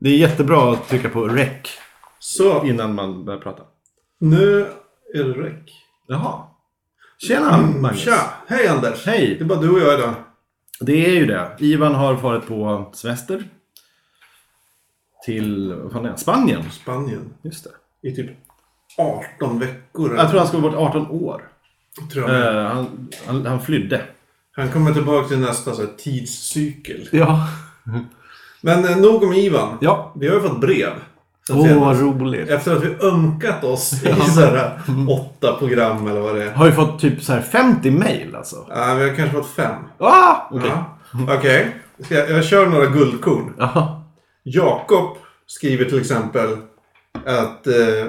Det 0.00 0.10
är 0.10 0.16
jättebra 0.16 0.72
att 0.72 0.88
trycka 0.88 1.08
på 1.08 1.28
rec 1.28 1.78
Så, 2.18 2.66
innan 2.66 2.94
man 2.94 3.24
börjar 3.24 3.40
prata. 3.40 3.62
nu 4.18 4.60
är 5.14 5.24
det 5.24 5.32
räck. 5.32 5.72
Jaha. 6.06 6.42
Tjena 7.18 7.56
Magnus. 7.62 8.00
Tja! 8.00 8.34
Hej 8.46 8.68
Anders! 8.68 9.06
Hej. 9.06 9.34
Det 9.38 9.44
är 9.44 9.46
bara 9.46 9.60
du 9.60 9.70
och 9.70 9.80
jag 9.80 9.98
idag. 9.98 10.14
Det 10.80 11.06
är 11.06 11.10
ju 11.14 11.26
det. 11.26 11.56
Ivan 11.58 11.94
har 11.94 12.16
farit 12.16 12.46
på 12.46 12.90
semester. 12.94 13.44
Till 15.24 15.74
vad 15.74 15.92
fan 15.92 16.04
är 16.06 16.10
det? 16.10 16.18
Spanien. 16.18 16.70
Spanien. 16.70 17.34
Just 17.42 17.64
det. 17.64 18.08
I 18.08 18.14
typ 18.16 18.30
18 19.38 19.58
veckor. 19.58 20.16
Jag 20.16 20.30
tror 20.30 20.38
han 20.38 20.48
ska 20.48 20.58
vara 20.58 20.72
bort 20.72 20.80
18 20.80 21.10
år. 21.10 21.48
tror 22.12 22.30
jag. 22.30 22.56
Eh, 22.56 22.70
han, 22.72 23.08
han, 23.26 23.46
han 23.46 23.60
flydde. 23.60 24.04
Han 24.52 24.70
kommer 24.70 24.92
tillbaka 24.92 25.28
till 25.28 25.38
nästa 25.38 25.74
så 25.74 25.82
här, 25.82 25.90
tidscykel. 25.98 27.08
Ja. 27.12 27.48
Men 28.62 28.84
eh, 28.84 28.96
nog 28.96 29.22
om 29.22 29.32
Ivan. 29.32 29.78
Ja. 29.80 30.12
Vi 30.16 30.28
har 30.28 30.34
ju 30.34 30.40
fått 30.40 30.60
brev. 30.60 30.90
Så 31.46 31.52
att 31.52 31.58
Åh, 31.58 31.64
säga. 31.66 31.78
vad 31.78 32.00
roligt. 32.00 32.48
Efter 32.50 32.76
att 32.76 32.84
vi 32.84 33.06
ömkat 33.06 33.64
oss 33.64 33.92
i 33.92 34.14
så 34.30 34.40
här, 34.40 34.80
åtta 35.08 35.56
program 35.58 36.06
eller 36.06 36.20
vad 36.20 36.34
det 36.34 36.44
är. 36.44 36.50
Har 36.52 36.66
ju 36.66 36.72
fått 36.72 37.00
typ 37.00 37.22
så 37.22 37.32
här 37.32 37.40
50 37.40 37.90
mail 37.90 38.36
alltså. 38.36 38.56
Ja, 38.68 38.94
vi 38.94 39.08
har 39.08 39.16
kanske 39.16 39.36
fått 39.36 39.50
fem. 39.50 39.74
Ah! 39.98 40.34
Okej. 40.50 40.70
Ja. 40.70 40.98
Okej. 41.38 41.76
Ska 42.04 42.14
Jag, 42.14 42.30
jag 42.30 42.44
kör 42.44 42.66
några 42.66 42.86
guldkorn. 42.86 43.54
Ja. 43.58 44.04
Jakob 44.42 45.16
skriver 45.46 45.84
till 45.84 46.00
exempel 46.00 46.56
att 47.26 47.66
eh, 47.66 48.06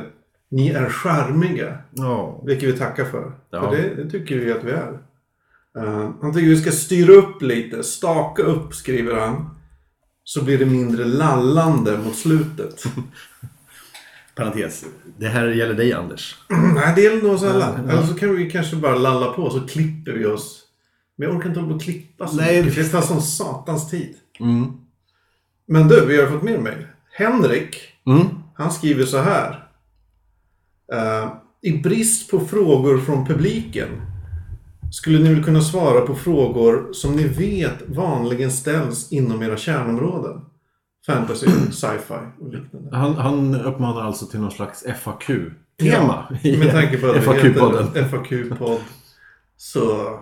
ni 0.51 0.69
är 0.69 0.89
charmiga. 0.89 1.77
Ja. 1.91 2.41
Vilket 2.45 2.69
vi 2.69 2.73
tackar 2.77 3.05
för. 3.05 3.31
Ja. 3.51 3.61
För 3.61 3.71
det, 3.77 4.03
det 4.03 4.09
tycker 4.09 4.35
vi 4.35 4.51
att 4.51 4.63
vi 4.63 4.71
är. 4.71 4.99
Eh, 5.77 6.09
han 6.21 6.33
tycker 6.33 6.47
vi 6.49 6.61
ska 6.61 6.71
styra 6.71 7.13
upp 7.13 7.41
lite. 7.41 7.83
Staka 7.83 8.43
upp 8.43 8.73
skriver 8.73 9.15
han. 9.19 9.49
Så 10.33 10.43
blir 10.43 10.57
det 10.57 10.65
mindre 10.65 11.05
lallande 11.05 11.97
mot 11.97 12.15
slutet. 12.15 12.83
Parentes. 14.35 14.85
Det 15.17 15.27
här 15.27 15.47
gäller 15.47 15.73
dig 15.73 15.93
Anders. 15.93 16.35
Nej, 16.75 16.93
det 16.95 17.01
gäller 17.01 17.21
nog 17.21 17.31
oss 17.33 17.43
alla. 17.43 17.59
Ja, 17.77 17.83
ja. 17.87 17.91
Eller 17.91 18.07
så 18.07 18.13
kan 18.13 18.35
vi 18.35 18.49
kanske 18.51 18.75
bara 18.75 18.95
lalla 18.95 19.33
på 19.33 19.49
så 19.49 19.67
klipper 19.67 20.11
vi 20.11 20.25
oss. 20.25 20.63
Men 21.17 21.27
jag 21.27 21.37
orkar 21.37 21.49
inte 21.49 21.59
hålla 21.59 21.69
på 21.71 21.75
och 21.75 21.81
klippa 21.81 22.27
så 22.27 22.35
Nej, 22.35 22.63
mycket. 22.63 22.75
Det 22.85 22.89
tar 22.89 23.01
sån 23.01 23.21
satans 23.21 23.89
tid. 23.89 24.15
Mm. 24.39 24.71
Men 25.67 25.87
du, 25.87 26.05
vi 26.05 26.21
har 26.21 26.27
fått 26.27 26.43
mer 26.43 26.57
mejl. 26.57 26.85
Henrik, 27.13 27.75
Mm. 28.07 28.27
han 28.55 28.71
skriver 28.71 29.05
så 29.05 29.17
här. 29.17 29.67
Eh, 30.93 31.33
I 31.61 31.77
brist 31.77 32.31
på 32.31 32.39
frågor 32.39 32.97
från 32.97 33.25
publiken 33.27 33.87
skulle 34.91 35.19
ni 35.19 35.33
väl 35.33 35.43
kunna 35.43 35.61
svara 35.61 36.01
på 36.01 36.15
frågor 36.15 36.93
som 36.93 37.15
ni 37.15 37.23
vet 37.27 37.87
vanligen 37.87 38.51
ställs 38.51 39.11
inom 39.11 39.43
era 39.43 39.57
kärnområden? 39.57 40.41
Fantasy, 41.05 41.45
sci-fi 41.71 42.13
och 42.39 42.53
liknande. 42.53 42.97
Han, 42.97 43.15
han 43.15 43.55
uppmanar 43.55 44.01
alltså 44.01 44.25
till 44.25 44.39
någon 44.39 44.51
slags 44.51 44.83
FAQ-tema. 45.03 46.37
i 46.43 46.57
Med 46.57 46.71
tanke 46.71 46.97
på 46.97 47.07
att 47.07 47.13
det 47.13 47.21
FAQ-podden. 47.21 47.83
heter 47.83 48.03
FAQ-podd. 48.03 48.79
Så... 49.57 50.19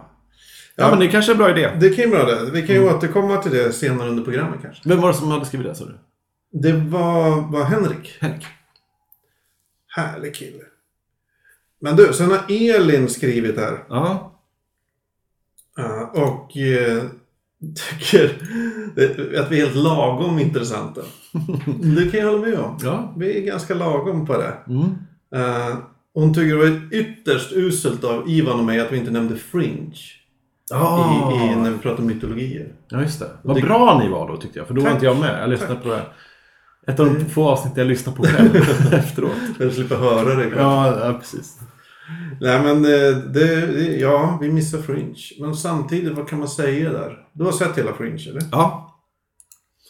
Ja, 0.76 0.90
men 0.90 1.00
det 1.00 1.08
kanske 1.08 1.32
är 1.32 1.34
en 1.34 1.38
bra 1.38 1.50
idé. 1.50 1.72
Det 1.80 1.90
kan 1.90 2.06
ju 2.06 2.12
vara 2.12 2.26
det. 2.26 2.52
Vi 2.52 2.68
kan 2.68 2.76
ju 2.76 2.90
återkomma 2.90 3.38
till 3.38 3.52
det 3.52 3.74
senare 3.74 4.10
under 4.10 4.24
programmet 4.24 4.60
kanske. 4.62 4.90
Vem 4.90 5.02
var 5.02 5.08
det 5.08 5.14
som 5.18 5.32
hade 5.32 5.46
skrivit 5.46 5.68
det 5.68 5.76
sa 5.76 5.86
du? 5.86 5.98
Det 6.52 6.74
var, 6.74 7.52
var 7.52 7.64
Henrik. 7.64 8.18
Henrik. 8.20 8.46
Härlig 9.96 10.36
kille. 10.36 10.64
Men 11.82 11.96
du, 11.96 12.14
sen 12.14 12.32
har 12.32 12.40
Elin 12.50 13.10
skrivit 13.10 13.58
här. 13.58 13.84
Ja. 13.90 14.39
Eh, 15.80 16.22
Och 16.24 16.58
eh, 16.58 17.04
tycker 17.76 18.26
att 19.40 19.52
vi 19.52 19.62
är 19.62 19.66
helt 19.66 19.76
lagom 19.76 20.40
intressanta. 20.40 21.02
Det 21.96 22.12
kan 22.12 22.20
jag 22.20 22.28
hålla 22.32 22.42
med 22.48 22.60
om. 22.60 22.78
Ja. 22.84 23.14
Vi 23.18 23.38
är 23.38 23.42
ganska 23.46 23.74
lagom 23.74 24.26
på 24.26 24.38
det. 24.38 24.54
Mm. 24.68 24.84
Eh, 25.36 25.76
Hon 26.14 26.34
tycker 26.34 26.56
det 26.56 26.70
var 26.70 26.94
ytterst 26.94 27.52
uselt 27.54 28.04
av 28.04 28.30
Ivan 28.30 28.60
och 28.60 28.66
mig 28.66 28.80
att 28.80 28.92
vi 28.92 28.98
inte 28.98 29.12
nämnde 29.12 29.36
Fringe. 29.38 29.96
Ah. 30.74 31.32
I, 31.34 31.36
i, 31.52 31.56
när 31.56 31.72
vi 31.72 31.78
pratar 31.78 32.04
mytologier. 32.04 32.74
Ja, 32.90 33.02
just 33.02 33.20
det. 33.20 33.30
Vad 33.42 33.56
Det- 33.58 33.62
bra 33.62 34.00
ni 34.04 34.10
var 34.10 34.28
då 34.28 34.38
tyckte 34.38 34.60
jag. 34.60 34.68
För 34.68 34.74
då 34.74 34.82
var 34.82 34.88
Tack. 34.88 34.96
inte 34.96 35.06
jag 35.06 35.20
med. 35.20 35.42
Jag 35.42 35.50
lyssnade 35.50 35.74
Tack. 35.74 35.84
på 35.84 35.90
det. 35.90 36.04
Ett 36.92 37.00
av 37.00 37.06
de 37.06 37.26
få 37.26 37.50
avsnitt 37.50 37.74
jag 37.78 37.88
lyssnade 37.88 38.18
på 38.18 38.24
själv 38.24 38.56
efteråt. 38.94 39.32
Jag 39.60 39.74
slipper 39.74 39.96
höra 39.96 40.36
det. 40.36 40.50
Ja, 40.58 41.06
ja, 41.08 41.14
precis. 41.14 41.60
Nej 42.42 42.64
men 42.64 42.86
eh, 42.86 43.18
det, 43.18 43.66
det, 43.66 43.98
ja, 43.98 44.38
vi 44.42 44.52
missar 44.52 44.82
Fringe. 44.82 45.16
Men 45.40 45.56
samtidigt, 45.56 46.14
vad 46.18 46.28
kan 46.28 46.40
man 46.40 46.48
säga 46.48 46.92
där? 46.92 47.28
Du 47.34 47.44
har 47.44 47.52
sett 47.52 47.78
hela 47.78 47.94
Fringe 47.94 48.30
eller? 48.30 48.42
Ja. 48.52 48.86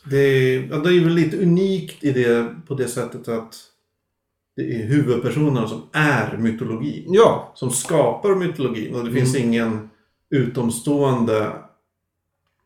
Det, 0.09 0.55
ja, 0.55 0.77
det 0.77 0.93
är 0.93 1.03
väl 1.03 1.13
lite 1.13 1.37
unikt 1.37 2.03
i 2.03 2.11
det 2.11 2.55
på 2.67 2.73
det 2.75 2.87
sättet 2.87 3.27
att 3.27 3.55
det 4.55 4.61
är 4.61 4.87
huvudpersonerna 4.87 5.67
som 5.67 5.81
är 5.91 6.37
mytologi. 6.37 7.05
Ja. 7.07 7.51
Som 7.55 7.71
skapar 7.71 8.35
mytologin 8.35 8.95
och 8.95 9.05
det 9.05 9.11
finns 9.11 9.35
Mm. 9.35 9.47
ingen 9.47 9.89
utomstående 10.29 11.51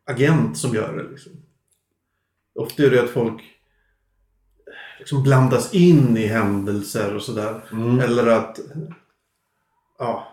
agent 0.05 0.57
som 0.57 0.75
gör 0.75 0.97
det. 0.97 1.09
Liksom. 1.11 1.31
Ofta 2.55 2.83
är 2.83 2.89
det 2.89 3.03
att 3.03 3.09
folk 3.09 3.41
liksom 4.99 5.23
blandas 5.23 5.73
in 5.73 6.17
i 6.17 6.27
händelser 6.27 7.15
och 7.15 7.21
sådär. 7.21 7.61
Mm. 7.71 7.99
Eller 7.99 8.27
att 8.27 8.59
ja, 9.99 10.27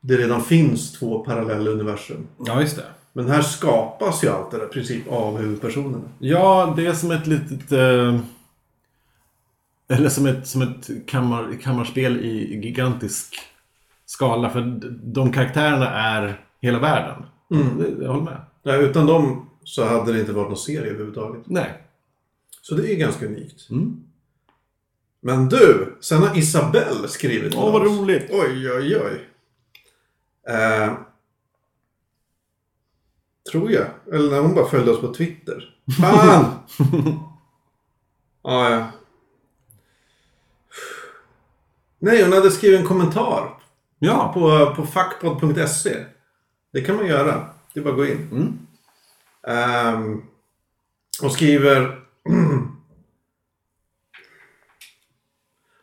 det 0.00 0.16
redan 0.16 0.42
finns 0.42 0.92
två 0.92 1.24
parallella 1.24 1.70
universum. 1.70 2.26
Ja, 2.38 2.60
just 2.60 2.76
det. 2.76 2.84
Men 3.12 3.28
här 3.28 3.42
skapas 3.42 4.24
ju 4.24 4.28
allt 4.28 4.50
det 4.50 4.58
där 4.58 4.64
i 4.64 4.68
princip 4.68 5.08
av 5.08 5.38
huvudpersonerna. 5.38 6.04
Ja, 6.18 6.74
det 6.76 6.86
är 6.86 6.92
som 6.92 7.10
ett 7.10 7.26
litet... 7.26 7.72
Eh, 7.72 8.20
eller 9.88 10.08
som 10.08 10.26
ett, 10.26 10.46
som 10.46 10.62
ett 10.62 10.90
kammar, 11.06 11.58
kammarspel 11.62 12.20
i 12.20 12.60
gigantisk 12.64 13.34
skala. 14.06 14.50
För 14.50 14.80
de 15.02 15.32
karaktärerna 15.32 15.90
är 15.90 16.40
hela 16.60 16.78
världen. 16.78 17.24
Mm. 17.50 18.02
Jag 18.02 18.08
håller 18.08 18.24
med. 18.24 18.40
Ja, 18.62 18.76
utan 18.76 19.06
dem 19.06 19.46
så 19.64 19.84
hade 19.84 20.12
det 20.12 20.20
inte 20.20 20.32
varit 20.32 20.48
någon 20.48 20.56
serie 20.56 20.90
överhuvudtaget. 20.90 21.42
Nej. 21.46 21.82
Så 22.62 22.74
det 22.74 22.92
är 22.92 22.96
ganska 22.96 23.26
unikt. 23.26 23.70
Mm. 23.70 24.01
Men 25.24 25.48
du, 25.48 25.96
sen 26.00 26.22
har 26.22 26.38
Isabelle 26.38 27.08
skrivit 27.08 27.54
Åh, 27.54 27.72
vad 27.72 27.82
roligt. 27.82 28.26
Oj, 28.30 28.72
oj, 28.72 28.96
oj. 28.96 29.28
Eh, 30.54 30.92
tror 33.52 33.70
jag. 33.70 33.86
Eller 34.12 34.30
när 34.30 34.40
hon 34.40 34.54
bara 34.54 34.68
följde 34.68 34.90
oss 34.90 35.00
på 35.00 35.14
Twitter. 35.14 35.74
Fan! 36.00 36.44
ah, 38.42 38.68
ja. 38.70 38.86
Nej, 41.98 42.22
hon 42.22 42.32
hade 42.32 42.50
skrivit 42.50 42.80
en 42.80 42.86
kommentar 42.86 43.58
Ja. 43.98 44.30
på, 44.34 44.74
på 44.76 44.86
fackpodd.se. 44.86 46.04
Det 46.72 46.80
kan 46.80 46.96
man 46.96 47.06
göra. 47.06 47.46
Det 47.72 47.80
är 47.80 47.84
bara 47.84 47.90
att 47.90 47.96
gå 47.96 48.06
in. 48.06 48.28
Mm. 48.32 48.58
Ehm, 49.46 50.22
och 51.22 51.32
skriver... 51.32 51.98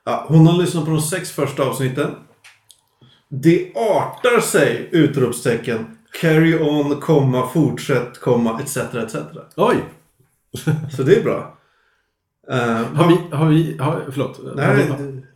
ja, 0.09 0.25
hon 0.27 0.47
har 0.47 0.61
lyssnat 0.61 0.85
på 0.85 0.91
de 0.91 1.01
sex 1.01 1.31
första 1.31 1.63
avsnitten. 1.63 2.15
Det 3.27 3.71
artar 3.75 4.41
sig! 4.41 4.89
Utropstecken. 4.91 5.97
Carry 6.21 6.59
on, 6.59 6.99
komma, 6.99 7.47
fortsätt, 7.47 8.19
komma, 8.19 8.61
etc. 8.61 8.77
etc. 8.77 9.15
Oj. 9.55 9.75
Så 10.95 11.03
det 11.03 11.15
är 11.15 11.23
bra. 11.23 11.57
Ehm, 12.51 12.95
Har 12.95 13.07
vi... 13.07 13.35
Har 13.35 13.49
vi 13.49 13.77
har, 13.77 14.05
förlåt. 14.11 14.39
Nej, 14.55 14.65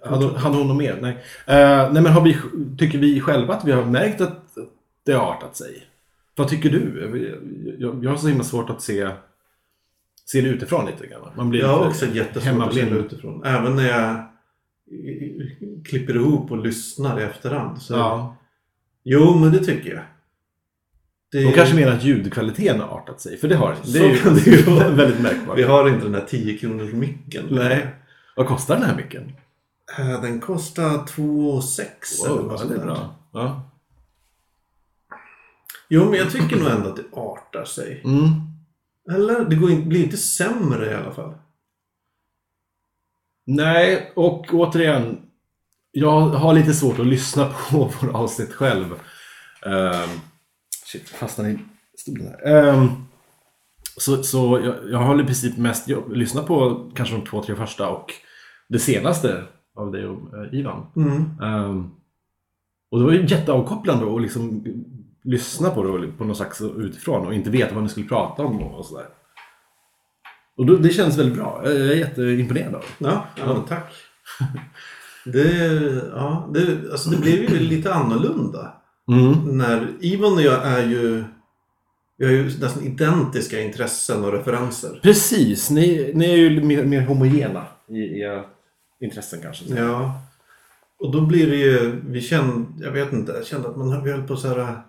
hade, 0.05 0.39
hade, 0.39 0.57
hon 0.57 0.67
något 0.67 0.77
mer? 0.77 0.99
Nej. 1.01 1.17
Eh, 1.47 1.91
nej, 1.91 2.03
men 2.03 2.05
har 2.05 2.21
vi, 2.21 2.37
tycker 2.77 2.97
vi 2.97 3.21
själva 3.21 3.53
att 3.53 3.65
vi 3.65 3.71
har 3.71 3.85
märkt 3.85 4.21
att 4.21 4.43
det 5.05 5.13
har 5.13 5.31
artat 5.31 5.57
sig? 5.57 5.87
Vad 6.35 6.47
tycker 6.47 6.69
du? 6.69 7.77
Jag, 7.79 8.03
jag 8.03 8.11
har 8.11 8.17
så 8.17 8.27
himla 8.27 8.43
svårt 8.43 8.69
att 8.69 8.81
se, 8.81 9.09
se 10.25 10.41
det 10.41 10.47
utifrån 10.47 10.85
lite 10.85 11.07
grann. 11.07 11.21
Man 11.35 11.49
blir 11.49 11.61
Jag 11.61 11.67
har 11.67 11.87
också 11.87 12.05
jättesvårt 12.05 12.67
att 12.67 12.73
se 12.73 12.85
det 12.85 12.95
utifrån. 12.95 13.43
Även 13.45 13.75
när 13.75 13.89
jag 13.89 14.32
klipper 15.85 16.15
ihop 16.15 16.51
och 16.51 16.57
lyssnar 16.57 17.19
i 17.19 17.23
efterhand. 17.23 17.81
Så... 17.81 17.93
Ja. 17.93 18.37
Jo, 19.03 19.35
men 19.39 19.51
det 19.51 19.59
tycker 19.59 19.93
jag. 19.93 20.03
Det... 21.31 21.43
De 21.43 21.53
kanske 21.53 21.75
menar 21.75 21.91
att 21.91 22.03
ljudkvaliteten 22.03 22.79
har 22.79 22.87
artat 22.87 23.21
sig. 23.21 23.37
För 23.37 23.47
det 23.47 23.55
har 23.55 23.77
det. 23.85 23.99
Är 23.99 24.03
ju, 24.03 24.15
det 24.35 24.47
är 24.47 24.89
ju 24.89 24.95
väldigt 24.95 25.21
märkbart. 25.21 25.57
Vi 25.57 25.63
har 25.63 25.89
inte 25.89 26.05
den 26.05 26.15
här 26.15 26.25
10 26.27 26.57
kronors 26.57 26.93
micken. 26.93 27.45
Nej. 27.51 27.87
Vad 28.35 28.47
kostar 28.47 28.75
den 28.75 28.83
här 28.83 28.95
micken? 28.95 29.31
Eh, 29.99 30.21
Den 30.21 30.39
kostar 30.39 31.05
2 31.05 31.61
6 31.61 32.23
eller 32.23 32.35
Wow, 32.35 32.43
något 32.43 32.51
ja, 32.51 32.57
sånt 32.57 32.83
bra. 32.83 33.15
Ja. 33.33 33.69
Jo, 35.89 36.05
men 36.05 36.19
jag 36.19 36.31
tycker 36.31 36.55
nog 36.55 36.67
ändå 36.67 36.89
att 36.89 36.95
det 36.95 37.03
artar 37.11 37.65
sig. 37.65 38.01
Mm. 38.05 38.29
Eller? 39.11 39.45
Det 39.45 39.55
går 39.55 39.71
in, 39.71 39.89
blir 39.89 40.03
inte 40.03 40.17
sämre 40.17 40.91
i 40.91 40.95
alla 40.95 41.11
fall. 41.11 41.33
Nej, 43.45 44.11
och 44.15 44.53
återigen. 44.53 45.17
Jag 45.91 46.19
har 46.21 46.53
lite 46.53 46.73
svårt 46.73 46.99
att 46.99 47.07
lyssna 47.07 47.49
på 47.71 47.77
våra 48.01 48.17
avsnitt 48.17 48.53
själv. 48.53 48.85
Um, 49.65 50.19
shit, 50.85 51.09
fastnade 51.09 51.49
i 51.49 51.59
stolen 51.97 52.27
här. 52.27 52.69
Ehm, 52.69 52.87
Så, 53.97 54.23
så 54.23 54.61
jag, 54.63 54.75
jag 54.91 54.99
har 54.99 55.21
i 55.21 55.25
princip 55.25 55.57
mest 55.57 55.89
lyssnat 56.09 56.47
på 56.47 56.89
kanske 56.95 57.15
de 57.15 57.25
två, 57.25 57.43
tre 57.43 57.55
första 57.55 57.89
och 57.89 58.11
det 58.69 58.79
senaste 58.79 59.43
av 59.75 59.91
dig 59.91 60.05
och 60.07 60.37
eh, 60.37 60.59
Ivan. 60.59 60.85
Mm. 60.95 61.39
Ehm, 61.41 61.91
och 62.91 62.99
det 62.99 63.05
var 63.05 63.11
ju 63.11 63.25
jätteavkopplande 63.27 64.15
att 64.15 64.21
liksom 64.21 64.63
lyssna 65.23 65.69
på 65.69 65.83
det 65.83 66.07
på 66.07 66.23
något 66.23 66.37
slags 66.37 66.61
utifrån 66.61 67.27
och 67.27 67.33
inte 67.33 67.49
veta 67.49 67.73
vad 67.75 67.83
ni 67.83 67.89
skulle 67.89 68.07
prata 68.07 68.43
om 68.43 68.63
och 68.63 68.85
sådär. 68.85 69.05
Och 70.57 70.65
då, 70.65 70.75
det 70.75 70.89
känns 70.89 71.17
väldigt 71.17 71.35
bra. 71.35 71.61
Jag 71.63 71.73
är 71.73 71.95
jätteimponerad 71.95 72.75
av 72.75 72.81
det. 72.81 73.05
Ja, 73.05 73.27
ja 73.35 73.65
tack. 73.69 73.93
Det, 75.25 75.47
ja, 76.13 76.49
det, 76.53 76.91
alltså 76.91 77.09
det 77.09 77.17
blev 77.17 77.35
ju 77.35 77.59
lite 77.59 77.93
annorlunda. 77.93 78.73
Mm. 79.07 79.57
När 79.57 79.87
Ivan 79.99 80.33
och 80.33 80.41
jag 80.41 80.67
är 80.67 80.87
ju 80.87 81.23
vi 82.17 82.25
har 82.25 82.33
ju 82.33 82.43
nästan 82.43 82.83
identiska 82.83 83.61
intressen 83.61 84.23
och 84.23 84.31
referenser. 84.31 84.99
Precis, 85.03 85.69
ni, 85.69 86.11
ni 86.13 86.31
är 86.31 86.35
ju 86.35 86.63
mer, 86.63 86.83
mer 86.83 87.01
homogena 87.01 87.65
i 87.89 88.19
era 88.19 88.43
intressen 88.99 89.39
kanske. 89.41 89.65
Ja. 89.75 90.21
Och 90.99 91.11
då 91.11 91.21
blir 91.21 91.49
det 91.49 91.55
ju, 91.55 92.01
vi 92.05 92.21
kände, 92.21 92.85
jag 92.85 92.91
vet 92.91 93.13
inte, 93.13 93.31
jag 93.31 93.45
kände 93.45 93.67
att 93.67 93.77
man 93.77 94.03
vi 94.03 94.11
höll 94.11 94.27
på 94.27 94.35
så 94.35 94.47
här 94.47 94.81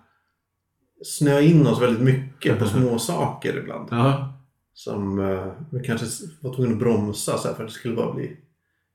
snöa 1.03 1.41
in 1.41 1.67
oss 1.67 1.81
väldigt 1.81 2.03
mycket 2.03 2.59
på 2.59 2.65
små 2.65 2.99
saker 2.99 3.57
ibland. 3.57 3.87
Ja. 3.91 4.34
Som 4.77 5.19
eh, 5.19 5.81
kanske 5.85 6.07
var 6.41 6.55
tvungna 6.55 6.73
att 6.73 6.79
bromsa 6.79 7.37
så 7.37 7.47
här, 7.47 7.55
för 7.55 7.63
att 7.63 7.69
det 7.69 7.75
skulle 7.75 7.95
bara 7.95 8.13
bli 8.13 8.37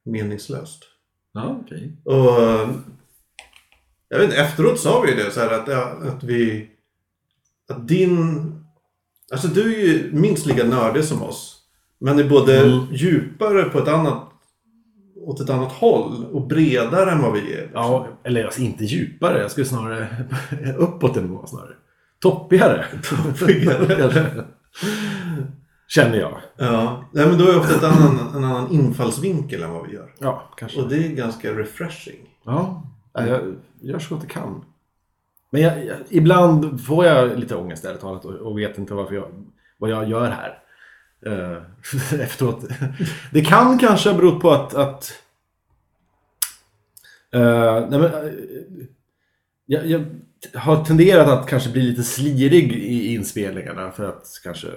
meningslöst. 0.05 0.83
Ja, 1.33 1.61
okej. 1.65 1.97
Och 2.05 2.43
eh, 2.43 2.71
jag 4.09 4.19
vet 4.19 4.25
inte, 4.29 4.41
efteråt 4.43 4.81
sa 4.81 5.01
vi 5.01 5.15
det 5.15 5.31
så 5.31 5.41
här 5.41 5.51
att, 5.51 5.69
att 6.15 6.25
vi 6.25 6.71
att 7.69 7.89
din 7.89 8.45
alltså 9.33 9.49
du 9.49 9.75
är 9.75 9.87
ju 9.89 10.11
minst 10.13 10.47
lika 10.47 10.65
nördig 10.65 11.05
som 11.05 11.23
oss. 11.23 11.57
Men 11.99 12.19
är 12.19 12.29
både 12.29 12.61
Mm. 12.61 12.87
djupare 12.93 13.63
på 13.65 13.79
ett 13.79 13.89
annat 13.89 14.27
åt 15.17 15.41
ett 15.41 15.51
annat 15.51 15.73
håll 15.73 16.25
och 16.33 16.47
bredare 16.47 17.11
än 17.11 17.23
vad 17.23 17.33
vi 17.33 17.55
är. 17.55 17.71
Ja, 17.75 18.09
eller 18.25 18.45
alltså 18.45 18.61
inte 18.61 18.85
djupare. 18.85 19.41
Jag 19.41 19.51
skulle 19.51 19.67
snarare 19.67 20.09
uppåt 20.79 21.17
en 21.17 21.23
nivå 21.23 21.47
snarare. 21.47 21.75
Toppigare. 22.21 22.85
Toppigare. 23.03 24.45
Känner 25.95 26.19
jag. 26.19 26.41
Ja, 26.57 27.05
Nej, 27.13 27.27
men 27.27 27.39
då 27.39 27.45
har 27.45 27.53
jag 27.53 27.61
ofta 27.61 27.75
ett 27.75 27.85
annan, 27.85 28.37
en 28.37 28.45
annan 28.45 28.71
infallsvinkel 28.71 29.63
än 29.63 29.71
vad 29.71 29.87
vi 29.87 29.95
gör. 29.95 30.15
Ja, 30.19 30.51
kanske. 30.57 30.81
Och 30.81 30.89
det 30.89 30.97
är 30.97 31.09
ganska 31.09 31.53
refreshing. 31.53 32.19
Ja, 32.45 32.83
ja, 33.13 33.27
jag 33.27 33.57
gör 33.81 33.99
så 33.99 34.15
gott 34.15 34.25
jag 34.25 34.33
kan. 34.33 34.65
Men 35.51 35.63
jag, 35.63 35.85
jag, 35.85 35.97
ibland 36.09 36.85
får 36.85 37.07
jag 37.07 37.39
lite 37.39 37.57
ångest 37.57 37.85
ärligt 37.85 38.01
talat 38.01 38.25
och, 38.25 38.35
och 38.35 38.59
vet 38.59 38.79
inte 38.79 38.95
varför 38.95 39.15
jag, 39.15 39.29
vad 39.79 39.91
jag 39.91 40.09
gör 40.09 40.31
här. 40.31 40.59
Uh, 41.27 41.63
efteråt. 42.21 42.65
Det 43.33 43.45
kan 43.45 43.79
kanske 43.79 44.11
ha 44.11 44.17
berott 44.17 44.41
på 44.41 44.51
att... 44.51 44.75
att 44.75 45.13
eh, 47.33 47.89
nej 47.89 48.01
men, 48.01 48.05
eh, 48.05 48.33
jag, 49.67 49.87
jag 49.87 50.05
har 50.55 50.85
tenderat 50.85 51.29
att 51.29 51.47
kanske 51.47 51.71
bli 51.71 51.83
lite 51.83 52.03
slirig 52.03 52.73
i 52.73 53.15
inspelningarna 53.15 53.91
för 53.91 54.09
att 54.09 54.41
kanske 54.43 54.69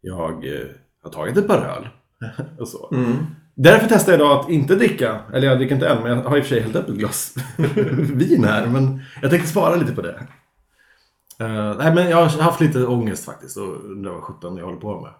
jag 0.00 0.46
eh, 0.46 0.66
har 1.02 1.10
tagit 1.10 1.36
ett 1.36 1.46
par 1.46 1.58
öl. 1.58 1.88
och 2.58 2.68
så. 2.68 2.90
Mm. 2.92 3.16
Därför 3.54 3.88
testar 3.88 4.12
jag 4.12 4.20
idag 4.20 4.40
att 4.40 4.50
inte 4.50 4.74
dricka, 4.74 5.20
eller 5.32 5.46
jag 5.48 5.58
dricker 5.58 5.74
inte 5.74 5.88
än, 5.88 6.02
men 6.02 6.18
jag 6.18 6.24
har 6.24 6.36
i 6.36 6.40
och 6.40 6.44
för 6.44 6.54
sig 6.54 6.60
hällt 6.60 6.76
upp 6.76 6.88
ett 6.88 6.94
glas 6.94 7.34
vin 8.14 8.44
här. 8.44 8.66
Men 8.66 9.00
jag 9.22 9.30
tänkte 9.30 9.48
spara 9.48 9.76
lite 9.76 9.92
på 9.92 10.02
det. 10.02 10.26
Eh, 11.40 11.76
nej, 11.78 11.94
men 11.94 12.10
jag 12.10 12.16
har 12.16 12.42
haft 12.42 12.60
lite 12.60 12.86
ångest 12.86 13.24
faktiskt 13.24 13.56
och 13.56 13.84
undrar 13.84 14.12
vad 14.12 14.22
sjutton 14.22 14.56
jag 14.56 14.64
håller 14.64 14.80
på 14.80 15.00
med. 15.00 15.10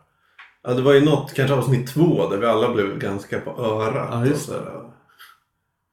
Ja, 0.63 0.75
det 0.75 0.83
var 0.83 0.93
ju 0.93 1.05
något, 1.05 1.35
kanske 1.35 1.55
avsnitt 1.57 1.89
två, 1.89 2.29
där 2.29 2.39
vi 2.39 2.47
alla 2.47 2.75
blev 2.75 2.99
ganska 2.99 3.41
på 3.41 3.51
örat. 3.51 4.09
Ja, 4.11 4.27
just 4.27 4.51
här. 4.51 4.91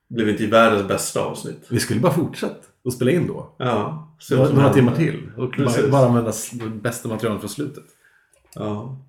Det 0.07 0.15
blev 0.15 0.29
inte 0.29 0.47
världens 0.47 0.87
bästa 0.87 1.21
avsnitt. 1.21 1.65
Vi 1.69 1.79
skulle 1.79 1.99
bara 1.99 2.13
fortsätta 2.13 2.67
och 2.83 2.93
spela 2.93 3.11
in 3.11 3.27
då. 3.27 3.55
Ja. 3.57 4.07
Några, 4.31 4.73
timmar 4.73 4.95
till. 4.95 5.31
Och 5.37 5.49
bara, 5.57 5.65
Precis. 5.65 5.91
bara 5.91 6.05
använda 6.05 6.31
det 6.51 6.69
bästa 6.69 7.09
materialet 7.09 7.39
från 7.41 7.49
slutet. 7.49 7.83
Ja. 8.55 9.01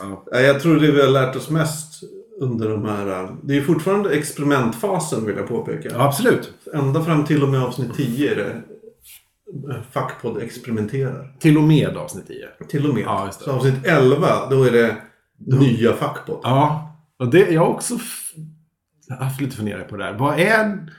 Ja. 0.00 0.24
Ja, 0.30 0.40
Jag 0.40 0.60
tror 0.60 0.76
det 0.76 0.92
vi 0.92 1.00
har 1.00 1.08
lärt 1.08 1.36
oss 1.36 1.50
mest 1.50 2.02
under 2.40 2.68
de 2.68 2.84
här... 2.84 3.36
Det 3.42 3.52
är 3.52 3.56
ju 3.56 3.64
fortfarande 3.64 4.10
experimentfasen 4.10 5.26
vill 5.26 5.36
jag 5.36 5.48
påpeka. 5.48 5.88
ja, 5.92 6.04
absolut. 6.04 6.52
Ända 6.74 7.04
fram 7.04 7.24
till 7.24 7.42
och 7.42 7.48
med 7.48 7.62
avsnitt 7.62 7.94
10 7.96 8.32
är 8.32 8.36
det 8.36 8.62
Fackpodd 9.90 10.42
experimenterar. 10.42 11.36
Till 11.38 11.56
och 11.56 11.62
med 11.62 11.96
avsnitt 11.96 12.26
10. 12.26 12.48
Till 12.68 12.88
och 12.88 12.94
med. 12.94 13.02
Ja. 13.02 13.30
Så 13.32 13.52
avsnitt 13.52 13.86
11, 13.86 14.26
då 14.50 14.64
är 14.64 14.72
det 14.72 14.96
nya 15.38 15.92
Fackpodd. 15.92 16.40
Ja, 16.42 16.94
och 17.18 17.28
det, 17.28 17.50
jag 17.50 17.60
har 17.60 17.68
också 17.68 17.94
haft 19.18 19.40
lite 19.40 19.56
funderingar 19.56 19.84
på 19.84 19.96
det 19.96 20.04
här. 20.04 20.12
Vad 20.12 20.40
är... 20.40 20.90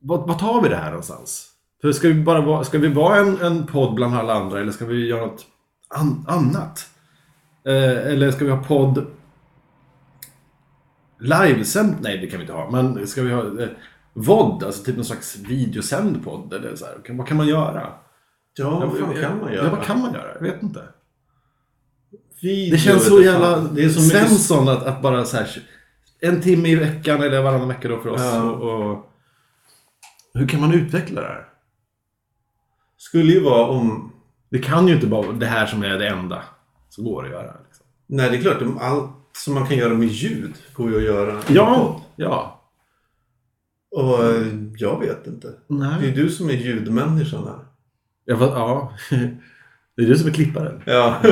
Vad, 0.00 0.28
vad 0.28 0.38
tar 0.38 0.62
vi 0.62 0.68
det 0.68 0.76
här 0.76 0.90
någonstans? 0.90 1.46
För 1.80 1.92
ska 1.92 2.08
vi 2.08 2.14
bara 2.14 2.40
vara, 2.40 2.64
ska 2.64 2.78
vi 2.78 2.88
vara 2.88 3.16
en, 3.16 3.40
en 3.40 3.66
podd 3.66 3.94
bland 3.94 4.14
alla 4.14 4.34
andra 4.34 4.60
eller 4.60 4.72
ska 4.72 4.84
vi 4.86 5.06
göra 5.06 5.26
något 5.26 5.46
an, 5.88 6.24
annat? 6.28 6.90
Eh, 7.64 8.12
eller 8.12 8.30
ska 8.30 8.44
vi 8.44 8.50
ha 8.50 8.64
podd 8.64 9.06
livesänd? 11.18 11.96
Nej, 12.00 12.18
det 12.18 12.26
kan 12.26 12.38
vi 12.38 12.42
inte 12.42 12.52
ha. 12.52 12.70
Men 12.70 13.06
ska 13.06 13.22
vi 13.22 13.32
ha 13.32 13.62
eh, 13.62 13.68
VOD, 14.12 14.64
alltså 14.64 14.84
typ 14.84 14.96
någon 14.96 15.04
slags 15.04 15.36
videosänd 15.36 16.24
podd? 16.24 16.52
Eller 16.52 16.76
så 16.76 16.84
här. 16.84 17.14
Vad 17.16 17.26
kan 17.26 17.36
man 17.36 17.48
göra? 17.48 17.92
Ja, 18.54 18.78
vad 18.78 18.98
fan 18.98 19.14
kan 19.14 19.40
man 19.40 19.52
göra? 19.52 19.64
Ja, 19.64 19.70
vad 19.70 19.84
kan 19.84 20.00
man 20.00 20.12
göra? 20.12 20.34
Jag 20.34 20.40
vet 20.40 20.62
inte. 20.62 20.82
Video 22.42 22.70
Det 22.70 22.78
känns 22.78 23.06
så 23.06 23.18
det 23.18 23.24
jävla. 23.24 23.58
Det 23.58 23.84
är 23.84 23.88
så 23.88 24.00
mycket... 24.00 24.28
Svensson 24.28 24.68
att, 24.68 24.82
att 24.82 25.02
bara 25.02 25.24
så 25.24 25.36
här, 25.36 25.62
en 26.20 26.40
timme 26.40 26.68
i 26.68 26.74
veckan 26.74 27.22
eller 27.22 27.42
varannan 27.42 27.68
vecka 27.68 27.88
då 27.88 28.00
för 28.00 28.08
oss. 28.08 28.20
Ja. 28.20 28.42
Och, 28.42 28.90
och, 28.90 29.12
hur 30.34 30.48
kan 30.48 30.60
man 30.60 30.74
utveckla 30.74 31.20
det 31.20 31.26
här? 31.26 31.48
Skulle 32.96 33.32
ju 33.32 33.40
vara 33.40 33.66
om... 33.66 34.12
Det 34.50 34.58
kan 34.58 34.88
ju 34.88 34.94
inte 34.94 35.06
vara 35.06 35.32
det 35.32 35.46
här 35.46 35.66
som 35.66 35.82
är 35.82 35.98
det 35.98 36.08
enda 36.08 36.42
som 36.88 37.04
går 37.04 37.24
att 37.24 37.30
göra. 37.30 37.52
Liksom. 37.66 37.86
Nej, 38.06 38.30
det 38.30 38.36
är 38.36 38.40
klart. 38.40 38.62
Allt 38.80 39.10
som 39.32 39.54
man 39.54 39.66
kan 39.66 39.76
göra 39.76 39.94
med 39.94 40.08
ljud 40.08 40.54
går 40.72 40.90
ju 40.90 40.96
att 40.96 41.02
göra. 41.02 41.40
Ja, 41.48 42.00
ja. 42.16 42.54
Och 43.96 44.24
eh, 44.24 44.46
jag 44.76 45.00
vet 45.00 45.26
inte. 45.26 45.48
Det 45.68 45.74
är 45.74 45.78
Nej. 46.00 46.12
du 46.12 46.28
som 46.30 46.48
är 46.48 46.52
ljudmänniskan 46.52 47.44
här. 47.44 47.58
Ja, 48.24 48.36
fast, 48.36 48.52
ja. 48.52 48.92
Det 49.96 50.02
är 50.02 50.06
du 50.06 50.18
som 50.18 50.28
är 50.28 50.32
klipparen. 50.32 50.82
Ja. 50.86 51.16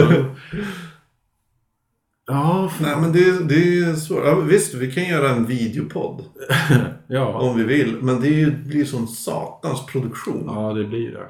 Ja, 2.28 2.68
fan. 2.68 2.86
Nej, 2.88 2.96
men 3.00 3.12
det, 3.12 3.48
det 3.48 3.78
är 3.78 3.94
svårt. 3.94 4.22
Ja, 4.24 4.34
visst, 4.40 4.74
vi 4.74 4.92
kan 4.92 5.04
göra 5.04 5.30
en 5.30 5.46
videopodd 5.46 6.24
ja. 7.06 7.26
om 7.26 7.56
vi 7.56 7.64
vill. 7.64 7.96
Men 8.02 8.20
det 8.20 8.28
är 8.28 8.32
ju- 8.32 8.56
blir 8.64 8.84
sån 8.84 9.08
satans 9.08 9.86
produktion. 9.86 10.42
ja, 10.46 10.72
det 10.72 10.84
blir 10.84 11.12
det. 11.12 11.26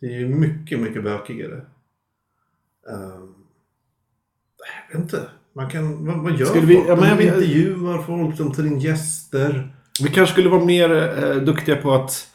Det 0.00 0.06
är 0.06 0.18
ju 0.18 0.28
mycket, 0.28 0.80
mycket 0.80 1.04
bökigare. 1.04 1.60
Um, 2.88 3.34
jag 4.88 4.98
vet 4.98 5.02
inte. 5.04 5.22
Man 5.54 5.70
kan, 5.70 6.06
vad, 6.06 6.18
vad 6.18 6.36
gör 6.38 6.46
Skulle 6.46 6.66
vi- 6.66 6.74
folk? 6.76 6.88
ja, 6.88 6.96
men 6.96 7.16
de 7.18 7.24
intervjuar 7.24 8.02
folk, 8.02 8.38
de 8.38 8.52
tar 8.52 8.66
in 8.66 8.80
gäster. 8.80 9.74
Vi 10.02 10.08
kanske 10.10 10.32
skulle 10.32 10.48
vara 10.48 10.64
mer 10.64 10.90
eh, 11.24 11.36
duktiga 11.36 11.76
på 11.76 11.92
att 11.94 12.28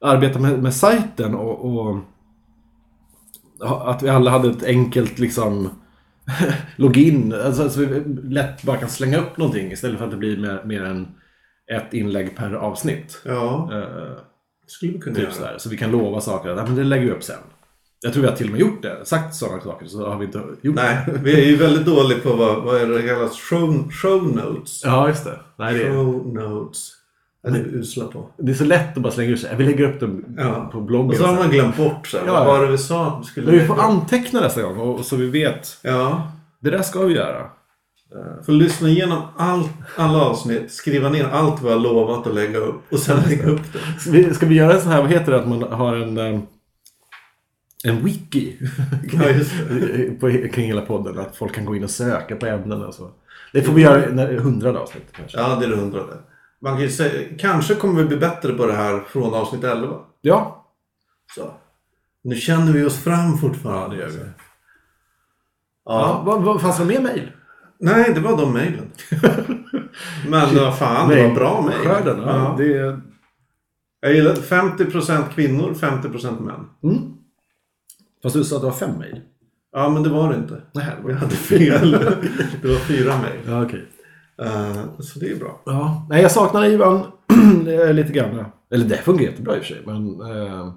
arbeta 0.00 0.38
med, 0.38 0.62
med 0.62 0.74
sajten 0.74 1.34
och, 1.34 1.64
och 1.88 2.00
att 3.90 4.02
vi 4.02 4.08
alla 4.08 4.30
hade 4.30 4.50
ett 4.50 4.62
enkelt 4.64 5.18
liksom 5.18 5.68
login. 6.76 7.32
Alltså, 7.44 7.62
alltså 7.62 7.80
vi 7.80 8.00
lätt 8.34 8.62
bara 8.62 8.76
kan 8.76 8.88
slänga 8.88 9.18
upp 9.18 9.36
någonting 9.36 9.72
istället 9.72 9.98
för 9.98 10.04
att 10.04 10.10
det 10.10 10.16
blir 10.16 10.36
mer, 10.40 10.62
mer 10.64 10.84
än 10.84 11.08
ett 11.72 11.94
inlägg 11.94 12.36
per 12.36 12.52
avsnitt. 12.54 13.22
Ja, 13.24 13.68
det 13.70 14.18
skulle 14.66 14.92
vi 14.92 14.98
kunna 14.98 15.14
typ 15.16 15.24
göra. 15.24 15.34
sådär. 15.34 15.54
Så 15.58 15.68
vi 15.68 15.76
kan 15.76 15.90
lova 15.90 16.20
saker 16.20 16.50
att 16.50 16.56
"Ja, 16.58 16.64
men 16.66 16.74
det 16.76 16.84
lägger 16.84 17.04
vi 17.04 17.10
upp 17.10 17.22
sen. 17.22 17.36
Jag 18.00 18.12
tror 18.12 18.22
vi 18.22 18.28
har 18.28 18.36
till 18.36 18.46
och 18.46 18.52
med 18.52 18.60
gjort 18.60 18.82
det. 18.82 19.00
Sagt 19.04 19.34
sådana 19.34 19.60
saker 19.62 19.86
så 19.86 20.06
har 20.08 20.18
vi 20.18 20.24
inte 20.24 20.42
gjort 20.62 20.74
Nej, 20.76 20.98
det. 21.06 21.18
vi 21.22 21.40
är 21.42 21.44
ju 21.46 21.56
väldigt 21.56 21.86
dåliga 21.86 22.18
på 22.18 22.36
vad, 22.36 22.62
vad 22.62 22.76
är 22.80 22.86
det 22.86 23.02
kallas? 23.02 23.40
Show, 23.40 23.90
show 23.92 24.36
notes. 24.36 24.84
Ja, 24.84 25.08
just 25.08 25.24
det. 25.24 25.38
Nej, 25.58 25.74
det, 25.74 25.84
är, 25.84 25.90
Show 25.90 26.34
notes. 26.34 26.90
Det 27.42 27.48
är 27.48 27.52
vi 27.52 27.58
usla 27.78 28.04
på. 28.06 28.28
det 28.38 28.52
är 28.52 28.56
så 28.56 28.64
lätt 28.64 28.96
att 28.96 29.02
bara 29.02 29.12
slänga 29.12 29.30
ut 29.30 29.40
sig. 29.40 29.56
Vi 29.56 29.64
lägger 29.64 29.90
upp 29.94 30.00
dem 30.00 30.24
Ja. 30.38 30.68
på 30.72 30.80
bloggen. 30.80 31.10
Och 31.10 31.16
så 31.16 31.26
har 31.26 31.34
man 31.34 31.50
glömt 31.50 31.76
bort 31.76 32.06
så 32.06 32.18
här, 32.18 32.26
Ja. 32.26 32.32
vad 32.32 32.46
var 32.46 32.64
det 32.66 32.70
vi 32.72 32.78
sa 32.78 33.06
att 33.06 33.20
vi 33.20 33.24
skulle 33.26 33.46
Men 33.46 33.58
vi 33.60 33.66
får 33.66 33.80
anteckna 33.80 34.40
nästa 34.40 34.62
gång 34.62 34.78
och, 34.78 35.04
så 35.04 35.16
vi 35.16 35.30
vet. 35.30 35.78
Ja, 35.82 36.32
Det 36.60 36.70
där 36.70 36.82
ska 36.82 37.00
vi 37.02 37.14
göra. 37.14 37.46
Får 38.46 38.52
lyssna 38.52 38.88
igenom 38.88 39.22
allt, 39.36 39.70
alla 39.96 40.20
avsnitt, 40.20 40.72
skriva 40.72 41.08
ner 41.08 41.24
allt 41.24 41.62
vi 41.62 41.68
har 41.68 41.78
lovat 41.78 42.26
att 42.26 42.34
lägga 42.34 42.58
upp 42.58 42.92
och 42.92 42.98
sen 42.98 43.20
lägga 43.28 43.46
upp 43.46 43.72
det. 43.72 44.00
Ska 44.00 44.10
vi, 44.10 44.34
ska 44.34 44.46
vi 44.46 44.54
göra 44.54 44.72
en 44.72 44.80
sån 44.80 44.92
här, 44.92 45.02
vad 45.02 45.10
heter 45.10 45.32
det, 45.32 45.40
att 45.40 45.48
man 45.48 45.62
har 45.62 45.96
en, 45.96 46.18
eh, 46.18 46.40
en 47.84 48.04
wiki 48.04 48.56
Ja, 49.12 49.28
just 49.28 49.52
det. 49.68 50.20
på, 50.20 50.48
kring 50.52 50.66
hela 50.66 50.80
podden. 50.80 51.18
Att 51.18 51.36
folk 51.36 51.54
kan 51.54 51.64
gå 51.64 51.76
in 51.76 51.84
och 51.84 51.90
söka 51.90 52.36
på 52.36 52.46
ämnen 52.46 52.82
och 52.82 52.94
så. 52.94 53.10
Det 53.52 53.62
får 53.62 53.72
vi 53.72 53.82
göra 53.82 54.30
i 54.30 54.36
hundrade 54.36 54.78
avsnitt 54.78 55.06
kanske. 55.12 55.38
Ja, 55.38 55.56
det 55.60 55.66
är 55.66 55.70
det 55.70 55.76
hundrade. 55.76 56.12
Man 56.60 56.78
kan 56.78 56.90
säga, 56.90 57.28
kanske 57.38 57.74
kommer 57.74 58.02
vi 58.02 58.08
bli 58.08 58.16
bättre 58.16 58.52
på 58.52 58.66
det 58.66 58.72
här 58.72 59.00
från 59.08 59.34
avsnitt 59.34 59.64
11. 59.64 59.96
Ja, 60.20 60.66
Så. 61.34 61.50
Nu 62.22 62.36
känner 62.36 62.72
vi 62.72 62.84
oss 62.84 62.98
fram 62.98 63.38
fortfarande. 63.38 63.96
Ja, 63.96 64.06
det 64.06 64.12
gör 64.12 64.24
vi. 64.24 64.30
Ja. 65.84 66.22
vad, 66.26 66.42
vad, 66.42 66.60
fanns 66.60 66.78
det 66.78 66.84
mer 66.84 67.00
mejl? 67.00 67.32
Nej, 67.78 68.12
det 68.14 68.20
var 68.20 68.36
de 68.36 68.52
mejlen. 68.52 68.90
Men 70.28 70.54
vad 70.56 70.78
fan, 70.78 71.08
det 71.10 71.28
var 71.28 71.34
bra 71.34 71.62
mejl. 71.62 71.78
Skörden, 71.78 72.18
ja. 72.22 72.26
Ja. 72.36 72.54
Det, 72.58 73.00
Jag 74.00 74.14
gillar 74.14 74.34
50% 74.34 75.28
kvinnor, 75.34 75.72
50% 75.74 76.40
män. 76.40 76.66
mm. 76.82 77.12
Fast 78.22 78.36
du 78.36 78.44
sa 78.44 78.56
att 78.56 78.62
det 78.62 78.66
var 78.68 78.74
fem 78.74 78.98
mejl. 78.98 79.20
Ja, 79.72 79.88
men 79.88 80.02
det 80.02 80.08
var 80.08 80.28
det 80.32 80.36
inte. 80.38 80.62
Nej, 80.74 80.86
det 80.96 81.02
var 81.02 81.10
Jag 81.10 81.18
hade 81.18 81.34
fel. 81.34 81.90
Det 82.62 82.68
var 82.68 82.76
fyra 82.76 83.14
mejl. 83.18 83.40
Ja, 83.46 83.64
okej. 83.64 83.84
Eh, 84.42 85.00
så 85.00 85.18
det 85.18 85.30
är 85.30 85.36
bra. 85.36 85.60
Ja. 85.66 86.06
Nej, 86.10 86.22
jag 86.22 86.30
saknar 86.30 86.64
Ivan 86.66 87.00
eh, 87.68 87.92
lite 87.94 88.12
grann. 88.12 88.44
Eller 88.70 88.84
det 88.84 88.96
fungerar 88.96 89.30
jättebra 89.30 89.56
i 89.56 89.60
och 89.60 89.62
för 89.64 89.74
sig. 89.74 89.82
Men 89.86 90.20
eh, 90.20 90.72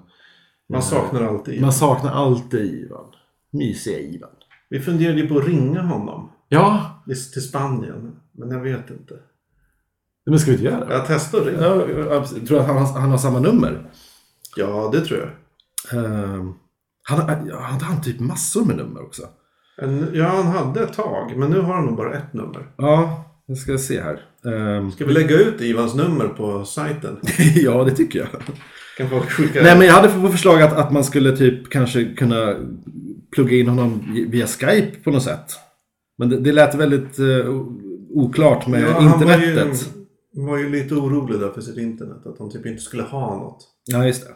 Man 0.68 0.82
saknar 0.82 1.22
alltid. 1.22 1.60
man 1.60 1.72
saknar 1.72 2.12
alltid 2.12 2.74
Ivan. 2.84 3.04
Mysiga 3.52 3.98
Ivan. 3.98 4.30
Vi 4.68 4.80
funderade 4.80 5.20
ju 5.20 5.28
på 5.28 5.38
att 5.38 5.46
ringa 5.46 5.82
honom 5.82 6.30
Ja, 6.48 7.02
till 7.06 7.48
Spanien. 7.48 8.16
Men 8.32 8.50
jag 8.50 8.60
vet 8.60 8.90
inte. 8.90 9.14
men 10.26 10.38
ska 10.38 10.50
vi 10.50 10.56
inte 10.56 10.68
göra 10.68 10.84
det? 10.84 10.94
Jag 10.94 11.04
testar. 11.06 11.50
Ja, 11.60 11.88
jag 12.14 12.28
tror 12.28 12.46
du 12.46 12.58
att 12.58 12.66
han 12.66 12.76
har, 12.76 13.00
han 13.00 13.10
har 13.10 13.18
samma 13.18 13.40
nummer? 13.40 13.90
Ja, 14.56 14.90
det 14.92 15.00
tror 15.00 15.18
jag. 15.20 15.28
Uh, 16.04 16.52
han, 17.02 17.20
han, 17.80 18.02
typ 18.02 18.20
massor 18.20 18.64
med 18.64 18.76
nummer 18.76 19.02
också. 19.02 19.22
En, 19.82 20.10
ja, 20.14 20.28
han 20.28 20.46
hade 20.46 20.80
ett 20.80 20.92
tag. 20.92 21.36
Men 21.36 21.50
nu 21.50 21.60
har 21.60 21.74
han 21.74 21.84
nog 21.84 21.96
bara 21.96 22.14
ett 22.14 22.32
nummer. 22.32 22.66
Ja, 22.76 23.24
nu 23.46 23.56
ska 23.56 23.70
jag 23.70 23.80
se 23.80 24.00
här. 24.00 24.20
Ehm, 24.44 24.90
Ska 24.90 25.04
vi 25.04 25.12
lägga 25.12 25.36
ut 25.36 25.60
Ivans 25.60 25.94
nummer 25.94 26.28
på 26.28 26.64
sajten? 26.64 27.16
ja, 27.54 27.84
det 27.84 27.90
tycker 27.90 28.18
jag. 28.18 28.28
Kan 28.96 29.08
folk 29.08 29.30
skicka... 29.30 29.62
Nej, 29.62 29.78
men 29.78 29.86
jag 29.86 29.94
hade 29.94 30.08
på 30.08 30.28
förslag 30.28 30.62
att, 30.62 30.72
att 30.72 30.92
man 30.92 31.04
skulle 31.04 31.36
typ 31.36 31.70
kanske 31.70 32.04
kunna 32.04 32.54
plugga 33.34 33.56
in 33.56 33.68
honom 33.68 34.14
via 34.28 34.46
Skype 34.46 34.96
på 35.04 35.10
något 35.10 35.22
sätt. 35.22 35.56
Men 36.18 36.28
det, 36.28 36.40
det 36.40 36.52
lät 36.52 36.74
väldigt 36.74 37.18
o- 37.48 37.80
oklart 38.10 38.66
med 38.66 38.82
Ja, 38.82 38.86
han 39.00 39.20
var 39.26 39.38
ju, 39.38 39.50
internetet. 39.50 39.90
var 40.32 40.56
ju 40.58 40.68
lite 40.68 40.94
orolig 40.94 41.40
där 41.40 41.50
för 41.50 41.60
sitt 41.60 41.76
internet. 41.78 42.26
Att 42.26 42.38
han 42.38 42.50
typ 42.50 42.66
inte 42.66 42.82
skulle 42.82 43.02
ha 43.02 43.36
något. 43.36 43.68
Ja, 43.86 44.06
just 44.06 44.26
det. 44.26 44.32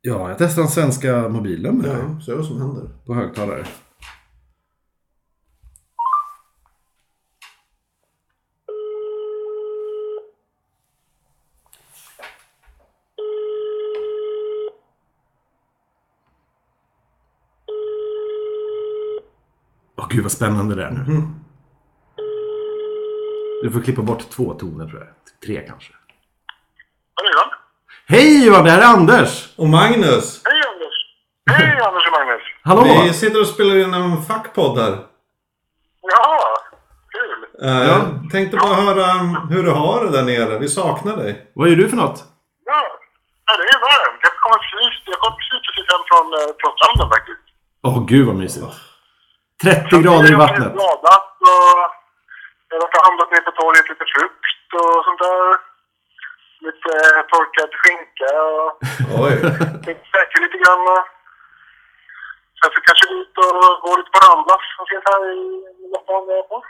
Ja, 0.00 0.28
jag 0.28 0.38
testar 0.38 0.62
en 0.62 0.68
svenska 0.68 1.28
mobilnummer 1.28 1.88
här 1.88 1.98
Ja, 1.98 2.20
så 2.20 2.32
är 2.32 2.36
det 2.36 2.44
som 2.44 2.60
händer. 2.60 2.88
på 3.06 3.14
högtalare. 3.14 3.66
Gud 20.14 20.22
vad 20.22 20.32
spännande 20.32 20.74
det 20.74 20.84
är 20.84 20.90
nu. 20.90 21.00
Mhm. 21.00 21.34
Du 23.62 23.70
får 23.70 23.80
klippa 23.80 24.02
bort 24.02 24.30
två 24.30 24.54
toner 24.54 24.86
tror 24.88 25.00
jag. 25.00 25.08
Tre 25.46 25.66
kanske. 25.68 25.92
Hallå 27.14 27.28
Ivan? 27.34 27.48
Hej 28.06 28.46
Johan, 28.46 28.64
det 28.64 28.70
här 28.70 28.80
är 28.80 28.84
Anders! 28.96 29.48
Och 29.56 29.68
Magnus! 29.68 30.42
Hej 30.44 30.60
Anders! 30.72 30.96
Hej 31.50 31.80
Anders 31.86 32.06
och 32.06 32.12
Magnus! 32.18 32.42
Hallå! 32.62 33.02
Vi 33.06 33.12
sitter 33.12 33.40
och 33.40 33.46
spelar 33.46 33.76
in 33.76 33.94
en 33.94 34.22
fackpodd 34.22 34.78
här. 34.78 34.98
Jaha, 36.02 36.38
kul! 37.14 37.68
Uh, 37.68 37.86
Ja. 37.88 37.96
Tänkte 38.32 38.56
bara 38.56 38.74
höra 38.74 39.06
hur 39.50 39.62
du 39.62 39.70
har 39.70 40.04
det 40.04 40.10
där 40.10 40.22
nere. 40.22 40.58
Vi 40.58 40.68
saknar 40.68 41.16
dig. 41.16 41.50
Vad 41.54 41.68
gör 41.68 41.76
du 41.76 41.88
för 41.88 41.96
något? 41.96 42.24
Ja, 42.64 42.80
ja 43.46 43.52
det 43.58 43.62
är 43.76 43.80
varmt. 43.88 44.20
Jag 44.22 44.32
kom 44.42 44.52
precis, 44.64 44.94
jag 45.06 45.18
kom 45.24 45.32
precis 45.38 45.60
precis 45.66 45.86
hem 45.92 46.02
från, 46.10 46.26
eh, 46.38 46.50
från 46.60 46.72
stranden 46.78 47.08
faktiskt. 47.16 47.44
Åh 47.82 48.06
gud 48.06 48.26
vad 48.26 48.36
mysigt. 48.36 48.66
30 49.64 50.02
grader 50.04 50.30
i 50.32 50.34
vattnet. 50.44 50.72
Jag 50.76 50.82
har 50.92 50.98
badat 51.02 51.28
och 51.52 51.72
jag 52.70 52.78
har 52.94 53.02
handlat 53.08 53.30
ner 53.32 53.42
på 53.48 53.52
torget 53.60 53.86
lite 53.92 54.06
frukt 54.14 54.68
och 54.80 54.94
sånt 55.06 55.20
där. 55.24 55.38
Lite 56.66 56.90
eh, 57.06 57.20
torkad 57.32 57.70
skinka 57.80 58.30
och 58.52 58.68
Oj. 59.24 59.34
säkra 60.14 60.38
lite 60.44 60.58
grann. 60.62 60.82
Sen 62.58 62.70
så 62.74 62.78
kanske 62.86 63.04
vi 63.10 63.14
ut 63.22 63.34
och 63.44 63.54
går 63.84 63.96
lite 64.00 64.12
på 64.14 64.20
Ramblas 64.26 64.64
som 64.76 64.84
finns 64.90 65.06
här 65.10 65.22
i 65.38 65.40
Loppan 65.92 66.22
där 66.28 66.36
jag 66.40 66.46
bor. 66.52 66.64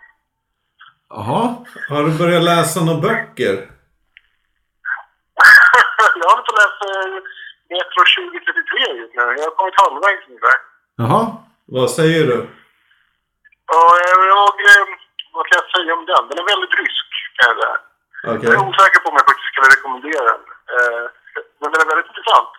Jaha. 1.15 1.43
Har 1.91 2.03
du 2.07 2.11
börjat 2.23 2.45
läsa 2.53 2.77
några 2.81 3.01
böcker? 3.07 3.55
jag 6.21 6.27
håller 6.31 6.45
på 6.49 6.53
att 6.55 6.63
läsa 6.65 6.87
Metro 7.73 8.01
2033 8.17 9.01
just 9.01 9.15
nu. 9.19 9.23
Jag 9.41 9.47
har 9.49 9.55
kommit 9.59 9.81
halvvägs 9.85 10.23
ungefär. 10.29 10.57
Jaha. 11.03 11.23
Vad 11.77 11.91
säger 11.91 12.27
du? 12.27 12.39
Och 13.73 13.93
jag, 14.07 14.19
jag, 14.35 14.55
eh, 14.71 14.85
vad 15.35 15.45
kan 15.49 15.57
jag 15.61 15.69
säga 15.75 15.91
om 15.99 16.05
den? 16.11 16.23
Den 16.29 16.39
är 16.43 16.47
väldigt 16.53 16.75
rysk, 16.83 17.09
kan 17.39 17.47
jag 17.51 17.57
säga. 17.61 17.77
Okej. 18.31 18.45
Jag 18.47 18.55
är 18.59 18.67
osäker 18.69 19.01
på 19.03 19.09
om 19.11 19.19
jag 19.21 19.27
faktiskt 19.31 19.51
skulle 19.51 19.69
rekommendera 19.75 20.25
den. 20.33 20.43
Eh, 20.75 21.05
men 21.61 21.69
den 21.73 21.81
är 21.85 21.89
väldigt 21.93 22.11
intressant. 22.13 22.53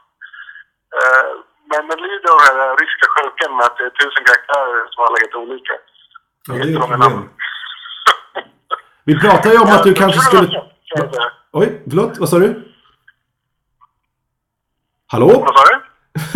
Eh, 0.97 1.29
men 1.71 1.81
den 1.89 1.99
lider 2.05 2.29
av 2.35 2.39
den 2.47 2.57
här 2.61 2.71
ryska 2.81 3.05
sjukan 3.15 3.51
med 3.57 3.65
att 3.67 3.77
det 3.77 3.85
är 3.89 3.93
tusen 3.99 4.23
karaktärer 4.29 4.81
som 4.93 4.99
alla 5.05 5.17
heter 5.23 5.37
olika. 5.45 5.73
Ja, 6.47 6.53
det 6.53 6.61
är 6.61 6.71
ju 6.73 6.77
ett 6.93 6.99
namn. 7.05 7.23
Vi 9.09 9.13
pratade 9.23 9.55
ju 9.55 9.59
om 9.65 9.69
att 9.75 9.83
du 9.87 9.91
Ja, 9.95 9.99
kanske 10.01 10.19
skulle... 10.27 10.47
kan 10.47 10.63
jag 11.01 11.13
säga. 11.13 11.27
Oj, 11.59 11.67
förlåt. 11.89 12.17
Vad 12.21 12.29
sa 12.29 12.37
du? 12.45 12.49
Hallå? 15.07 15.27
Vad 15.47 15.55
sa 15.57 15.63
du? 15.71 15.75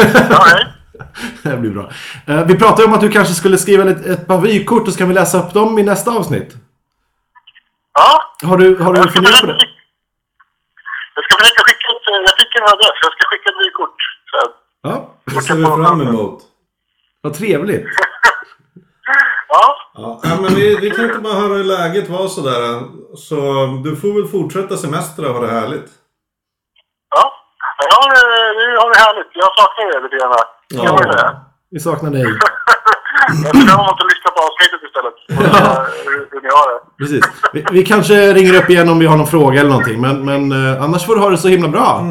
Ja, 0.34 0.44
hej. 0.54 0.64
Det 1.44 1.50
här 1.50 1.58
blir 1.58 1.72
bra. 1.72 1.90
Eh, 2.28 2.46
Vi 2.46 2.58
pratade 2.58 2.88
om 2.88 2.94
att 2.94 3.02
du 3.02 3.10
kanske 3.10 3.34
skulle 3.34 3.58
skriva 3.58 3.90
ett, 3.90 4.06
ett 4.06 4.28
par 4.28 4.42
vykort 4.42 4.88
och 4.88 4.94
så 4.94 4.98
kan 5.00 5.08
vi 5.08 5.14
läsa 5.14 5.44
upp 5.44 5.54
dem 5.54 5.80
i 5.80 5.84
nästa 5.84 6.12
avsnitt. 6.12 6.54
Ja, 7.94 8.48
Har 8.48 8.58
du, 8.58 8.76
har 8.78 8.94
du 8.94 9.10
funderat 9.12 9.42
på 9.42 9.46
det? 9.48 9.58
Jag 11.16 11.24
ska 11.26 11.38
försöka 11.38 11.62
skicka 11.64 11.88
ett, 11.96 12.26
jag 12.28 12.38
fick 12.40 12.56
en 12.56 12.64
adress, 12.64 12.98
jag 13.04 13.12
ska 13.14 13.30
skicka 13.30 13.50
ett 13.50 13.66
vykort. 13.68 13.96
Så 14.32 14.52
Ja, 14.82 15.14
Det 15.26 15.42
ser 15.42 15.56
vi 15.56 15.64
fram 15.66 16.02
emot. 16.02 16.42
vad 17.22 17.34
trevligt. 17.34 17.86
Ja, 19.52 19.76
Ja, 20.24 20.38
men 20.42 20.56
vi, 20.56 20.76
vi 20.76 20.92
tänkte 20.92 21.20
bara 21.20 21.34
höra 21.34 21.54
hur 21.54 21.64
läget 21.64 22.10
var 22.10 22.28
sådär. 22.28 22.82
Så 23.18 23.36
du 23.84 23.96
får 23.96 24.14
väl 24.22 24.28
fortsätta 24.32 24.78
semester 24.78 25.26
och 25.30 25.34
ha 25.36 25.42
det 25.42 25.52
härligt. 25.52 25.86
Nu 28.70 28.76
har 28.82 28.90
vi 28.94 28.98
härligt. 29.06 29.30
Jag 29.44 29.50
saknar 29.60 29.86
er 29.96 30.02
lite 30.06 30.16
grann. 30.20 30.34
Ja. 30.68 31.12
Det. 31.12 31.36
Vi 31.72 31.80
saknar 31.80 32.12
dig. 32.12 32.22
Jag 33.44 33.52
fram 33.68 33.80
emot 33.80 34.02
att 34.02 34.10
lyssna 34.14 34.30
på 34.36 34.40
avsnittet 34.48 34.82
istället. 34.88 35.16
Ja. 35.64 35.86
Hur, 36.32 36.42
ni 36.42 36.50
har 36.58 36.74
det. 36.74 36.80
Precis. 36.98 37.24
Vi, 37.54 37.66
vi 37.72 37.86
kanske 37.86 38.34
ringer 38.34 38.54
upp 38.64 38.70
igen 38.70 38.90
om 38.90 39.00
vi 39.00 39.06
har 39.06 39.18
någon 39.18 39.28
fråga 39.28 39.60
eller 39.60 39.70
någonting. 39.70 40.02
Men, 40.02 40.26
men 40.26 40.52
eh, 40.76 40.84
annars 40.84 41.06
får 41.06 41.16
du 41.16 41.22
ha 41.22 41.30
det 41.30 41.38
så 41.38 41.48
himla 41.48 41.68
bra. 41.68 42.02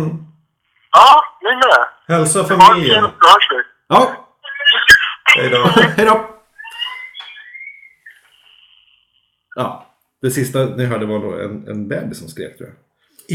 Ja, 0.93 1.23
ni 1.43 1.57
med. 1.57 2.17
Hälsa 2.19 2.43
Ha 2.43 2.49
det 2.49 2.57
familjen. 2.57 3.05
hörs 3.05 3.49
vi. 3.50 3.57
Ja, 3.88 4.11
Hej 5.37 5.50
då. 5.50 5.67
hej 5.97 6.07
då. 6.07 6.25
Ja, 9.57 9.87
det 10.23 10.31
sista 10.31 10.59
ni 10.59 10.85
hörde 10.87 11.07
var 11.07 11.19
då 11.19 11.33
en, 11.41 11.69
en 11.69 11.88
bebis 11.88 12.19
som 12.19 12.29
skrek 12.29 12.59
tror 12.59 12.69
jag. 12.69 12.77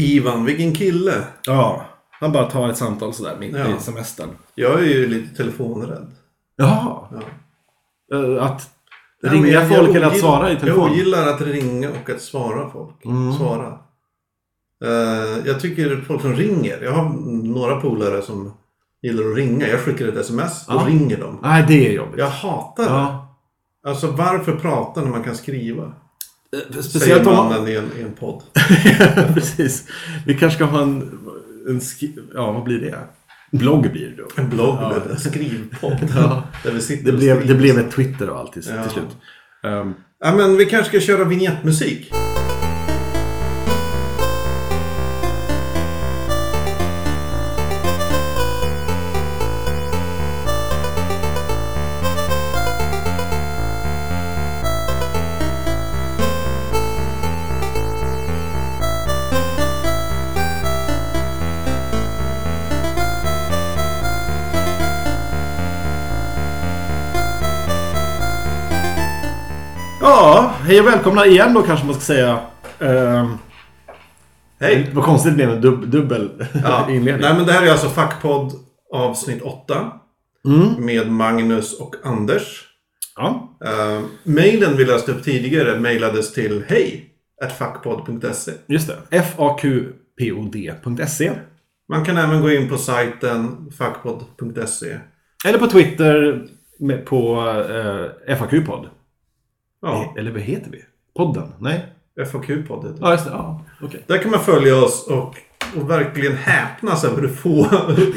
Ivan, 0.04 0.44
vilken 0.44 0.74
kille. 0.74 1.12
Ja, 1.46 1.84
han 2.24 2.32
bara 2.32 2.50
tar 2.50 2.68
ett 2.68 2.76
samtal 2.76 3.14
sådär 3.14 3.36
mitt 3.40 3.56
Ja. 3.56 3.76
i 3.76 3.80
semestern. 3.80 4.28
Jag 4.54 4.80
är 4.80 4.84
ju 4.84 5.06
lite 5.06 5.36
telefonrädd. 5.36 6.10
Jaha. 6.56 6.98
Ja. 8.08 8.18
Eh, 8.18 8.44
Att 8.44 8.70
ringa 9.22 9.46
jag- 9.48 9.68
folk 9.68 9.88
jag 9.88 9.96
eller 9.96 10.06
att 10.06 10.12
ogillar- 10.12 10.20
svara 10.20 10.52
i 10.52 10.56
telefon? 10.56 10.82
Jag 10.82 10.92
ogillar 10.92 11.26
att 11.28 11.40
ringa 11.40 11.90
och 11.90 12.10
att 12.10 12.20
svara 12.20 12.70
folk. 12.70 13.04
Mm. 13.04 13.32
Svara. 13.32 13.78
Eh, 14.84 15.46
jag 15.46 15.60
tycker 15.60 16.04
folk 16.06 16.20
som 16.22 16.32
ringer. 16.34 16.80
Jag 16.82 16.92
har 16.92 17.08
några 17.44 17.80
polare 17.80 18.22
som 18.22 18.52
gillar 19.02 19.30
att 19.30 19.36
ringa. 19.36 19.68
Jag 19.68 19.80
skickar 19.80 20.08
ett 20.08 20.16
sms 20.16 20.68
och 20.68 20.74
Ja. 20.74 20.84
ringer 20.86 21.16
dem. 21.20 21.38
Nej, 21.42 21.64
det 21.68 21.88
är 21.88 21.92
jobbigt. 21.92 22.18
Jag 22.18 22.28
hatar 22.30 22.84
det. 22.84 22.90
Ja. 22.90 23.36
Alltså 23.86 24.06
varför 24.10 24.56
prata 24.56 25.00
när 25.00 25.10
man 25.10 25.24
kan 25.24 25.34
skriva? 25.36 25.82
Eh, 25.84 25.90
Säger 26.70 26.82
Speciellt 26.82 27.26
om... 27.26 27.34
mannen 27.34 27.68
i 27.68 27.74
en, 27.74 27.90
i 27.98 28.02
en 28.02 28.12
podd. 28.12 28.42
Precis. 29.34 29.84
Vi 30.26 30.34
kanske 30.38 30.56
ska 30.56 30.64
ha 30.64 30.82
en... 30.82 31.18
en. 31.68 31.80
Ja, 32.34 32.52
vad 32.52 32.62
blir 32.64 32.78
det? 32.80 32.98
Blogg 33.52 33.92
blir 33.92 34.08
det 34.16 34.22
då. 34.22 34.42
En 34.42 34.50
blogg 34.50 34.78
Ja. 34.80 34.94
en 35.10 35.18
skrivpodd. 35.20 35.98
Ja. 36.14 36.42
Där 36.64 36.70
vi 36.72 36.80
sitter 36.80 37.12
Det 37.12 37.18
blev, 37.18 37.46
det 37.46 37.54
blev 37.54 37.78
ett 37.78 37.90
Twitter 37.90 38.30
och 38.30 38.38
allt 38.38 38.52
till, 38.52 38.62
Ja. 38.76 38.82
till 38.82 38.92
slut. 38.92 39.16
Ehm, 39.64 39.94
Ja, 40.24 40.34
men 40.36 40.56
vi 40.56 40.64
kanske 40.64 40.88
ska 40.98 41.06
köra 41.06 41.24
vignettmusik. 41.24 42.10
Hej 70.74 70.80
och 70.80 70.86
välkomna 70.86 71.26
igen 71.26 71.54
då 71.54 71.62
kanske 71.62 71.86
man 71.86 71.94
ska 71.94 72.04
säga. 72.04 72.40
Ehm, 72.78 73.38
Hej! 74.60 74.90
vad 74.92 75.04
konstigt 75.04 75.32
det 75.32 75.36
blev 75.36 75.48
med 75.48 75.60
dub 75.60 75.88
dubbel 75.88 76.30
Ja. 76.64 76.86
inledning. 76.90 77.20
Nej 77.20 77.34
men 77.34 77.46
det 77.46 77.52
här 77.52 77.66
är 77.66 77.70
alltså 77.70 77.88
Fackpodd 77.88 78.52
avsnitt 78.92 79.42
8. 79.42 79.90
Mm. 80.46 80.84
Med 80.84 81.10
Magnus 81.10 81.80
och 81.80 81.94
Anders. 82.04 82.64
Ja. 83.16 83.56
Uh, 83.64 84.00
mailen 84.22 84.76
vi 84.76 84.84
läste 84.84 85.12
upp 85.12 85.24
tidigare 85.24 85.80
mejlades 85.80 86.32
till 86.32 86.64
hej 86.68 87.10
fackpodd.se. 87.58 88.52
Just 88.66 88.90
det. 89.10 89.22
fakpod.se. 89.22 91.32
Man 91.88 92.04
kan 92.04 92.16
även 92.16 92.42
gå 92.42 92.50
in 92.50 92.68
på 92.68 92.78
sajten 92.78 93.70
fackpodd.se. 93.78 94.98
Eller 95.46 95.58
på 95.58 95.66
Twitter 95.66 96.42
med, 96.78 97.06
på 97.06 97.40
eh, 98.26 98.36
FAQ-podd. 98.36 98.88
Ja, 99.84 100.14
Eller 100.18 100.30
vad 100.32 100.40
heter 100.40 100.70
vi? 100.70 100.78
Podden? 101.16 101.48
Nej? 101.58 101.86
FAQ-podd 102.32 102.84
heter 102.84 102.88
det. 102.88 103.00
Ja, 103.00 103.12
just 103.12 103.24
det. 103.24 103.30
Ja, 103.30 103.64
okej. 103.82 104.04
Där 104.06 104.18
kan 104.18 104.30
man 104.30 104.40
följa 104.40 104.76
oss 104.76 105.06
och, 105.08 105.34
och 105.76 105.90
verkligen 105.90 106.36
häpnas 106.36 107.04
över 107.04 107.22
hur 107.22 107.28
få 107.28 107.66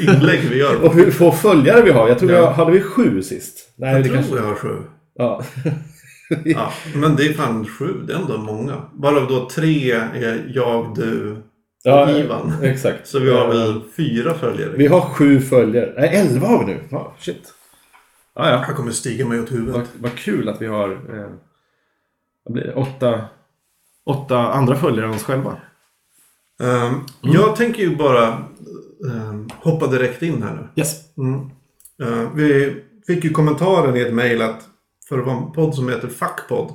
inlägg 0.00 0.40
vi 0.50 0.58
gör. 0.58 0.84
Och 0.84 0.94
hur 0.94 1.10
få 1.10 1.32
följare 1.32 1.82
vi 1.82 1.90
har. 1.90 2.08
Jag 2.08 2.18
tror 2.18 2.30
Ja. 2.32 2.46
har, 2.46 2.52
hade 2.52 2.72
vi 2.72 2.80
sju 2.80 3.22
sist? 3.22 3.72
Nej, 3.76 3.92
Jag 3.92 4.02
det 4.02 4.04
tror 4.08 4.16
kanske... 4.16 4.36
jag 4.36 4.42
har 4.42 4.54
sju. 4.54 4.76
Ja. 5.14 5.42
Ja, 6.44 6.72
men 6.94 7.16
det 7.16 7.26
är 7.26 7.32
fan 7.32 7.66
sju. 7.66 7.94
Det 8.06 8.12
är 8.12 8.16
ändå 8.16 8.38
många. 8.38 8.82
Bara 8.94 9.20
då 9.20 9.48
tre 9.48 9.90
är 9.92 10.50
jag, 10.54 10.94
du 10.96 11.36
ja, 11.82 12.10
Ivan. 12.10 12.52
Exakt. 12.62 13.06
Så 13.08 13.18
vi 13.18 13.30
har 13.32 13.48
väl 13.48 13.80
fyra 13.96 14.34
följare. 14.34 14.70
Vi 14.76 14.86
har 14.86 15.00
sju 15.00 15.40
följare. 15.40 15.92
Nej, 15.96 16.16
elva 16.16 16.46
har 16.46 16.58
vi 16.58 16.64
nu. 16.72 16.80
Ja, 16.90 17.14
shit. 17.18 17.54
Ja, 18.34 18.50
ja. 18.50 18.64
Jag 18.68 18.76
kommer 18.76 18.90
stiga 18.90 19.26
mig 19.26 19.40
åt 19.40 19.52
huvudet. 19.52 19.74
Vad, 19.74 19.86
vad 19.96 20.14
kul 20.14 20.48
att 20.48 20.62
vi 20.62 20.66
har 20.66 20.90
eh, 20.90 21.26
vad 22.48 22.52
blir 22.54 22.64
det? 22.64 22.74
Åtta, 22.74 23.20
åtta 24.06 24.38
andra 24.38 24.76
följare 24.76 25.06
än 25.06 25.14
oss 25.14 25.22
själva. 25.24 25.56
Ehm, 26.62 26.94
Jag 27.20 27.56
tänker 27.56 27.82
ju 27.82 27.96
bara 27.96 28.28
ehm, 29.12 29.48
hoppa 29.62 29.86
direkt 29.86 30.22
in 30.22 30.42
här 30.42 30.54
nu. 30.54 30.82
Yes. 30.82 31.16
Mm. 31.18 31.40
Eh, 32.02 32.30
vi 32.34 32.76
fick 33.06 33.24
ju 33.24 33.30
kommentaren 33.30 33.96
i 33.96 34.00
ett 34.00 34.14
mejl 34.14 34.42
att 34.42 34.60
för 35.08 35.18
att 35.18 35.26
vara 35.26 35.36
en 35.36 35.52
podd 35.52 35.74
som 35.74 35.88
heter 35.88 36.08
Fackpodd 36.08 36.72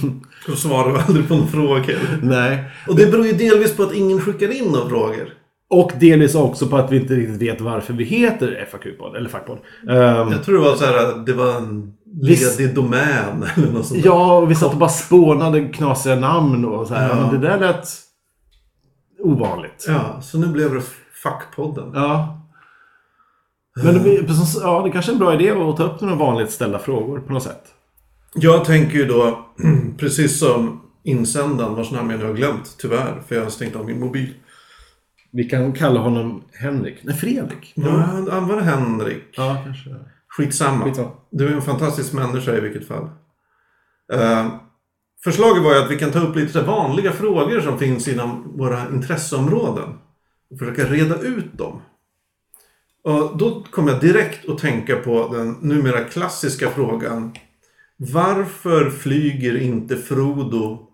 så 0.46 0.56
svarar 0.56 0.92
vi 0.92 0.98
aldrig 0.98 1.28
på 1.28 1.34
några 1.34 1.48
frågor. 1.48 1.98
Nej. 2.22 2.64
Och 2.88 2.96
det 2.96 3.06
beror 3.10 3.26
ju 3.26 3.32
delvis 3.32 3.76
på 3.76 3.82
att 3.82 3.94
ingen 3.94 4.20
skickar 4.20 4.48
in 4.62 4.64
några 4.72 4.88
frågor. 4.88 5.32
Och 5.68 5.92
delvis 6.00 6.34
också 6.34 6.66
på 6.66 6.76
att 6.76 6.92
vi 6.92 6.96
inte 6.96 7.14
riktigt 7.14 7.42
vet 7.42 7.60
varför 7.60 7.92
vi 7.94 8.04
heter 8.04 8.68
FAQ-podd. 8.70 9.16
Eller 9.16 9.28
fackpodd. 9.28 9.58
Um, 9.82 9.92
Jag 10.32 10.44
tror 10.44 10.54
det 10.58 10.64
var 10.64 10.76
så 10.76 10.84
här 10.84 10.96
att 11.06 11.26
det 11.26 11.32
var 11.32 11.56
en. 11.56 11.95
Ledig 12.22 12.74
domän 12.74 13.44
eller 13.56 13.72
något 13.72 13.86
sånt 13.86 14.02
där. 14.02 14.08
ja, 14.08 14.38
och 14.38 14.50
vi 14.50 14.54
satt 14.54 14.72
och 14.72 14.78
bara 14.78 14.88
spånade 14.90 15.68
knasiga 15.68 16.14
namn 16.16 16.64
och 16.64 16.86
så 16.86 16.94
här. 16.94 17.08
Ja. 17.08 17.14
Men 17.20 17.40
det 17.40 17.48
där 17.48 17.58
lät 17.60 17.88
ovanligt. 19.18 19.84
Ja, 19.88 20.20
så 20.22 20.38
nu 20.38 20.46
blev 20.46 20.74
det 20.74 20.82
Fackpodden. 21.22 21.90
Ja. 21.94 22.42
Men 23.82 23.94
det, 23.94 24.00
blir- 24.00 24.22
precis- 24.22 24.58
ja, 24.62 24.82
det 24.82 24.90
kanske 24.90 25.10
är 25.10 25.12
en 25.12 25.18
bra 25.18 25.34
idé 25.34 25.50
att 25.50 25.76
ta 25.76 25.84
upp 25.84 26.00
några 26.00 26.14
vanligt 26.14 26.50
ställda 26.50 26.78
frågor 26.78 27.20
på 27.20 27.32
något 27.32 27.42
sätt. 27.42 27.62
Jag 28.34 28.64
tänker 28.64 28.98
ju 28.98 29.06
då, 29.06 29.46
precis 29.98 30.38
som 30.38 30.80
insändaren 31.04 31.74
vars 31.74 31.90
namn 31.90 32.10
jag 32.10 32.20
nu 32.20 32.26
har 32.26 32.34
glömt, 32.34 32.76
tyvärr, 32.78 33.22
för 33.28 33.34
jag 33.34 33.42
har 33.42 33.50
stängt 33.50 33.76
av 33.76 33.86
min 33.86 34.00
mobil. 34.00 34.34
Vi 35.32 35.44
kan 35.44 35.72
kalla 35.72 36.00
honom 36.00 36.42
Henrik. 36.52 36.96
Nej, 37.02 37.14
Fredrik. 37.16 37.72
Ja, 37.74 37.88
han 37.90 38.30
använder 38.30 38.64
Henrik. 38.64 39.22
Ja, 39.36 39.56
kanske. 39.64 39.90
Skitsamma. 40.36 40.84
Skitsamma. 40.84 41.10
Du 41.30 41.48
är 41.48 41.52
en 41.52 41.62
fantastisk 41.62 42.12
människa 42.12 42.52
i 42.56 42.60
vilket 42.60 42.88
fall. 42.88 43.08
Eh, 44.12 44.46
förslaget 45.24 45.62
var 45.62 45.74
ju 45.74 45.82
att 45.82 45.90
vi 45.90 45.98
kan 45.98 46.10
ta 46.12 46.20
upp 46.20 46.36
lite 46.36 46.60
vanliga 46.62 47.12
frågor 47.12 47.60
som 47.60 47.78
finns 47.78 48.08
inom 48.08 48.52
våra 48.58 48.88
intresseområden. 48.88 49.98
Och 50.50 50.58
försöka 50.58 50.84
reda 50.84 51.18
ut 51.20 51.52
dem. 51.58 51.80
Och 53.04 53.36
då 53.38 53.64
kom 53.70 53.88
jag 53.88 54.00
direkt 54.00 54.48
att 54.48 54.58
tänka 54.58 54.96
på 54.96 55.28
den 55.32 55.52
numera 55.60 56.04
klassiska 56.04 56.70
frågan. 56.70 57.34
Varför 57.96 58.90
flyger 58.90 59.56
inte 59.60 59.96
Frodo 59.96 60.86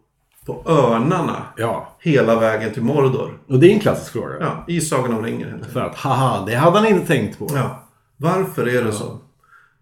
på 0.46 0.62
örnarna 0.66 1.42
Ja, 1.56 1.96
hela 2.00 2.40
vägen 2.40 2.72
till 2.74 2.82
Mordor? 2.82 3.38
och 3.48 3.58
det 3.58 3.66
är 3.70 3.74
en 3.74 3.80
klassisk 3.80 4.12
fråga. 4.12 4.36
Ja, 4.40 4.64
i 4.68 4.80
Sagan 4.80 5.12
om 5.14 5.22
ringen. 5.24 5.64
För 5.72 5.80
att, 5.80 5.94
haha, 5.96 6.44
det 6.46 6.54
hade 6.54 6.78
han 6.78 6.86
inte 6.88 7.06
tänkt 7.06 7.38
på. 7.38 7.48
Ja, 7.54 7.88
varför 8.16 8.68
är 8.68 8.84
det 8.84 8.92
så? 8.92 9.18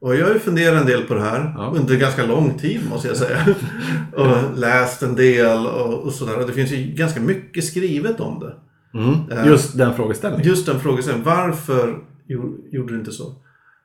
Och 0.01 0.17
jag 0.17 0.27
har 0.27 0.33
ju 0.35 0.39
funderat 0.41 0.81
en 0.81 0.87
del 0.87 1.03
på 1.03 1.15
det 1.15 1.21
här 1.23 1.53
Ja. 1.57 1.73
under 1.77 1.97
ganska 1.97 2.27
lång 2.27 2.59
tid 2.59 2.81
måste 2.91 3.09
jag 3.09 3.17
säga. 3.17 3.39
och 4.17 4.59
läst 4.59 5.03
en 5.03 5.15
del 5.17 5.67
och, 5.67 5.95
och 6.05 6.13
sådär. 6.13 6.39
Och 6.41 6.47
det 6.47 6.53
finns 6.53 6.71
ju 6.71 6.77
ganska 6.77 7.21
mycket 7.21 7.65
skrivet 7.65 8.21
om 8.21 8.41
det. 8.41 8.55
Mm. 8.99 9.47
Just 9.47 9.79
den 9.79 9.95
frågeställningen. 9.95 10.47
Just 10.49 10.67
den 10.67 10.81
frågan, 10.81 11.23
varför 11.23 11.99
gjo- 12.29 12.69
gjorde 12.71 12.93
du 12.93 12.99
inte 12.99 13.13
så? 13.13 13.35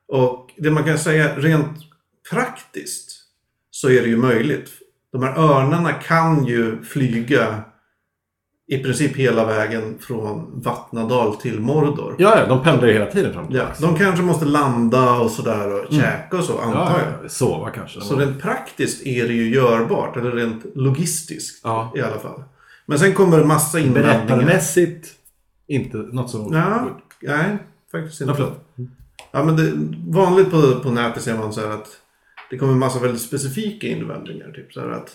Och 0.07 0.49
det 0.57 0.71
man 0.71 0.83
kan 0.83 0.97
säga 0.97 1.35
rent 1.37 1.77
praktiskt 2.31 3.11
så 3.71 3.89
är 3.89 4.01
det 4.01 4.07
ju 4.07 4.17
möjligt. 4.17 4.69
De 5.11 5.23
här 5.23 5.37
örnarna 5.39 5.93
kan 5.93 6.45
ju 6.45 6.81
flyga 6.83 7.61
i 8.67 8.77
princip 8.77 9.15
hela 9.15 9.45
vägen 9.45 9.97
från 10.01 10.61
Vattnadal 10.61 11.35
till 11.35 11.59
Mordor. 11.59 12.15
Ja, 12.17 12.39
ja, 12.39 12.45
de 12.47 12.63
pendlar 12.63 12.87
ju 12.87 12.93
hela 12.93 13.05
tiden 13.05 13.33
fram 13.33 13.45
Ja, 13.49 13.65
de 13.81 13.97
kanske 13.97 14.23
måste 14.23 14.45
landa 14.45 15.13
och 15.19 15.31
sådär 15.31 15.73
och 15.73 15.93
käka 15.93 16.37
och 16.37 16.43
så 16.43 16.59
antar 16.59 16.79
ja, 16.79 16.99
jag. 16.99 17.23
ja, 17.25 17.29
sova 17.29 17.69
kanske. 17.69 18.01
Så 18.01 18.15
rent 18.15 18.41
praktiskt 18.41 19.05
är 19.05 19.27
det 19.27 19.33
ju 19.33 19.49
görbart, 19.55 20.17
eller 20.17 20.31
rent 20.31 20.65
logistiskt 20.75 21.61
Ja. 21.63 21.93
i 21.95 22.01
alla 22.01 22.19
fall. 22.19 22.43
Men 22.85 22.99
sen 22.99 23.13
kommer 23.13 23.37
det 23.39 23.45
massa 23.45 23.79
invändningar. 23.79 24.25
Berättarmässigt, 24.27 25.07
inte 25.67 25.97
något 25.97 26.29
så... 26.29 26.49
Ja, 26.53 26.87
nej, 27.21 27.57
faktiskt 27.91 28.21
Ja, 28.21 28.25
inte. 28.27 28.35
förlåt. 28.37 28.65
Ja, 29.31 29.43
men 29.43 29.55
det, 29.55 29.71
vanligt 30.19 30.51
på, 30.51 30.79
på 30.83 30.91
nätet 30.91 31.23
ser 31.23 31.37
man 31.37 31.53
så 31.53 31.61
här 31.61 31.69
att 31.69 31.87
det 32.49 32.57
kommer 32.57 32.73
massa 32.73 32.99
väldigt 32.99 33.21
specifika 33.21 33.87
invändningar. 33.87 34.51
Typ 34.51 34.73
så 34.73 34.79
här 34.79 34.89
att 34.89 35.11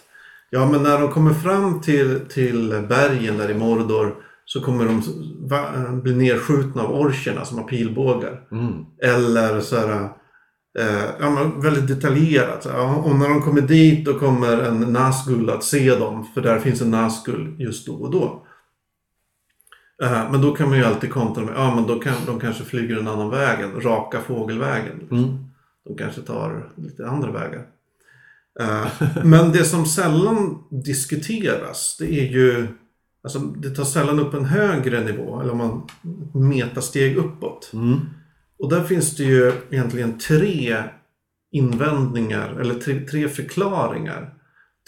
ja, 0.50 0.70
men 0.70 0.82
när 0.82 1.00
de 1.00 1.10
kommer 1.10 1.34
fram 1.34 1.80
till, 1.80 2.20
till 2.28 2.86
bergen 2.88 3.36
där 3.38 3.50
i 3.50 3.54
Mordor 3.54 4.14
så 4.44 4.60
kommer 4.60 4.84
de 4.84 6.00
bli 6.02 6.14
nedskjutna 6.14 6.82
av 6.82 7.00
orcherna 7.00 7.44
som 7.44 7.58
har 7.58 7.64
pilbågar. 7.64 8.42
Mm. 8.52 8.84
Eller 9.02 9.60
så 9.60 9.76
här, 9.76 10.08
eh, 10.78 11.04
ja, 11.20 11.30
men 11.30 11.60
väldigt 11.60 11.88
detaljerat. 11.88 12.66
Ja, 12.68 12.96
och 12.96 13.14
när 13.14 13.28
de 13.28 13.42
kommer 13.42 13.60
dit 13.60 14.04
då 14.04 14.18
kommer 14.18 14.58
en 14.58 14.80
Nazgul 14.80 15.50
att 15.50 15.64
se 15.64 15.94
dem. 15.94 16.26
För 16.34 16.40
där 16.40 16.58
finns 16.58 16.80
en 16.80 16.90
Nazgul 16.90 17.56
just 17.58 17.86
då 17.86 17.94
och 17.94 18.10
då. 18.10 18.46
Eh, 20.02 20.30
men 20.30 20.42
då 20.42 20.52
kan 20.52 20.68
man 20.68 20.78
ju 20.78 20.84
alltid 20.84 21.12
kontra 21.12 21.44
med, 21.44 21.54
ja 21.56 21.74
men 21.74 21.86
då 21.86 21.98
kan, 21.98 22.14
de 22.26 22.40
kanske 22.40 22.64
flyger 22.64 22.98
en 22.98 23.08
annan 23.08 23.30
väg, 23.30 23.60
än 23.60 23.80
raka 23.80 24.20
fågelvägen. 24.20 25.08
Mm. 25.10 25.38
De 25.84 25.96
kanske 25.96 26.20
tar 26.20 26.72
lite 26.76 27.08
andra 27.08 27.30
vägar. 27.30 27.66
Eh, 28.60 28.86
men 29.24 29.52
det 29.52 29.64
som 29.64 29.86
sällan 29.86 30.58
diskuteras, 30.84 31.96
det 31.98 32.20
är 32.20 32.26
ju, 32.32 32.66
alltså 33.22 33.38
det 33.38 33.70
tar 33.70 33.84
sällan 33.84 34.20
upp 34.20 34.34
en 34.34 34.44
högre 34.44 35.04
nivå, 35.04 35.40
eller 35.40 35.52
om 35.52 35.58
man 35.58 35.88
metasteg 36.48 37.16
uppåt. 37.16 37.70
Mm. 37.74 37.98
Och 38.58 38.70
där 38.70 38.84
finns 38.84 39.16
det 39.16 39.24
ju 39.24 39.52
egentligen 39.70 40.18
tre 40.18 40.84
invändningar, 41.52 42.60
eller 42.60 42.74
tre, 42.74 43.00
tre 43.00 43.28
förklaringar 43.28 44.34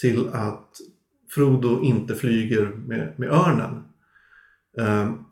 till 0.01 0.29
att 0.33 0.69
Frodo 1.35 1.83
inte 1.83 2.15
flyger 2.15 2.67
med, 2.67 3.15
med 3.17 3.31
örnen. 3.31 3.83
Ehm, 4.81 5.25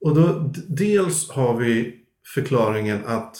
och 0.00 0.14
då, 0.14 0.52
dels 0.68 1.30
har 1.30 1.56
vi 1.56 1.94
förklaringen 2.34 3.06
att, 3.06 3.36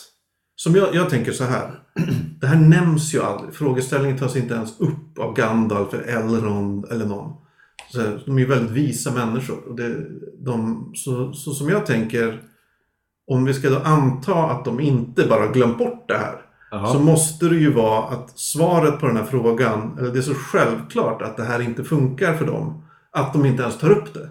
som 0.62 0.74
jag, 0.74 0.94
jag 0.94 1.10
tänker 1.10 1.32
så 1.32 1.44
här, 1.44 1.70
det 2.40 2.46
här 2.46 2.56
nämns 2.56 3.14
ju 3.14 3.22
aldrig, 3.22 3.54
frågeställningen 3.54 4.18
tas 4.18 4.36
inte 4.36 4.54
ens 4.54 4.80
upp 4.80 5.18
av 5.18 5.34
Gandalf, 5.34 5.94
eller 5.94 6.04
Elrond 6.04 6.84
eller 6.90 7.06
någon. 7.06 7.32
Så, 7.92 7.98
de 8.26 8.36
är 8.36 8.40
ju 8.40 8.46
väldigt 8.46 8.70
visa 8.70 9.12
människor. 9.12 9.68
Och 9.68 9.76
det, 9.76 9.96
de, 10.38 10.90
så, 10.94 11.32
så 11.32 11.52
som 11.52 11.68
jag 11.68 11.86
tänker, 11.86 12.42
om 13.26 13.44
vi 13.44 13.54
ska 13.54 13.70
då 13.70 13.78
anta 13.78 14.34
att 14.34 14.64
de 14.64 14.80
inte 14.80 15.26
bara 15.26 15.46
glömt 15.46 15.78
bort 15.78 16.08
det 16.08 16.18
här. 16.18 16.40
Jaha. 16.70 16.92
Så 16.92 16.98
måste 16.98 17.48
det 17.48 17.56
ju 17.56 17.72
vara 17.72 18.04
att 18.04 18.38
svaret 18.38 19.00
på 19.00 19.06
den 19.06 19.16
här 19.16 19.24
frågan, 19.24 19.98
eller 19.98 20.12
det 20.12 20.18
är 20.18 20.22
så 20.22 20.34
självklart 20.34 21.22
att 21.22 21.36
det 21.36 21.44
här 21.44 21.60
inte 21.60 21.84
funkar 21.84 22.34
för 22.34 22.46
dem, 22.46 22.82
att 23.12 23.32
de 23.32 23.46
inte 23.46 23.62
ens 23.62 23.78
tar 23.78 23.90
upp 23.90 24.14
det. 24.14 24.28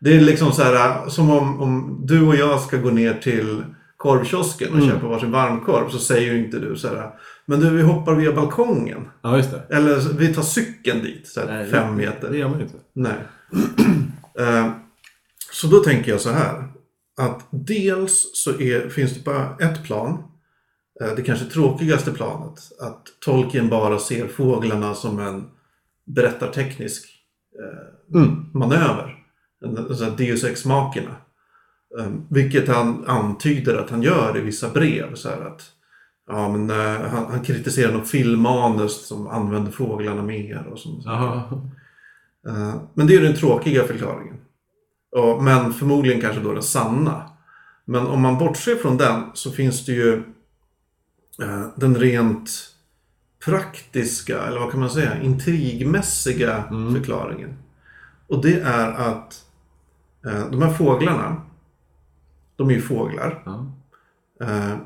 Det 0.00 0.16
är 0.16 0.20
liksom 0.20 0.52
så 0.52 0.62
här, 0.62 1.08
som 1.08 1.30
om, 1.30 1.60
om 1.60 2.00
du 2.04 2.26
och 2.26 2.36
jag 2.36 2.60
ska 2.60 2.76
gå 2.76 2.90
ner 2.90 3.14
till 3.14 3.62
korvkiosken 4.02 4.68
och 4.72 4.78
Mm. 4.78 4.88
köpa 4.90 5.06
varsin 5.06 5.30
varmkorv 5.30 5.88
så 5.88 5.98
säger 5.98 6.32
ju 6.32 6.44
inte 6.44 6.58
du 6.58 6.76
så 6.76 6.88
här, 6.88 7.10
men 7.46 7.60
du 7.60 7.70
vi 7.70 7.82
hoppar 7.82 8.14
via 8.14 8.32
balkongen. 8.32 9.08
Ja, 9.22 9.36
just 9.36 9.50
det. 9.50 9.76
Eller 9.76 10.12
vi 10.18 10.34
tar 10.34 10.42
cykeln 10.42 11.02
dit, 11.02 11.28
så 11.28 11.40
här, 11.40 11.46
Nej, 11.46 11.70
fem 11.70 11.96
meter. 11.96 12.30
Det 12.30 12.38
gör 12.38 12.48
man 12.48 12.58
ju 12.58 12.64
inte. 12.64 12.78
Nej. 12.92 13.14
Eh, 14.38 14.70
så 15.52 15.66
då 15.66 15.78
tänker 15.80 16.10
jag 16.10 16.20
så 16.20 16.30
här. 16.30 16.64
Att 17.20 17.46
dels 17.50 18.30
så 18.34 18.50
är, 18.60 18.88
finns 18.88 19.14
det 19.14 19.24
bara 19.24 19.56
ett 19.60 19.84
plan. 19.84 20.22
eh, 21.00 21.14
det 21.16 21.22
kanske 21.22 21.44
tråkigaste 21.46 22.10
planet. 22.12 22.58
Att 22.80 23.02
Tolkien 23.24 23.68
bara 23.68 23.98
ser 23.98 24.28
fåglarna 24.28 24.94
som 24.94 25.18
en 25.18 25.44
berättarteknisk 26.06 27.08
eh, 27.58 28.18
Mm. 28.20 28.46
manöver. 28.54 29.14
En, 29.64 29.76
en 29.76 30.04
här 30.04 30.10
Deus 30.16 30.44
ex 30.44 30.64
machina. 30.64 31.16
Eh, 31.98 32.12
vilket 32.28 32.68
han 32.68 33.04
antyder 33.06 33.76
att 33.76 33.90
han 33.90 34.02
gör 34.02 34.38
i 34.38 34.40
vissa 34.40 34.70
brev. 34.70 35.14
Så 35.14 35.28
här 35.28 35.40
att, 35.46 35.62
ja, 36.28 36.48
men, 36.48 36.70
eh, 36.70 37.00
han, 37.08 37.26
han 37.30 37.40
kritiserar 37.44 37.92
något 37.92 38.08
filmmanus 38.08 39.06
som 39.06 39.26
använder 39.26 39.72
fåglarna 39.72 40.22
mer. 40.22 40.66
Och 40.66 40.78
sånt. 40.78 41.04
Jaha. 41.04 41.42
Eh, 42.48 42.74
Men 42.94 43.06
det 43.06 43.14
är 43.14 43.22
den 43.22 43.36
tråkiga 43.36 43.84
förklaringen. 43.84 44.36
Men 45.40 45.72
förmodligen 45.72 46.20
kanske 46.20 46.40
då 46.40 46.52
den 46.52 46.62
sanna. 46.62 47.22
Men 47.84 48.06
om 48.06 48.20
man 48.20 48.38
bortser 48.38 48.76
från 48.76 48.96
den 48.96 49.22
så 49.34 49.50
finns 49.50 49.86
det 49.86 49.92
ju 49.92 50.14
eh, 51.42 51.66
den 51.76 51.96
rent 51.96 52.50
praktiska, 53.44 54.42
eller 54.42 54.60
vad 54.60 54.70
kan 54.70 54.80
man 54.80 54.90
säga, 54.90 55.22
intrigmässiga 55.22 56.64
förklaringen. 56.94 57.54
Och 58.26 58.42
det 58.42 58.60
är 58.60 58.92
att 58.92 59.44
eh, 60.26 60.50
de 60.50 60.62
här 60.62 60.72
fåglarna, 60.72 61.42
de 62.56 62.68
är 62.70 62.74
ju 62.74 62.80
fåglar. 62.80 63.42
Ja. 63.44 63.66
Eh, 64.46 64.76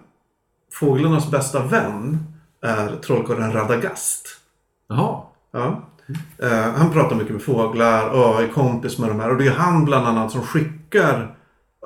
fåglarnas 0.72 1.30
bästa 1.30 1.62
vän 1.66 2.18
är 2.62 2.96
trollkarlen 2.96 3.52
Radagast. 3.52 4.28
Jaha. 4.88 5.22
Ja. 5.50 5.82
Eh, 6.38 6.72
han 6.72 6.92
pratar 6.92 7.16
mycket 7.16 7.32
med 7.32 7.42
fåglar 7.42 8.08
och 8.08 8.42
är 8.42 8.48
kompis 8.48 8.98
med 8.98 9.08
de 9.08 9.20
här. 9.20 9.30
Och 9.30 9.38
det 9.38 9.46
är 9.46 9.54
han 9.54 9.84
bland 9.84 10.06
annat 10.06 10.32
som 10.32 10.42
skickar 10.42 11.36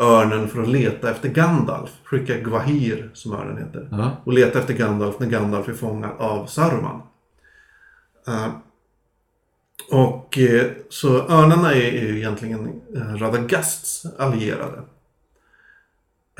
örnen 0.00 0.48
för 0.48 0.62
att 0.62 0.68
leta 0.68 1.10
efter 1.10 1.28
Gandalf. 1.28 1.90
Skickar 2.04 2.38
Gwahir, 2.38 3.10
som 3.14 3.32
örnen 3.32 3.56
heter. 3.56 3.88
Ja. 3.90 4.10
Och 4.24 4.32
leta 4.32 4.58
efter 4.58 4.74
Gandalf 4.74 5.18
när 5.18 5.26
Gandalf 5.26 5.68
är 5.68 5.72
fångad 5.72 6.10
av 6.18 6.46
Saruman. 6.46 7.02
Eh, 8.26 8.48
och 9.90 10.38
eh, 10.38 10.66
så 10.88 11.16
örnarna 11.18 11.74
är, 11.74 11.80
är 11.80 12.08
ju 12.08 12.18
egentligen 12.18 12.80
eh, 12.96 13.16
Radagasts 13.16 14.06
allierade. 14.18 14.82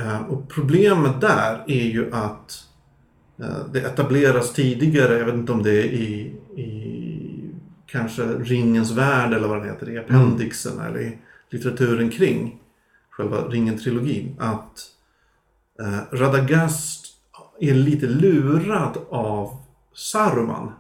Eh, 0.01 0.23
och 0.23 0.49
problemet 0.49 1.21
där 1.21 1.65
är 1.67 1.85
ju 1.85 2.15
att 2.15 2.67
Eh, 3.41 3.65
Det 3.73 3.81
etableras 3.81 4.53
tidigare, 4.53 5.19
jag 5.19 5.27
vet 5.27 5.35
inte 5.35 5.53
om 5.53 5.63
det 5.63 5.71
är 5.71 5.85
i, 5.85 6.37
i 6.57 7.51
kanske 7.87 8.23
Ringens 8.23 8.91
värld 8.91 9.33
eller 9.35 9.49
vad 9.49 9.59
den 9.59 9.69
heter, 9.69 9.91
i 9.91 9.99
appendixen 9.99 10.81
eller 10.81 11.01
i 11.01 11.19
litteraturen 11.51 12.11
kring 12.11 12.61
själva 13.11 13.49
Ringen-trilogin. 13.49 14.37
Att 14.39 14.81
eh, 15.81 16.17
Radagast 16.17 17.07
är 17.61 17.75
lite 17.75 18.07
lurad 18.07 18.99
av 19.11 19.57
Saruman. 19.95 20.73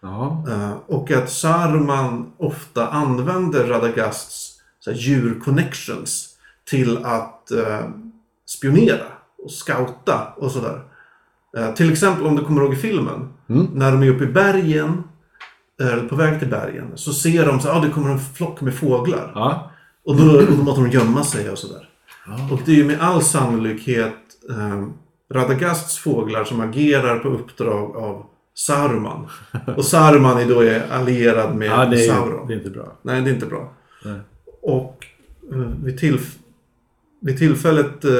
Ja. 0.00 0.44
Och 0.86 1.10
att 1.10 1.30
Saruman 1.30 2.32
ofta 2.36 2.88
använder 2.88 3.66
Radagasts 3.66 4.60
djur-connections 4.94 6.28
till 6.64 7.04
att 7.04 7.50
spionera 8.48 9.06
och 9.44 9.50
scouta 9.50 10.32
och 10.36 10.50
sådär. 10.50 10.80
Eh, 11.56 11.74
till 11.74 11.92
exempel 11.92 12.26
om 12.26 12.36
du 12.36 12.44
kommer 12.44 12.62
ihåg 12.62 12.72
i 12.72 12.76
filmen. 12.76 13.28
Mm. 13.48 13.66
När 13.74 13.92
de 13.92 14.02
är 14.02 14.10
uppe 14.10 14.24
i 14.24 14.26
bergen, 14.26 15.02
eh, 15.80 15.86
eller 15.92 16.08
på 16.08 16.16
väg 16.16 16.38
till 16.38 16.48
bergen, 16.48 16.92
så 16.94 17.12
ser 17.12 17.46
de 17.46 17.60
så 17.60 17.70
ah, 17.70 17.80
det 17.80 17.90
kommer 17.90 18.10
en 18.10 18.18
flock 18.20 18.60
med 18.60 18.74
fåglar. 18.74 19.32
Ja. 19.34 19.70
Och 20.04 20.16
då, 20.16 20.38
och 20.38 20.56
då 20.56 20.62
måste 20.62 20.80
de 20.80 20.90
gömma 20.90 21.24
sig 21.24 21.50
och 21.50 21.58
sådär. 21.58 21.88
Ja. 22.26 22.48
Och 22.52 22.60
det 22.64 22.72
är 22.72 22.76
ju 22.76 22.84
med 22.84 23.00
all 23.00 23.22
sannolikhet 23.22 24.14
eh, 24.50 24.86
Radagasts 25.34 25.98
fåglar 25.98 26.44
som 26.44 26.60
agerar 26.60 27.18
på 27.18 27.28
uppdrag 27.28 27.96
av 27.96 28.24
Saruman. 28.54 29.26
Och 29.76 29.84
Saruman 29.84 30.38
är 30.38 30.46
då 30.46 30.60
är 30.60 30.92
allierad 30.92 31.54
med 31.56 31.68
Ja, 31.68 31.84
det 31.86 32.04
är, 32.04 32.08
Sauron. 32.08 32.46
det 32.46 32.54
är 32.54 32.56
inte 32.58 32.70
bra. 32.70 32.92
Nej, 33.02 33.22
det 33.22 33.30
är 33.30 33.34
inte 33.34 33.46
bra. 33.46 33.72
Nej. 34.04 34.20
Och 34.62 35.06
eh, 35.52 35.58
vid, 35.58 36.00
tillf- 36.00 36.38
vid 37.20 37.38
tillfället 37.38 38.04
eh, 38.04 38.10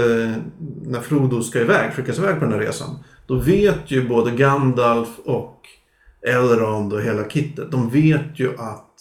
när 0.83 1.01
Frodo 1.01 1.43
ska 1.43 1.61
iväg, 1.61 1.93
skickas 1.93 2.19
iväg 2.19 2.35
på 2.35 2.45
den 2.45 2.53
här 2.53 2.61
resan. 2.61 2.99
Då 3.27 3.35
vet 3.35 3.91
ju 3.91 4.09
både 4.09 4.31
Gandalf 4.31 5.09
och 5.25 5.59
Elrond 6.29 6.93
och 6.93 7.03
hela 7.03 7.29
kittet. 7.29 7.71
De 7.71 7.91
vet 7.91 8.41
ju 8.41 8.51
att 8.59 8.95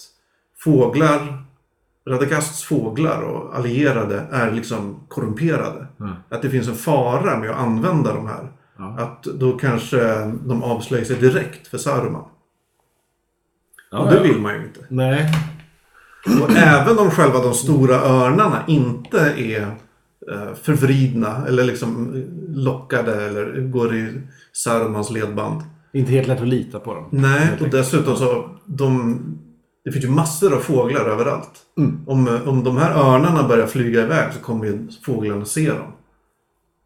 fåglar, 0.63 1.43
Radagasts 2.09 2.63
fåglar 2.63 3.21
och 3.21 3.57
allierade 3.57 4.27
är 4.31 4.51
liksom 4.51 4.99
korrumperade. 5.07 5.87
Ja. 5.97 6.15
Att 6.29 6.41
det 6.41 6.49
finns 6.49 6.67
en 6.67 6.75
fara 6.75 7.37
med 7.39 7.49
att 7.49 7.57
använda 7.57 8.13
de 8.13 8.27
här. 8.27 8.51
Ja. 8.77 8.95
Att 8.99 9.23
då 9.23 9.57
kanske 9.57 10.31
de 10.45 10.63
avslöjar 10.63 11.05
sig 11.05 11.15
direkt 11.15 11.67
för 11.67 11.77
Saruman. 11.77 12.25
Ja, 13.91 13.99
och 13.99 14.11
det 14.11 14.19
vill 14.19 14.39
man 14.39 14.55
ju 14.55 14.63
inte. 14.63 14.85
Nej. 14.89 15.33
Och 16.41 16.51
även 16.51 16.99
om 16.99 17.11
själva 17.11 17.39
de 17.39 17.53
stora 17.53 17.95
örnarna 17.95 18.63
inte 18.67 19.19
är 19.19 19.75
förvridna 20.61 21.47
eller 21.47 21.63
liksom 21.63 22.23
lockade 22.49 23.25
eller 23.27 23.61
går 23.61 23.95
i 23.95 24.21
Sarumans 24.53 25.11
ledband. 25.11 25.61
Inte 25.93 26.11
helt 26.11 26.27
lätt 26.27 26.41
att 26.41 26.47
lita 26.47 26.79
på 26.79 26.93
dem. 26.93 27.05
Nej, 27.11 27.49
och 27.61 27.69
dessutom 27.69 28.15
så 28.15 28.49
de, 28.65 29.19
det 29.85 29.91
finns 29.91 30.05
ju 30.05 30.09
massor 30.09 30.53
av 30.53 30.59
fåglar 30.59 31.05
överallt. 31.05 31.51
Mm. 31.77 31.99
Om, 32.07 32.27
eh, 32.27 32.47
om 32.47 32.63
de 32.63 32.77
här 32.77 32.91
örnarna 32.91 33.47
börjar 33.47 33.67
flyga 33.67 34.03
iväg 34.03 34.33
så 34.33 34.39
kommer 34.39 34.65
ju 34.65 34.87
fåglarna 35.05 35.45
se 35.45 35.69
dem. 35.69 35.91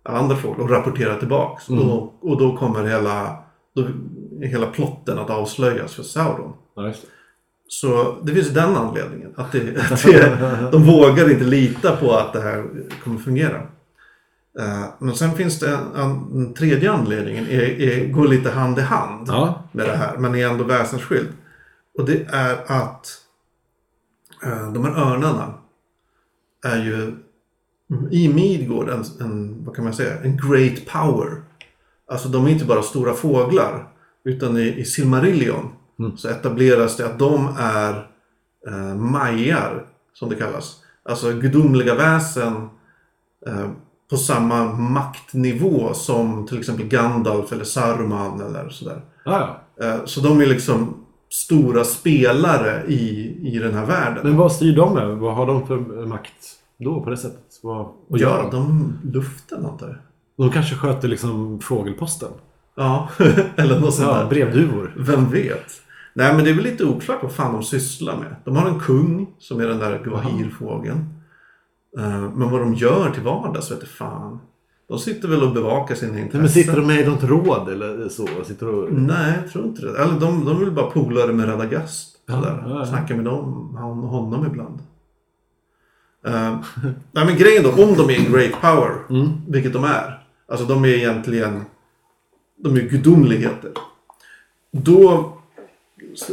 Andra 0.03 0.35
fåglar 0.35 0.63
och 0.63 0.69
rapportera 0.69 1.15
tillbaks. 1.15 1.69
Mm. 1.69 1.89
Och, 1.89 2.13
och 2.21 2.37
då 2.37 2.57
kommer 2.57 2.83
hela, 2.83 3.37
då, 3.75 3.87
hela 4.41 4.67
plotten 4.67 5.19
att 5.19 5.29
avslöjas 5.29 5.93
för 5.93 6.03
Sauron. 6.03 6.53
Ja. 6.75 6.93
Så 7.73 8.17
det 8.23 8.33
finns 8.33 8.49
den 8.49 8.75
anledningen. 8.75 9.33
Att, 9.35 9.51
det, 9.51 9.91
att 9.91 10.03
det, 10.03 10.69
de 10.71 10.83
vågar 10.83 11.31
inte 11.31 11.43
lita 11.43 11.95
på 11.95 12.13
att 12.13 12.33
det 12.33 12.41
här 12.41 12.65
kommer 13.03 13.19
fungera. 13.19 13.55
Eh, 14.59 14.85
Men 14.99 15.15
sen 15.15 15.31
finns 15.35 15.59
det 15.59 15.69
en, 15.95 16.07
en 16.33 16.53
tredje 16.53 16.91
anledningen. 16.91 17.45
Är, 17.47 17.81
är, 17.81 18.07
går 18.07 18.27
lite 18.27 18.49
hand 18.51 18.79
i 18.79 18.81
hand 18.81 19.27
Ja. 19.29 19.63
med 19.71 19.87
det 19.87 19.95
här. 19.95 20.17
Men 20.17 20.35
är 20.35 20.47
ändå 20.47 20.63
väsensskild. 20.63 21.27
Och 21.97 22.05
det 22.05 22.25
är 22.29 22.57
att 22.67 23.07
eh, 24.43 24.71
de 24.71 24.85
här 24.85 24.91
örnarna 25.11 25.53
är 26.65 26.77
ju 26.83 27.13
i 28.11 28.33
Midgård 28.33 28.89
en, 28.89 29.03
en, 29.19 29.65
vad 29.65 29.75
kan 29.75 29.83
man 29.83 29.93
säga, 29.93 30.17
en 30.23 30.37
great 30.37 30.85
power. 30.85 31.41
Alltså 32.11 32.29
de 32.29 32.45
är 32.45 32.49
inte 32.49 32.65
bara 32.65 32.83
stora 32.83 33.13
fåglar. 33.13 33.87
Utan 34.23 34.57
i, 34.57 34.61
i 34.79 34.85
Silmarillion 34.85 35.69
Mm. 36.05 36.17
så 36.17 36.27
etableras 36.29 36.97
det 36.97 37.05
att 37.05 37.19
de 37.19 37.47
är 37.59 38.07
eh, 38.67 38.95
majar, 38.95 39.85
som 40.13 40.29
det 40.29 40.35
kallas. 40.35 40.75
Alltså 41.09 41.31
gudomliga 41.31 41.95
väsen 41.95 42.69
eh, 43.47 43.67
på 44.09 44.17
samma 44.17 44.63
maktnivå 44.73 45.93
som 45.93 46.47
till 46.47 46.59
exempel 46.59 46.85
Gandalf 46.87 47.51
eller 47.51 47.63
Saruman 47.63 48.41
eller 48.41 48.69
sådär. 48.69 49.01
Ja, 49.25 49.59
ja. 49.77 49.85
Eh, 49.85 50.05
så 50.05 50.21
de 50.21 50.41
är 50.41 50.45
liksom 50.45 50.93
stora 51.29 51.83
spelare 51.83 52.83
i, 52.87 53.35
i 53.55 53.59
den 53.59 53.73
här 53.73 53.85
världen. 53.85 54.19
Men 54.23 54.37
vad 54.37 54.51
styr 54.51 54.75
de 54.75 54.93
med? 54.93 55.07
Vad 55.17 55.35
har 55.35 55.45
de 55.45 55.67
för 55.67 56.05
makt 56.05 56.55
då 56.79 57.03
på 57.03 57.09
det 57.09 57.17
sättet? 57.17 57.59
Vad, 57.63 57.87
vad 58.07 58.19
gör 58.19 58.43
ja, 58.43 58.49
de? 58.51 58.67
de 59.03 59.11
luften 59.13 59.65
antar 59.65 59.87
jag. 59.87 59.95
De 60.37 60.51
kanske 60.53 60.75
sköter 60.75 61.07
liksom 61.07 61.59
fågelposten? 61.61 62.29
Ja, 62.75 63.09
eller 63.55 63.79
något 63.79 63.93
sånt 63.93 64.07
Ja, 64.11 64.17
där. 64.17 64.29
brevduvor. 64.29 64.93
Vem 64.97 65.29
vet? 65.31 65.65
Nej, 66.13 66.35
men 66.35 66.43
det 66.45 66.49
är 66.51 66.53
väl 66.55 66.63
lite 66.63 66.85
oklart 66.85 67.23
vad 67.23 67.31
fan 67.31 67.53
de 67.53 67.63
sysslar 67.63 68.17
med. 68.17 68.35
De 68.45 68.55
har 68.55 68.69
en 68.69 68.79
kung 68.79 69.27
som 69.39 69.59
är 69.61 69.67
den 69.67 69.79
där 69.79 69.99
Gwahir-fågeln. 70.03 71.05
Eh, 71.97 72.21
Men 72.31 72.49
vad 72.51 72.61
de 72.61 72.73
gör 72.73 73.09
till 73.11 73.23
vardags 73.23 73.71
vet 73.71 73.87
fan. 73.87 74.39
De 74.87 74.99
sitter 74.99 75.27
väl 75.27 75.43
och 75.43 75.53
bevakar 75.53 75.95
sina 75.95 76.19
intressen. 76.19 76.41
Men 76.41 76.49
sitter 76.49 76.75
de 76.75 76.87
med 76.87 76.99
i 76.99 77.05
något 77.05 77.23
råd 77.23 77.69
eller 77.69 78.09
så? 78.09 78.27
Sitter 78.45 78.67
och... 78.67 78.93
Nej, 78.93 79.33
jag 79.43 79.51
tror 79.51 79.65
inte 79.65 79.81
det. 79.81 79.99
Eller 80.03 80.19
de, 80.19 80.45
de 80.45 80.59
vill 80.59 80.71
bara 80.71 80.89
polare 80.91 81.33
med 81.33 81.47
Radagast. 81.47 82.17
Ja, 82.25 82.33
Sådär. 82.33 82.63
ja, 82.67 82.79
ja. 82.79 82.85
Snacka 82.85 83.15
med 83.15 83.25
dem, 83.25 83.75
han, 83.79 83.97
honom 83.97 84.45
ibland. 84.45 84.79
Uh, 86.27 86.59
nej 87.11 87.25
men 87.25 87.37
grejen 87.37 87.63
då, 87.63 87.69
om 87.83 87.93
de 87.97 88.09
är 88.09 88.25
en 88.25 88.31
great 88.33 88.61
power, 88.61 88.91
Mm. 89.09 89.29
vilket 89.47 89.73
de 89.73 89.83
är. 89.83 90.23
Alltså 90.47 90.65
de 90.65 90.83
är 90.85 90.87
egentligen, 90.89 91.61
de 92.57 92.75
är 92.75 92.81
gudomligheter. 92.81 93.71
Då 94.71 95.33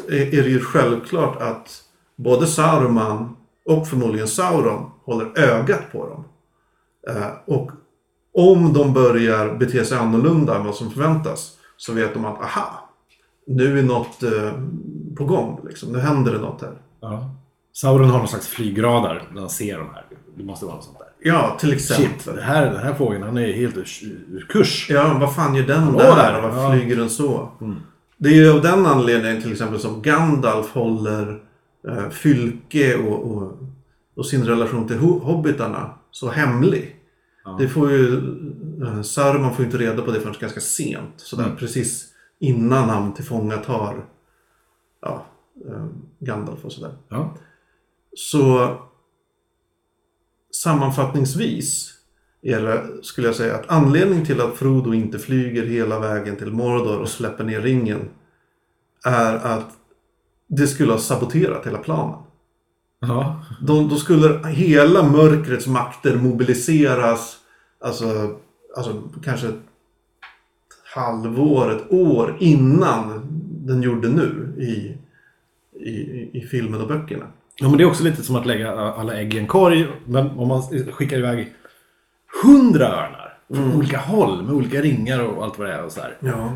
är 0.08 0.42
det 0.42 0.48
ju 0.48 0.60
självklart 0.60 1.42
att 1.42 1.82
både 2.16 2.46
Saruman 2.46 3.36
och 3.64 3.88
förmodligen 3.88 4.28
Sauron 4.28 4.90
håller 5.04 5.38
ögat 5.38 5.92
på 5.92 6.06
dem. 6.06 6.24
Eh, 7.16 7.30
och 7.46 7.70
om 8.32 8.72
de 8.72 8.92
börjar 8.92 9.54
bete 9.54 9.84
sig 9.84 9.98
annorlunda 9.98 10.56
än 10.56 10.64
vad 10.64 10.74
som 10.74 10.90
förväntas 10.90 11.52
så 11.76 11.92
vet 11.92 12.14
de 12.14 12.24
att 12.24 12.42
aha, 12.42 12.90
nu 13.46 13.78
är 13.78 13.82
något 13.82 14.22
eh, 14.22 14.52
på 15.16 15.24
gång. 15.24 15.60
Liksom. 15.68 15.92
Nu 15.92 15.98
händer 15.98 16.32
det 16.32 16.38
något 16.38 16.62
här. 16.62 16.78
Ja. 17.00 17.34
Sauron 17.72 18.10
har 18.10 18.18
någon 18.18 18.28
slags 18.28 18.48
flygradar 18.48 19.28
när 19.32 19.40
han 19.40 19.50
ser 19.50 19.78
de 19.78 19.88
här. 19.94 20.04
Det 20.36 20.44
måste 20.44 20.64
vara 20.64 20.74
något 20.74 20.84
sånt 20.84 20.98
där. 20.98 21.08
Ja, 21.20 21.56
till 21.60 21.72
exempel. 21.72 22.08
Shit, 22.08 22.34
det 22.34 22.42
här, 22.42 22.66
den 22.66 22.82
här 22.82 22.94
frågan 22.94 23.22
han 23.22 23.38
är 23.38 23.52
helt 23.52 23.76
ur, 23.76 23.88
ur 24.30 24.46
kurs. 24.48 24.86
Ja, 24.90 25.18
vad 25.20 25.34
fan 25.34 25.54
gör 25.54 25.66
den 25.66 25.82
Hallå 25.82 25.98
där? 25.98 26.16
där, 26.16 26.40
varför 26.42 26.58
ja. 26.58 26.66
Mm. 26.66 26.78
flyger 26.78 26.96
den 26.96 27.10
så? 27.10 27.48
Det 28.18 28.28
är 28.28 28.32
ju 28.34 28.50
av 28.52 28.62
den 28.62 28.86
anledningen 28.86 29.42
till 29.42 29.52
exempel 29.52 29.80
som 29.80 30.02
Gandalf 30.02 30.70
håller 30.72 31.42
eh, 31.88 32.08
Fylke 32.10 32.96
och, 32.96 33.30
och, 33.36 33.52
och 34.16 34.26
sin 34.26 34.44
relation 34.44 34.86
till 34.88 34.96
ho- 34.98 35.20
hobbitarna 35.20 35.90
så 36.10 36.28
hemlig. 36.30 36.94
Det 37.58 37.68
får 37.68 37.90
ju, 37.90 38.14
eh, 38.86 39.02
Saruman 39.02 39.54
får 39.54 39.60
ju 39.60 39.64
inte 39.66 39.78
reda 39.78 40.02
på 40.02 40.10
det 40.10 40.20
förrän 40.20 40.34
ganska 40.40 40.60
sent. 40.60 41.12
Sådär 41.16 41.44
Mm. 41.44 41.56
precis 41.56 42.08
innan 42.38 42.88
han 42.88 43.14
tillfångatar 43.14 44.04
ja, 45.00 45.26
eh, 45.68 45.86
Gandalf 46.18 46.64
och 46.64 46.72
sådär. 46.72 46.92
Ja. 47.08 47.34
Så 48.16 48.76
sammanfattningsvis 50.52 51.94
det, 52.42 52.82
skulle 53.02 53.26
jag 53.26 53.36
säga, 53.36 53.54
att 53.54 53.70
anledningen 53.70 54.26
till 54.26 54.40
att 54.40 54.54
Frodo 54.54 54.94
inte 54.94 55.18
flyger 55.18 55.66
hela 55.66 55.98
vägen 55.98 56.36
till 56.36 56.52
Mordor 56.52 56.98
och 56.98 57.08
släpper 57.08 57.44
ner 57.44 57.60
ringen 57.60 58.00
är 59.04 59.34
att 59.34 59.70
det 60.48 60.66
skulle 60.66 60.92
ha 60.92 60.98
saboterat 60.98 61.66
hela 61.66 61.78
planen. 61.78 62.18
Ja. 63.00 63.44
Då, 63.60 63.88
då 63.88 63.96
skulle 63.96 64.48
hela 64.48 65.02
mörkrets 65.02 65.66
makter 65.66 66.16
mobiliseras, 66.16 67.36
alltså, 67.80 68.36
alltså 68.76 69.02
kanske 69.24 69.48
ett 69.48 69.60
halvår, 70.94 71.72
ett 71.72 71.92
år 71.92 72.36
innan 72.40 73.20
den 73.66 73.82
gjorde 73.82 74.08
nu 74.08 74.54
i, 74.58 74.98
i, 75.88 76.30
i 76.32 76.40
filmen 76.50 76.80
och 76.80 76.88
böckerna. 76.88 77.26
Ja, 77.60 77.68
men 77.68 77.78
det 77.78 77.84
är 77.84 77.88
också 77.88 78.04
lite 78.04 78.22
som 78.22 78.36
att 78.36 78.46
lägga 78.46 78.72
alla 78.72 79.14
ägg 79.14 79.34
i 79.34 79.38
en 79.38 79.46
korg. 79.46 79.86
Men 80.04 80.30
om 80.30 80.48
man 80.48 80.62
skickar 80.92 81.18
iväg 81.18 81.54
hundra 82.42 82.86
örnar 82.88 83.38
från 83.54 83.74
olika 83.76 83.98
håll 83.98 84.42
med 84.42 84.54
olika 84.54 84.80
ringar 84.80 85.20
och 85.20 85.44
allt 85.44 85.58
vad 85.58 85.68
det 85.68 85.74
är 85.74 85.84
och 85.84 85.92
så 85.92 86.00
här. 86.00 86.16
Ja, 86.20 86.52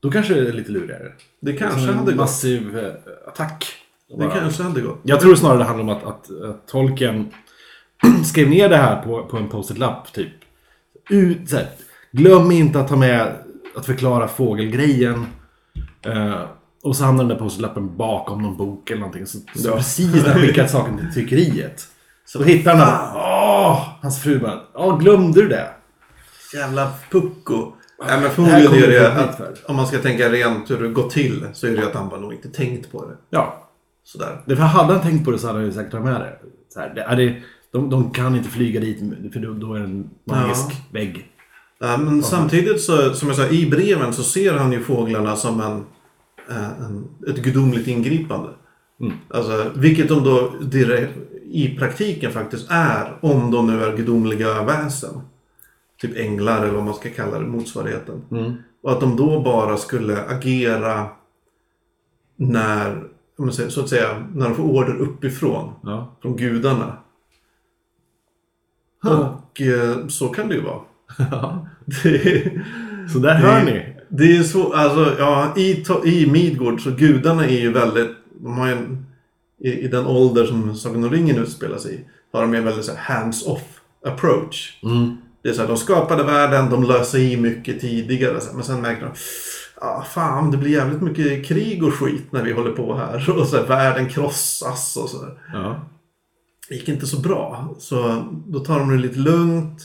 Då 0.00 0.10
kanske 0.10 0.34
det 0.34 0.48
är 0.48 0.52
lite 0.52 0.72
lurigare. 0.72 1.12
det 1.40 1.52
kanske 1.52 1.92
hade 1.92 2.04
gått. 2.12 2.14
massiv 2.14 2.78
eh, 2.78 2.92
attack. 3.28 3.74
Det 4.18 4.30
kanske 4.40 4.62
hade 4.62 4.80
gått. 4.80 5.00
Jag 5.02 5.20
tror 5.20 5.34
snarare 5.34 5.58
det 5.58 5.64
handlar 5.64 5.82
om 5.84 5.90
att, 5.90 6.04
att, 6.04 6.42
att 6.42 6.66
tolken 6.68 7.30
skrev 8.24 8.48
ner 8.48 8.68
det 8.68 8.76
här 8.76 9.02
på, 9.02 9.22
på 9.24 9.36
en 9.36 9.48
post-it-lapp. 9.48 10.12
Typ. 10.12 10.32
Ut, 11.10 11.50
så 11.50 11.56
här, 11.56 11.66
glöm 12.12 12.52
inte 12.52 12.80
att 12.80 12.88
ta 12.88 12.96
med 12.96 13.32
att 13.76 13.86
förklara 13.86 14.28
fågelgrejen. 14.28 15.26
Eh, 16.02 16.40
och 16.82 16.96
så 16.96 17.04
hamnar 17.04 17.24
den 17.24 17.28
där 17.28 17.36
post-it-lappen 17.44 17.96
bakom 17.96 18.42
någon 18.42 18.56
bok 18.56 18.90
eller 18.90 19.00
någonting. 19.00 19.26
Så, 19.26 19.38
så 19.54 19.68
Ja. 19.68 19.76
precis 19.76 20.14
när 20.24 20.32
han 20.32 20.40
skickat 20.42 20.70
saken 20.70 20.98
till 20.98 21.12
tryckeriet. 21.14 21.88
Så 22.26 22.38
då 22.38 22.44
hittar 22.44 22.74
han 22.74 22.80
den. 22.80 23.20
Åh! 23.64 23.88
Hans 24.02 24.22
fru 24.22 24.38
bara, 24.38 24.60
Åh, 24.74 24.98
glömde 24.98 25.42
du 25.42 25.48
det? 25.48 25.68
Jävla 26.54 26.92
pucko. 27.10 27.72
Nej 28.08 28.20
men 28.20 28.30
förmodligen 28.30 28.72
är 28.74 28.88
det 28.88 29.12
att 29.12 29.36
för. 29.36 29.54
om 29.66 29.76
man 29.76 29.86
ska 29.86 29.98
tänka 29.98 30.28
rent 30.28 30.70
hur 30.70 30.82
det 30.82 30.88
gått 30.88 31.10
till 31.10 31.46
så 31.52 31.66
är 31.66 31.76
det 31.76 31.86
att 31.86 31.94
han 31.94 32.08
bara 32.08 32.20
nog 32.20 32.32
inte 32.32 32.48
tänkt 32.48 32.92
på 32.92 33.04
det. 33.06 33.16
Ja. 33.30 33.70
Sådär. 34.04 34.40
Därför 34.46 34.62
hade 34.62 34.92
han 34.92 35.02
tänkt 35.02 35.24
på 35.24 35.30
det 35.30 35.38
så 35.38 35.46
hade 35.46 35.58
han 35.58 35.66
ju 35.66 35.72
säkert 35.72 35.90
tagit 35.90 36.04
med 36.04 36.20
det. 36.20 36.36
Så 36.74 36.80
här, 36.80 36.92
det, 36.94 37.02
är 37.02 37.16
det 37.16 37.42
de, 37.72 37.90
de 37.90 38.10
kan 38.10 38.36
inte 38.36 38.48
flyga 38.50 38.80
dit 38.80 38.98
för 39.32 39.40
då, 39.40 39.52
då 39.52 39.74
är 39.74 39.78
det 39.78 39.84
en 39.84 40.10
magisk 40.24 40.70
Ja. 40.70 40.76
vägg. 40.90 41.26
Ja, 41.80 41.96
men 41.96 42.22
samtidigt 42.22 42.82
så, 42.82 43.14
som 43.14 43.28
jag 43.28 43.36
sa, 43.36 43.48
i 43.48 43.70
breven 43.70 44.12
så 44.12 44.22
ser 44.22 44.52
han 44.54 44.72
ju 44.72 44.80
fåglarna 44.80 45.36
som 45.36 45.60
en, 45.60 45.84
eh, 46.50 46.84
en, 46.86 47.08
ett 47.28 47.36
gudomligt 47.42 47.88
ingripande. 47.88 48.48
Alltså, 49.30 49.70
vilket 49.74 50.08
de 50.08 50.24
då 50.24 50.52
direkt, 50.60 51.12
i 51.54 51.76
praktiken 51.78 52.32
faktiskt 52.32 52.66
är, 52.70 53.18
om 53.20 53.50
de 53.50 53.66
nu 53.66 53.84
är 53.84 53.96
gudomliga 53.96 54.62
väsen. 54.62 55.20
Typ 56.00 56.16
änglar 56.16 56.62
eller 56.62 56.74
vad 56.74 56.84
man 56.84 56.94
ska 56.94 57.10
kalla 57.10 57.38
det, 57.38 57.46
motsvarigheten. 57.46 58.22
Och 58.82 58.92
att 58.92 59.00
de 59.00 59.16
då 59.16 59.40
bara 59.42 59.76
skulle 59.76 60.22
agera 60.22 61.06
när, 62.36 63.04
så 63.68 63.80
att 63.80 63.88
säga, 63.88 64.26
när 64.34 64.48
de 64.48 64.54
får 64.54 64.62
order 64.62 64.96
uppifrån. 64.96 65.72
Ja. 65.82 66.16
Från 66.22 66.36
gudarna. 66.36 66.96
Och 69.02 69.60
eh, 69.60 70.06
så 70.08 70.28
kan 70.28 70.48
det 70.48 70.54
ju 70.54 70.62
vara. 70.62 70.80
Det, 72.02 72.62
Så 73.12 73.18
där 73.18 73.34
hör 73.34 73.64
ni. 73.64 73.96
det 74.08 74.36
är 74.36 74.42
så, 74.42 74.72
alltså 74.72 75.16
ja, 75.18 75.52
i, 75.56 75.84
i 76.04 76.30
Midgård 76.30 76.80
så 76.80 76.90
gudarna 76.90 77.44
är 77.46 77.60
ju 77.60 77.72
väldigt, 77.72 78.10
de 78.40 78.58
har 78.58 78.66
ju 78.66 78.72
en, 78.72 79.06
i, 79.64 79.84
i 79.84 79.88
den 79.88 80.06
ålder 80.06 80.46
som 80.46 80.76
Sagan 80.76 81.04
om 81.04 81.10
ringen 81.10 81.38
utspelar 81.38 81.78
sig 81.78 81.94
i, 81.94 82.00
har 82.32 82.42
de 82.42 82.54
en 82.54 82.64
väldigt 82.64 82.96
hands-off 82.96 83.80
approach. 84.06 84.78
Det 85.42 85.48
är 85.48 85.52
så 85.52 85.60
här, 85.60 85.68
de 85.68 85.76
skapade 85.76 86.22
världen, 86.22 86.70
de 86.70 86.84
löste 86.84 87.18
i 87.18 87.36
mycket 87.36 87.80
tidigare, 87.80 88.32
här, 88.32 88.54
men 88.54 88.64
sen 88.64 88.80
märker 88.80 89.02
de 89.02 89.12
Ja, 89.80 90.04
fan, 90.08 90.50
det 90.50 90.56
blir 90.56 90.70
jävligt 90.70 91.00
mycket 91.00 91.46
krig 91.46 91.84
och 91.84 91.94
skit 91.94 92.32
när 92.32 92.42
vi 92.42 92.52
håller 92.52 92.72
på 92.72 92.96
här. 92.96 93.30
Och 93.40 93.46
så 93.46 93.56
här, 93.56 93.64
världen 93.64 94.08
krossas 94.08 94.96
och 94.96 95.08
så. 95.08 95.28
Ja. 95.52 95.80
Det 96.68 96.74
gick 96.74 96.88
inte 96.88 97.06
så 97.06 97.20
bra. 97.20 97.74
Så 97.78 98.24
då 98.46 98.60
tar 98.60 98.78
de 98.78 98.90
det 98.90 99.02
lite 99.02 99.18
lugnt. 99.18 99.80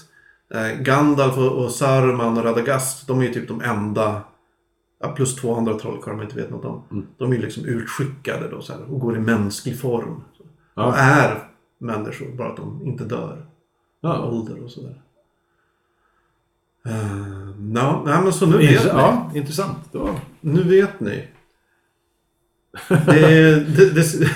Eh, 0.53 0.81
Gandalf 0.81 1.37
och, 1.37 1.63
och 1.63 1.71
Saruman 1.71 2.37
och 2.37 2.43
Radagast, 2.43 3.07
de 3.07 3.19
är 3.19 3.23
ju 3.23 3.33
typ 3.33 3.47
de 3.47 3.61
enda, 3.61 4.21
ja, 4.99 5.11
plus 5.11 5.35
två 5.35 5.55
andra 5.55 5.79
trollkarlar 5.79 6.15
man 6.17 6.25
inte 6.25 6.35
vet 6.37 6.49
något 6.49 6.65
om. 6.65 7.07
De 7.17 7.31
är 7.31 7.35
ju 7.35 7.41
liksom 7.41 7.65
utskickade 7.65 8.47
då 8.49 8.61
så 8.61 8.73
här, 8.73 8.81
och 8.93 8.99
går 8.99 9.15
i 9.15 9.19
mänsklig 9.19 9.79
form. 9.79 10.21
Ja. 10.75 10.85
Och 10.85 10.97
är 10.97 11.43
människor, 11.77 12.27
bara 12.37 12.49
att 12.49 12.57
de 12.57 12.81
inte 12.85 13.03
dör. 13.03 13.45
Ja. 14.01 14.23
ålder 14.25 14.63
och 14.63 14.71
sådär. 14.71 15.01
Uh, 16.87 17.55
no, 17.59 18.03
nej, 18.05 18.21
men 18.23 18.33
så 18.33 18.45
nu 18.45 18.57
vet 18.57 18.83
ni. 18.83 18.89
ja, 18.89 19.31
intressant. 19.35 19.77
Då. 19.91 20.09
Nu 20.41 20.63
vet 20.63 20.99
ni. 20.99 21.27
Det, 22.89 23.55
det, 23.75 23.89
det, 23.95 24.29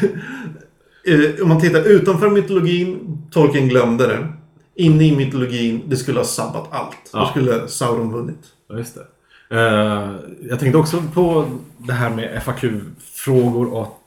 eh, 1.06 1.42
om 1.44 1.50
man 1.50 1.62
tittar 1.62 1.84
utanför 1.88 2.30
mytologin, 2.30 3.18
Tolkien 3.32 3.68
glömde 3.68 4.08
det. 4.08 4.28
Inne 4.76 5.04
i 5.04 5.16
mytologin, 5.16 5.84
det 5.88 5.96
skulle 5.98 6.20
ha 6.20 6.26
sabbat 6.26 6.68
allt. 6.72 7.12
Då 7.12 7.20
Ja. 7.20 7.26
skulle 7.26 7.68
Sauron 7.68 8.12
vunnit. 8.14 8.46
Ja, 8.68 8.78
just 8.78 8.96
det. 8.96 9.08
Eh, 9.54 10.16
jag 10.42 10.60
tänkte 10.60 10.78
också 10.78 11.04
på 11.14 11.50
det 11.78 11.94
här 11.94 12.10
med 12.10 12.44
FAQ-frågor 12.44 13.74
och... 13.74 14.00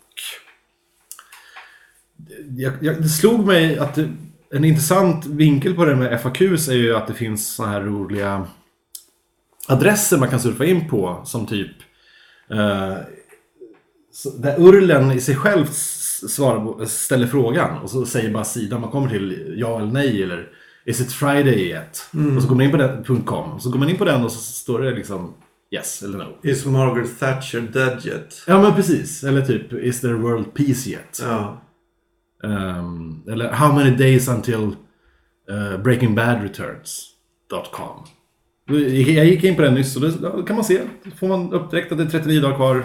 Jag, 2.57 2.73
jag, 2.81 3.03
det 3.03 3.09
slog 3.09 3.47
mig 3.47 3.79
att 3.79 3.95
det, 3.95 4.09
en 4.51 4.65
intressant 4.65 5.27
vinkel 5.27 5.75
på 5.75 5.85
det 5.85 5.97
med 5.97 6.23
FAQs 6.23 6.69
är 6.69 6.75
ju 6.75 6.97
att 6.97 7.07
det 7.07 7.15
finns 7.15 7.55
så 7.55 7.65
här 7.65 7.81
roliga 7.81 8.47
adresser 9.69 10.19
man 10.19 10.29
kan 10.29 10.41
surfa 10.41 10.65
in 10.65 10.89
på 10.89 11.23
som 11.25 11.47
typ 11.47 11.77
eh, 12.51 12.97
där 14.39 14.61
urlen 14.61 15.13
i 15.13 15.21
sig 15.21 15.37
själv 15.37 15.67
svarar, 15.67 16.85
ställer 16.85 17.27
frågan 17.27 17.79
och 17.79 17.91
så 17.91 18.07
säger 18.07 18.31
bara 18.31 18.45
sidan 18.45 18.81
man 18.81 18.91
kommer 18.91 19.09
till 19.09 19.55
ja 19.57 19.79
eller 19.79 19.93
nej 19.93 20.23
eller 20.23 20.49
Is 20.87 21.01
it 21.01 21.13
Friday 21.13 21.71
yet? 21.71 22.09
Och 22.37 22.43
så 22.43 22.49
går 22.49 22.57
man 22.57 22.65
in 22.65 22.71
på 22.71 22.77
den, 22.77 23.05
.com. 23.25 23.53
Och 23.53 23.63
så 23.63 23.71
går 23.71 23.79
man 23.79 23.89
in 23.89 23.97
på 23.97 24.05
den 24.05 24.25
och 24.25 24.33
så 24.33 24.39
står 24.39 24.81
det 24.81 24.91
liksom 24.91 25.35
yes 25.71 26.03
eller 26.03 26.19
no. 26.19 26.39
Is 26.43 26.67
Margaret 26.67 27.19
Thatcher 27.19 27.61
dead 27.61 28.07
yet? 28.07 28.45
Ja 28.47 28.63
men 28.63 28.75
precis. 28.75 29.25
Eller 29.25 29.43
typ 29.43 29.73
Is 29.73 30.01
there 30.01 30.15
world 30.15 30.55
peace 30.55 30.91
yet? 30.91 31.21
Ja. 31.23 31.63
Ehm, 32.45 33.23
eller 33.29 33.53
How 33.53 33.73
many 33.73 33.97
days 33.97 34.29
until 34.29 34.77
uh, 35.51 35.83
Breaking 35.83 36.15
Bad 36.15 36.43
returns.com 36.43 38.05
Jag 38.69 39.27
gick 39.27 39.45
in 39.45 39.57
på 39.57 39.63
den 39.63 39.75
nyss 39.75 39.97
och 39.97 40.03
då 40.03 40.43
kan 40.43 40.57
man 40.57 40.65
se. 40.65 40.81
Då 41.05 41.11
får 41.11 41.29
man 41.29 41.53
upp 41.53 41.71
direkt 41.71 41.93
att 41.93 41.99
det 41.99 42.05
är 42.05 42.09
39 42.09 42.41
dagar 42.41 42.57
kvar. 42.57 42.85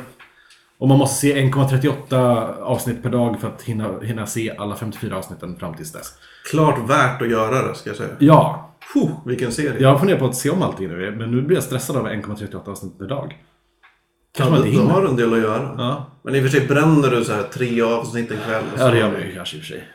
Och 0.81 0.87
man 0.87 0.97
måste 0.97 1.15
se 1.15 1.35
1,38 1.41 2.61
avsnitt 2.61 3.03
per 3.03 3.09
dag 3.09 3.39
för 3.39 3.47
att 3.47 3.61
hinna, 3.61 3.99
hinna 4.01 4.25
se 4.25 4.55
alla 4.57 4.75
54 4.75 5.17
avsnitten 5.17 5.55
fram 5.59 5.73
tills 5.73 5.91
dess. 5.91 6.13
Klart 6.51 6.89
värt 6.89 7.21
att 7.21 7.29
göra 7.29 7.67
det, 7.67 7.75
ska 7.75 7.89
jag 7.89 7.97
säga. 7.97 8.09
Ja, 8.19 8.73
Puh, 8.93 9.09
vilken 9.25 9.51
serie. 9.51 9.81
jag 9.81 9.99
funderar 9.99 10.19
på 10.19 10.25
att 10.25 10.35
se 10.35 10.49
om 10.49 10.61
allting 10.61 10.87
nu. 10.87 11.15
Men 11.17 11.31
nu 11.31 11.41
blir 11.41 11.57
jag 11.57 11.63
stressad 11.63 11.95
av 11.97 12.07
1,38 12.07 12.69
avsnitt 12.69 12.99
per 12.99 13.05
dag. 13.05 13.37
Kanske 14.33 14.55
Ja, 14.55 14.59
man 14.59 14.67
inte 14.67 14.93
har 14.93 15.05
en 15.05 15.15
del 15.15 15.33
att 15.33 15.39
göra. 15.39 15.75
Ja, 15.77 16.05
Men 16.23 16.35
i 16.35 16.39
och 16.39 16.43
för 16.43 16.49
sig 16.59 16.67
bränner 16.67 17.09
du 17.11 17.23
så 17.25 17.33
här 17.33 17.43
tre 17.43 17.81
avsnitt 17.81 18.31
en 18.31 18.37
kväll. 18.37 18.63
så- 18.75 18.81
ja 18.83 18.91
det 18.91 18.97
gör 18.99 19.11
man 19.11 19.21
ju 19.21 19.35
kanske 19.35 19.57
i 19.57 19.59
och 19.59 19.63
för 19.63 19.67
sig. 19.73 19.87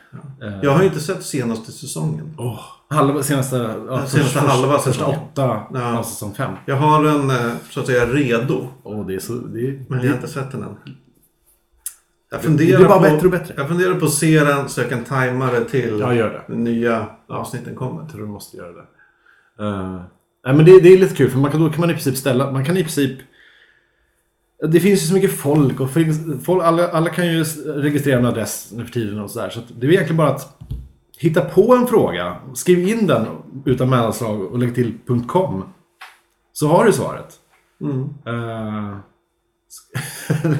Eh, 0.43 0.59
Jag 0.63 0.71
har 0.71 0.79
ju 0.81 0.87
inte 0.87 0.99
sett 0.99 1.23
senaste 1.23 1.71
säsongen. 1.71 2.35
Åh, 2.37 2.59
halva, 2.89 3.23
senaste, 3.23 3.55
ja, 3.87 3.97
senaste 3.97 4.19
första, 4.19 4.39
halva 4.39 4.79
första 4.79 5.05
åtta 5.05 5.61
Ja. 5.73 5.97
av 5.99 6.03
säsong 6.03 6.33
fem. 6.35 6.51
Jag 6.65 6.75
har 6.75 7.05
en, 7.05 7.29
eh, 7.29 7.51
så 7.69 7.79
att 7.79 7.85
säga, 7.85 8.05
redo. 8.05 8.67
Åh, 8.83 9.07
det 9.07 9.15
är 9.15 9.19
så... 9.19 9.33
Det 9.33 9.59
är, 9.67 9.85
Men 9.89 9.99
jag 10.01 10.07
har 10.09 10.15
inte 10.15 10.27
sett 10.27 10.51
den 10.51 10.63
än. 10.63 10.75
Jag 12.31 12.39
det 12.39 12.43
funderar, 12.43 12.77
blir 12.77 12.87
bara 12.87 12.97
på, 12.97 13.03
bättre 13.03 13.25
och 13.27 13.31
bättre. 13.31 13.53
jag 13.57 13.67
funderar 13.67 13.93
på 13.99 14.05
att 14.05 14.13
se 14.13 14.43
den 14.43 14.69
så 14.69 14.81
jag 14.81 14.89
kan 14.89 15.03
tajma 15.03 15.51
det 15.51 15.65
till 15.65 15.97
Ja, 15.99 16.13
gör 16.13 16.29
det. 16.29 16.41
de 16.53 16.63
nya 16.63 17.05
avsnitten 17.29 17.75
kommer. 17.75 18.01
Jag 18.01 18.11
tror 18.11 18.21
du 18.21 18.27
måste 18.27 18.57
göra 18.57 18.71
det. 18.71 18.85
Uh, 19.63 20.01
nej, 20.45 20.55
men 20.55 20.65
det, 20.65 20.79
det 20.79 20.89
är 20.93 20.97
lite 20.97 21.15
kul 21.15 21.29
för 21.31 21.37
man 21.39 21.51
kan, 21.51 21.61
då 21.63 21.69
kan 21.69 21.81
man 21.81 21.89
i 21.89 21.93
princip 21.93 22.17
ställa... 22.17 22.51
Man 22.51 22.65
kan 22.65 22.77
i 22.77 22.83
princip... 22.83 23.19
Det 24.61 24.79
finns 24.79 25.03
ju 25.03 25.07
så 25.07 25.13
mycket 25.13 25.31
folk 25.31 25.79
och 25.79 25.89
folk, 26.43 26.63
alla, 26.63 26.87
alla 26.87 27.09
kan 27.09 27.27
ju 27.27 27.43
registrera 27.65 28.19
en 28.19 28.25
adress 28.25 28.71
nu 28.75 28.85
för 28.85 28.91
tiden 28.91 29.19
och 29.19 29.31
sådär. 29.31 29.49
Så 29.49 29.59
att 29.59 29.65
det 29.79 29.87
är 29.87 29.91
egentligen 29.91 30.17
bara 30.17 30.29
att 30.29 30.61
hitta 31.17 31.41
på 31.41 31.75
en 31.75 31.87
fråga, 31.87 32.37
skriv 32.53 32.87
in 32.87 33.07
den 33.07 33.25
utan 33.65 33.89
mellanslag 33.89 34.41
och 34.41 34.59
lägg 34.59 34.75
till 34.75 34.93
.com. 35.27 35.63
Så 36.53 36.67
har 36.67 36.85
du 36.85 36.93
svaret. 36.93 37.33
Mm. 37.81 38.01
Eh, 38.01 38.97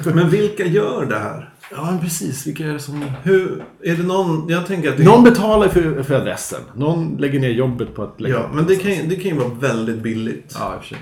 Men 0.14 0.30
vilka 0.30 0.66
gör 0.66 1.06
det 1.06 1.18
här? 1.18 1.54
ja, 1.70 1.90
men 1.90 2.00
precis. 2.00 2.46
Vilka 2.46 2.66
är 2.66 2.72
det 2.72 2.78
som... 2.78 3.02
Hur, 3.22 3.64
är 3.82 3.96
det 3.96 4.02
någon, 4.02 4.48
jag 4.48 4.66
tänker 4.66 4.88
att 4.90 4.96
det, 4.96 5.04
Någon 5.04 5.24
betalar 5.24 5.68
för, 5.68 6.02
för 6.02 6.14
adressen. 6.14 6.60
Någon 6.74 7.16
lägger 7.16 7.40
ner 7.40 7.50
jobbet 7.50 7.94
på 7.94 8.02
att 8.02 8.20
lägga 8.20 8.34
ja, 8.34 8.50
men 8.52 8.66
det 8.66 8.76
kan, 8.76 9.08
det 9.08 9.16
kan 9.16 9.24
ju 9.24 9.34
vara 9.34 9.54
väldigt 9.54 9.98
billigt. 9.98 10.56
Ja, 10.58 10.74
i 10.74 10.78
och 10.78 10.82
för 10.82 10.88
sig. 10.88 10.98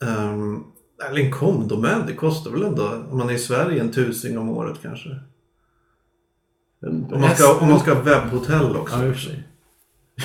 Um, 0.00 0.64
eller 1.08 1.20
en 1.20 1.32
komdomän, 1.32 2.06
det 2.06 2.12
kostar 2.12 2.50
väl 2.50 2.62
ändå, 2.62 2.92
om 3.10 3.18
man 3.18 3.30
är 3.30 3.34
i 3.34 3.38
Sverige, 3.38 3.80
en 3.80 3.92
tusing 3.92 4.38
om 4.38 4.48
året 4.48 4.76
kanske. 4.82 5.08
Om 6.86 7.20
man 7.20 7.36
ska, 7.36 7.58
om 7.58 7.68
man 7.68 7.80
ska 7.80 7.94
ha 7.94 8.00
webbhotell 8.00 8.76
också. 8.76 8.96
Ja, 8.96 9.06
i 9.06 9.10
och 9.10 9.14
för 9.14 9.20
sig. 9.20 9.42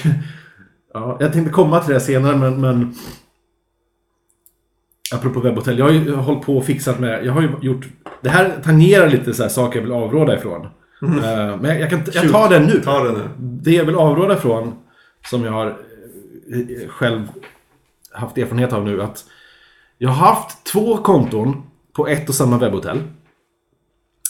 ja, 0.94 1.18
jag 1.20 1.34
tänkte 1.34 1.54
komma 1.54 1.80
till 1.80 1.94
det 1.94 2.00
senare, 2.00 2.38
men... 2.38 2.62
men... 2.62 2.96
Apropå 5.14 5.40
webbhotell. 5.40 5.80
Jag 5.80 5.86
har 5.86 5.92
ju 5.92 6.16
hållit 6.16 6.46
på 6.46 6.58
och 6.58 6.66
fixat 6.66 7.00
med... 7.00 7.26
Jag 7.26 7.34
har 7.34 7.42
ju 7.42 7.50
gjort... 7.62 7.88
Det 8.22 8.30
här 8.30 8.62
tangerar 8.64 9.10
lite 9.10 9.34
så 9.34 9.44
här 9.44 9.50
saker 9.50 9.80
jag 9.80 9.84
vill 9.84 9.92
avråda 9.92 10.38
ifrån. 10.38 10.66
Eh, 11.02 11.58
men 11.62 11.80
jag, 11.80 11.90
kan, 11.90 12.04
jag 12.14 12.32
tar 12.32 12.50
den 12.50 12.66
nu. 12.66 12.82
Ta 12.84 13.04
det 13.04 13.12
nu. 13.12 13.30
Det 13.38 13.72
jag 13.72 13.86
vill 13.86 13.96
avråda 13.96 14.34
ifrån, 14.34 14.74
som 15.30 15.44
jag 15.44 15.52
har 15.52 15.68
eh, 15.68 16.90
själv 16.90 17.28
haft 18.12 18.38
erfarenhet 18.38 18.74
av 18.74 18.86
nu, 18.86 19.02
att 19.02 19.26
jag 20.04 20.10
har 20.10 20.28
haft 20.28 20.64
två 20.64 20.98
konton 20.98 21.64
på 21.94 22.08
ett 22.08 22.30
och 22.30 22.36
samma 22.36 22.58
webbhotell. 22.58 23.02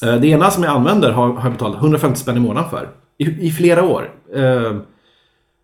Eh, 0.05 0.15
Det 0.15 0.27
ena 0.27 0.51
som 0.51 0.63
jag 0.63 0.71
använder 0.75 1.11
har, 1.11 1.27
har 1.33 1.43
jag 1.43 1.51
betalat 1.51 1.77
150 1.77 2.19
spänn 2.19 2.37
i 2.37 2.39
månaden 2.39 2.69
för. 2.69 2.89
I, 3.17 3.47
i 3.47 3.51
flera 3.51 3.83
år. 3.83 4.11
Eh, 4.35 4.41
Jag 4.41 4.79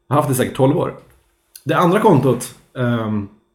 har 0.10 0.16
haft 0.16 0.30
det 0.30 0.36
säkert 0.36 0.56
12 0.58 0.78
år. 0.78 0.94
Det 1.64 1.74
andra 1.74 2.00
kontot 2.00 2.56
eh, 2.78 3.12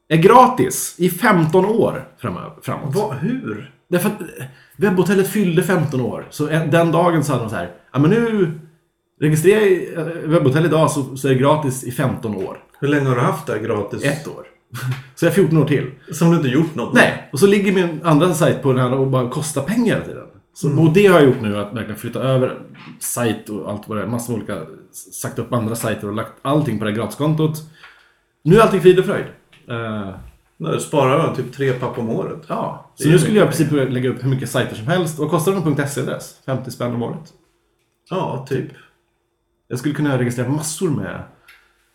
är 0.09 0.17
gratis 0.17 0.95
i 0.99 1.11
15 1.11 1.65
år 1.67 2.09
framåt. 2.19 2.65
Va, 2.95 3.13
hur? 3.21 3.73
Därför 3.89 4.09
att 4.09 4.21
eh, 4.21 4.45
webbhotellet 4.77 5.29
fyllde 5.29 5.63
15 5.63 6.01
år. 6.01 6.27
Så 6.31 6.49
en- 6.49 6.71
den 6.71 6.93
dagen 6.93 7.23
hade 7.29 7.41
de 7.43 7.51
så 7.51 7.57
här. 7.57 7.71
Ja 7.93 7.99
men 7.99 8.11
nu 8.11 8.51
registrerar 9.21 9.61
jag 9.97 10.05
webbhotell 10.29 10.65
idag 10.65 10.91
så, 10.91 11.17
så 11.17 11.29
är 11.29 11.33
det 11.33 11.39
gratis 11.39 11.85
i 11.85 11.91
15 11.93 12.35
år. 12.37 12.59
Hur 12.81 12.89
länge 12.89 13.09
har 13.09 13.15
du 13.17 13.21
haft 13.23 13.47
det 13.47 13.59
gratis? 13.59 14.05
Ett 14.05 14.29
år. 14.29 14.47
Så 15.15 15.25
jag 15.25 15.31
är 15.31 15.35
14 15.35 15.59
år 15.59 15.65
till. 15.65 15.91
Som 16.13 16.31
du 16.31 16.37
inte 16.37 16.49
gjort 16.49 16.75
något 16.75 16.95
Nej, 16.95 17.29
och 17.33 17.39
så 17.39 17.47
ligger 17.47 17.73
min 17.73 18.01
andra 18.05 18.35
sajt 18.35 18.63
på 18.63 18.73
den 18.73 18.81
här 18.83 18.93
och 18.93 19.07
bara 19.07 19.29
kostar 19.31 19.63
pengar 19.63 19.95
hela 19.95 20.07
tiden. 20.07 20.27
Så, 20.55 20.81
Och 20.81 20.93
det 20.93 21.07
har 21.07 21.19
jag 21.21 21.29
gjort 21.29 21.41
nu, 21.41 21.59
att 21.59 21.75
verkligen 21.75 21.97
flytta 21.97 22.21
över 22.21 22.59
sajt 22.99 23.49
och 23.49 23.71
allt 23.71 23.89
vad 23.89 23.99
det 23.99 24.03
är. 24.03 24.07
Massor 24.07 24.33
med 24.33 24.43
olika, 24.43 24.67
sagt 25.13 25.39
upp 25.39 25.53
andra 25.53 25.77
sajter 25.77 26.09
och 26.09 26.15
lagt 26.15 26.33
allting 26.43 26.79
på 26.79 26.85
det 26.85 26.91
här 26.91 26.97
gratiskontot. 26.99 27.63
Nu 28.43 28.57
är 28.57 28.61
allting 28.61 28.81
frid 28.81 28.99
och 28.99 29.05
fröjd. 29.05 29.27
Nej, 30.57 30.73
du 30.73 30.81
sparar 30.81 31.27
väl 31.27 31.37
typ 31.37 31.53
tre 31.53 31.73
papp 31.73 31.99
om 31.99 32.11
året. 32.11 32.43
Ja, 32.47 32.91
Det 32.97 33.03
så 33.03 33.09
nu 33.09 33.19
skulle 33.19 33.39
jag 33.39 33.45
i 33.45 33.57
princip 33.57 33.93
lägga 33.93 34.11
upp 34.11 34.25
hur 34.25 34.29
mycket 34.29 34.51
sajter 34.51 34.77
som 34.77 34.87
helst. 34.87 35.19
Vad 35.19 35.31
kostar 35.31 35.53
en 35.53 35.89
.se-adress? 35.89 36.41
50 36.47 36.71
spänn 36.71 36.95
om 36.95 37.03
året. 37.03 37.33
Ja, 38.11 38.47
typ. 38.49 38.67
Jag 39.69 39.79
skulle 39.79 39.95
kunna 39.95 40.19
registrera 40.19 40.49
massor 40.49 40.91
med... 40.91 41.23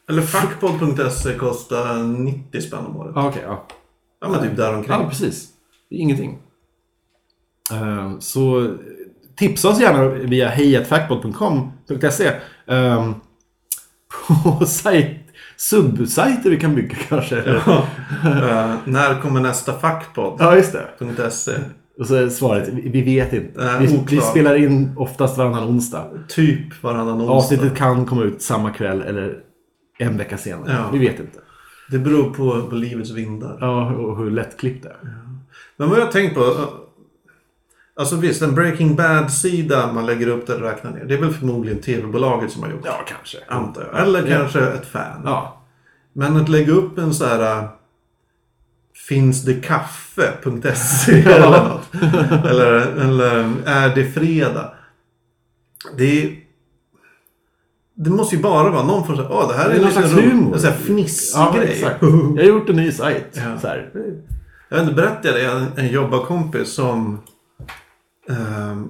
Eller 0.09 0.21
fackpodd.se 0.21 1.33
kostar 1.33 2.03
90 2.03 2.61
spänn 2.61 2.85
om 2.85 2.97
året. 2.97 3.11
Ja, 3.15 3.27
okej. 3.29 3.41
ja. 3.45 3.67
Ja, 4.21 4.29
men 4.29 4.41
typ 4.41 4.57
däromkring. 4.57 4.95
ja, 4.99 5.09
precis. 5.09 5.47
Det 5.89 5.95
är 5.95 5.99
ingenting. 5.99 6.37
Eh, 7.71 8.19
så 8.19 8.75
tipsa 9.37 9.69
oss 9.69 9.79
gärna 9.79 10.07
via 10.07 10.49
hejatfackpodd.com.se 10.49 12.31
um, 12.65 13.15
på 14.59 14.65
sajt, 14.65 15.17
subsajter 15.57 16.49
vi 16.49 16.59
kan 16.59 16.75
bygga 16.75 16.95
kanske. 17.09 17.61
Ja, 17.65 17.83
Eh, 18.25 18.75
när 18.85 19.21
kommer 19.21 19.39
nästa 19.41 19.73
fackpodd? 19.79 20.55
just 20.55 20.73
det. 20.73 21.29
.se. 21.31 21.51
Och 21.99 22.07
så 22.07 22.15
är 22.15 22.29
svaret, 22.29 22.67
vi 22.67 22.89
vi 22.89 23.01
vet 23.01 23.33
inte. 23.33 23.63
Nej, 23.65 23.79
vi, 23.79 23.85
vi 23.87 23.97
oklart. 23.97 24.23
spelar 24.31 24.55
in 24.55 24.91
oftast 24.97 25.37
varannan 25.37 25.63
onsdag. 25.63 26.05
Typ 26.27 26.83
varannan 26.83 27.21
onsdag. 27.21 27.33
Avsnittet 27.33 27.75
kan 27.77 28.05
komma 28.05 28.23
ut 28.23 28.41
samma 28.41 28.69
kväll 28.71 29.01
eller 29.01 29.39
en 29.97 30.17
vecka 30.17 30.37
senare. 30.37 30.71
Ja. 30.71 30.89
Vi 30.93 30.99
vet 30.99 31.19
inte. 31.19 31.39
Det 31.89 31.99
beror 31.99 32.33
på, 32.33 32.67
på 32.69 32.75
livets 32.75 33.11
vindar. 33.11 33.57
Ja, 33.61 33.91
och 33.95 34.17
hur 34.17 34.31
lättklippt 34.31 34.83
det 34.83 34.89
är. 34.89 35.17
Men 35.77 35.89
vad 35.89 35.99
jag 35.99 36.11
tänkt 36.11 36.35
på. 36.35 36.41
eh, 36.43 36.65
Alltså 37.99 38.15
visst, 38.15 38.41
en 38.41 38.55
Breaking 38.55 38.95
Bad-sida 38.95 39.91
man 39.93 40.05
lägger 40.05 40.27
upp 40.27 40.47
där 40.47 40.55
och 40.55 40.61
räknar 40.69 40.91
ner. 40.91 41.05
Det 41.05 41.13
är 41.13 41.17
väl 41.21 41.33
förmodligen 41.33 41.81
tv-bolaget 41.81 42.51
som 42.51 42.63
har 42.63 42.69
gjort 42.69 42.83
det. 42.83 42.89
Ja, 42.89 43.05
kanske. 43.07 43.37
Antar 43.47 43.89
jag. 43.93 44.01
Eller 44.01 44.27
Ja. 44.27 44.37
kanske 44.37 44.59
ett 44.59 44.85
fan. 44.87 45.21
Ja. 45.25 45.61
Men 46.13 46.37
att 46.37 46.49
lägga 46.49 46.71
upp 46.73 46.97
en 46.97 47.13
så 47.13 47.25
här... 47.25 47.57
äh, 47.63 47.69
Finns 49.07 49.45
det 49.45 49.53
kaffe.se 49.53 51.21
eller 51.25 51.63
något. 51.69 51.89
Eller, 52.45 52.73
eller 52.81 53.53
är 53.65 53.95
det 53.95 54.05
fredag? 54.11 54.73
Det 55.97 56.23
är... 56.23 56.35
Det 57.99 58.09
måste 58.09 58.35
ju 58.35 58.41
bara 58.41 58.69
vara 58.69 58.83
någon 58.83 59.05
som 59.05 59.15
säger 59.15 59.31
åh 59.31 59.47
det 59.47 59.53
här 59.53 59.69
Det 59.69 59.71
är 59.71 59.73
är 59.73 59.77
en 59.77 59.83
någon 59.83 59.91
slags 59.91 60.13
humor. 60.13 60.53
en 60.53 60.59
sån 60.61 60.69
här 60.71 60.77
fnissig 60.77 61.37
ja 61.39 61.53
grej. 61.55 61.67
exakt. 61.71 62.01
Jag 62.01 62.09
har 62.37 62.43
gjort 62.43 62.69
en 62.69 62.75
ny 62.75 62.91
sajt. 62.91 63.27
Ja. 63.33 63.59
Så 63.61 63.67
här. 63.67 63.91
Jag 64.69 64.77
vet 64.77 64.83
inte, 64.83 64.95
berättade 65.01 65.41
jag 65.41 65.57
en, 65.61 65.67
en 65.75 65.87
jobbarkompis 65.87 66.73
som 66.73 67.19
ehm, 68.29 68.89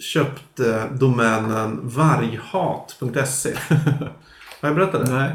köpte 0.00 0.88
domänen 0.92 1.80
varghat.se. 1.82 3.54
Har 4.60 4.68
jag 4.68 4.74
berättat 4.76 5.06
det? 5.06 5.12
Nej. 5.12 5.30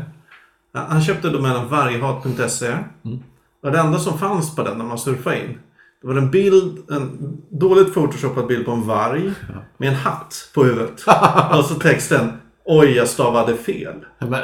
Han 0.74 1.02
köpte 1.02 1.30
domänen 1.30 1.68
varghat.se. 1.70 2.68
Mm. 2.68 3.20
Och 3.64 3.72
det 3.72 3.80
enda 3.80 4.00
som 4.00 4.18
fanns 4.18 4.56
på 4.56 4.64
den 4.64 4.78
när 4.78 4.86
man 4.86 4.98
surfade 4.98 5.40
in. 5.46 5.58
Det 6.02 6.08
var 6.08 6.16
en 6.16 6.32
bild, 6.32 6.92
en 6.92 7.38
dåligt 7.50 7.94
photoshoppad 7.94 8.48
bild 8.48 8.66
på 8.66 8.72
en 8.72 8.88
varg. 8.88 9.34
Med 9.78 9.90
en 9.90 9.96
hatt 9.96 10.50
på 10.54 10.64
huvudet. 10.64 11.04
och 11.58 11.66
så 11.66 11.76
texten 11.76 12.32
Oj, 12.72 12.92
jag 12.92 13.08
stavade 13.08 13.56
fel. 13.58 13.96
Men, 14.20 14.44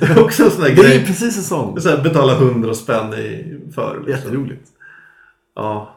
Det 0.00 0.06
är 0.06 0.24
också 0.24 0.44
en 0.44 0.50
sån 0.50 0.60
där 0.64 0.70
det 0.74 0.80
är 0.82 0.88
grej. 0.88 1.06
precis 1.06 1.36
en 1.38 1.42
sån. 1.44 1.80
Så 1.80 1.88
här, 1.88 2.02
betala 2.02 2.32
100 2.36 2.74
spänn 2.74 3.14
i 3.14 3.58
för. 3.74 3.94
Liksom. 3.96 4.12
Jätteroligt. 4.12 4.68
Ja. 5.54 5.96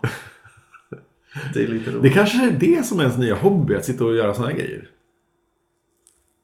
Det 1.53 1.63
är 1.63 1.67
lite 1.67 1.91
Det 1.91 1.97
roligt. 1.97 2.13
kanske 2.13 2.47
är 2.47 2.51
det 2.51 2.86
som 2.86 2.99
är 2.99 3.03
ens 3.03 3.17
nya 3.17 3.36
hobby, 3.36 3.75
att 3.75 3.86
sitta 3.86 4.05
och 4.05 4.15
göra 4.15 4.34
såna 4.34 4.47
här 4.47 4.55
grejer. 4.55 4.88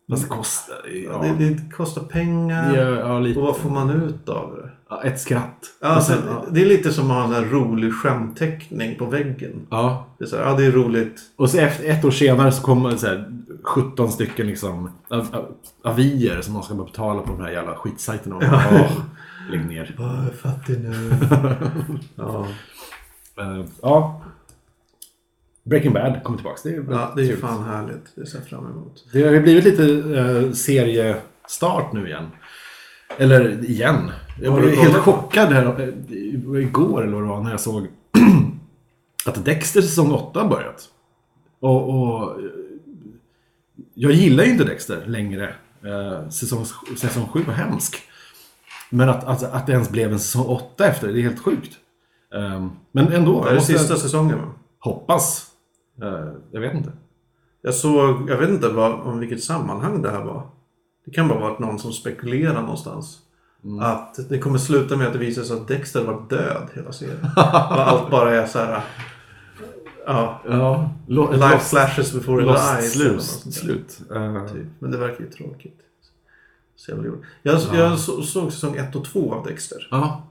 Fast 0.10 0.24
det 0.24 0.30
kostar. 0.30 0.76
Ja, 1.06 1.22
Det, 1.40 1.46
det 1.46 1.72
kostar 1.72 2.02
pengar. 2.02 2.76
ja, 2.78 2.90
ja 3.00 3.20
lite. 3.20 3.40
Och 3.40 3.46
vad 3.46 3.58
får 3.58 3.70
man 3.70 3.90
ut 4.04 4.30
av 4.30 4.56
det? 4.56 4.67
Ja, 4.90 5.04
ett 5.04 5.20
skratt. 5.20 5.66
Ja, 5.80 6.02
sen, 6.02 6.18
sen, 6.18 6.28
ja. 6.28 6.46
Det 6.52 6.62
är 6.62 6.66
lite 6.66 6.94
som 6.94 7.12
att 7.12 7.30
ha 7.30 7.38
en 7.38 7.50
rolig 7.50 7.94
skämteckning 7.94 8.96
på 8.96 9.06
väggen. 9.06 9.68
ja. 9.70 10.08
Det 10.18 10.24
är 10.24 10.28
så 10.28 10.36
här, 10.36 10.44
ja 10.44 10.54
det 10.54 10.66
är 10.66 10.72
roligt. 10.72 11.22
Och 11.36 11.50
så 11.50 11.58
efter, 11.58 11.90
ett 11.90 12.06
år 12.06 12.12
senare 12.12 12.52
så 12.52 12.62
kommer 12.62 12.96
så 12.96 13.08
här 13.08 13.32
17 13.64 14.12
stycken 14.12 14.48
liksom 14.48 14.92
av, 15.08 15.28
av, 15.32 15.56
avier 15.84 16.42
som 16.42 16.54
man 16.54 16.64
ska 16.64 16.74
betala 16.74 17.22
på 17.22 17.32
de 17.32 17.42
här 17.42 17.52
jävla 17.52 17.76
skitsajterna. 17.76 18.36
Och, 18.36 18.44
ja. 18.44 18.88
Lägg 19.52 19.66
ner. 19.66 19.96
Jag 19.98 20.10
är 20.10 20.32
fattig 20.32 20.80
nu. 20.80 21.12
ja. 22.16 22.48
Eh, 23.40 23.66
ja. 23.82 24.22
Breaking 25.64 25.94
Bad 25.94 26.24
kommer 26.24 26.38
tillbaka. 26.38 26.60
Det 26.64 26.70
är, 26.70 26.86
ja, 26.90 27.12
det 27.16 27.22
är 27.22 27.26
ju 27.26 27.36
trevligt. 27.36 27.40
fan 27.40 27.64
härligt. 27.64 28.16
Det 28.16 28.26
ser 28.26 28.38
jag 28.38 28.48
fram 28.48 28.66
emot. 28.66 29.06
Det 29.14 29.24
har 29.24 29.32
ju 29.32 29.42
blivit 29.42 29.64
lite 29.64 29.84
eh, 30.20 30.52
seriestart 30.52 31.94
nu 31.94 32.08
igen. 32.08 32.28
Eller 33.18 33.70
igen. 33.70 34.12
Jag 34.42 34.52
var 34.52 34.62
du 34.62 34.76
helt 34.76 34.96
chockad 34.98 35.50
här 35.50 35.82
eh, 35.82 36.62
igår 36.62 37.04
eller 37.04 37.14
vad 37.14 37.24
det 37.24 37.28
var 37.28 37.42
när 37.42 37.52
jag 37.52 37.60
såg 37.60 37.88
att 39.26 39.46
Dexter 39.46 39.82
säsong 39.82 40.12
8 40.12 40.40
har 40.40 40.50
börjat. 40.50 40.90
Och, 41.60 41.90
och 41.90 42.40
eh, 42.40 42.46
jag 43.94 44.12
gillar 44.12 44.44
ju 44.44 44.52
inte 44.52 44.64
Dexter 44.64 45.06
längre. 45.06 45.56
Eh, 45.84 46.30
säsong, 46.30 46.66
säsong 46.98 47.28
7 47.28 47.44
var 47.44 47.54
hemsk. 47.54 48.02
Men 48.90 49.10
att, 49.10 49.24
att, 49.24 49.44
att 49.44 49.66
det 49.68 49.74
ens 49.74 49.90
blev 49.90 50.12
en 50.12 50.20
säsong 50.20 50.46
8 50.46 50.88
efter, 50.88 51.08
det 51.08 51.20
är 51.20 51.24
helt 51.24 51.44
sjukt. 51.44 51.72
Eh, 52.36 52.68
men 52.92 53.14
ändå. 53.14 53.44
Det 53.44 53.50
är 53.50 53.56
måste 53.56 53.78
sista 53.78 53.96
säsongen? 53.96 54.40
Hoppas. 54.80 55.52
Eh, 56.02 56.34
jag 56.52 56.62
vet 56.62 56.74
inte. 56.74 56.92
Jag 57.62 57.76
såg, 57.76 58.30
jag 58.30 58.38
vet 58.38 58.50
inte 58.50 58.70
vad, 58.70 58.92
om 58.92 59.20
vilket 59.20 59.44
sammanhang 59.44 60.02
det 60.02 60.12
här 60.12 60.24
var. 60.24 60.48
Det 61.06 61.12
kan 61.12 61.28
bara 61.28 61.40
varit 61.40 61.60
någon 61.60 61.80
som 61.80 61.92
spekulerar 61.92 62.62
någonstans. 62.62 63.20
Mm. 63.64 63.80
Att 63.80 64.20
det 64.30 64.40
kommer 64.40 64.58
sluta 64.58 64.96
med 64.96 65.08
att 65.08 65.14
det 65.14 65.20
visar 65.20 65.44
sig 65.44 65.56
att 65.58 65.68
Dexter 65.68 66.04
var 66.04 66.22
död 66.30 66.68
hela 66.74 66.92
serien. 66.92 67.18
och 67.36 67.88
allt 67.88 68.12
bara 68.12 68.36
är 68.36 68.48
så 68.48 68.60
här. 68.60 68.82
Ja, 70.06 70.42
Ja, 70.50 70.90
lo- 71.08 71.32
life 71.32 71.54
lost- 71.54 71.70
flashes 71.70 72.14
before 72.14 72.42
eller 72.44 72.54
något 72.54 72.84
slut. 72.84 73.54
slut. 73.54 74.00
Eh, 74.16 74.46
Typ. 74.54 74.66
Men 74.80 74.92
det 74.92 74.98
verkar 74.98 75.24
ju 75.24 75.30
tråkigt. 75.30 75.80
Så. 76.76 76.92
Jag, 77.44 77.60
jag 77.74 78.00
så, 78.00 78.22
såg 78.22 78.52
säsong 78.54 78.76
1 78.76 78.96
och 78.96 79.06
2 79.06 79.34
av 79.34 79.46
Dexter. 79.46 79.88
Ja. 79.92 80.24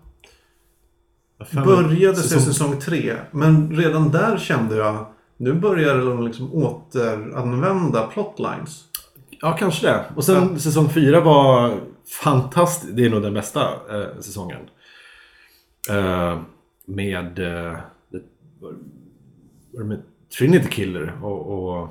Började 1.64 2.16
se 2.16 2.40
säsong 2.40 2.80
3. 2.80 3.16
Men 3.30 3.76
redan 3.76 4.10
där 4.10 4.38
kände 4.38 4.76
jag. 4.76 5.06
Nu 5.36 5.52
börjar 5.52 5.98
de 5.98 6.26
liksom 6.26 6.54
återanvända 6.54 8.06
plotlines. 8.06 8.84
Ja, 9.30 9.56
kanske 9.58 9.86
det. 9.86 10.04
Och 10.16 10.24
sen 10.24 10.60
säsong 10.60 10.88
fyra 10.90 11.20
var 11.20 11.80
fantastisk. 12.08 12.96
Det 12.96 13.04
är 13.04 13.10
nog 13.10 13.22
den 13.22 13.34
bästa 13.34 13.60
eh, 13.90 14.20
säsongen. 14.20 14.60
Eh, 15.90 16.40
med, 16.84 17.38
eh, 17.38 17.78
med 19.72 20.02
Trinity 20.38 20.68
Killer 20.68 21.24
och... 21.24 21.70
och 21.70 21.88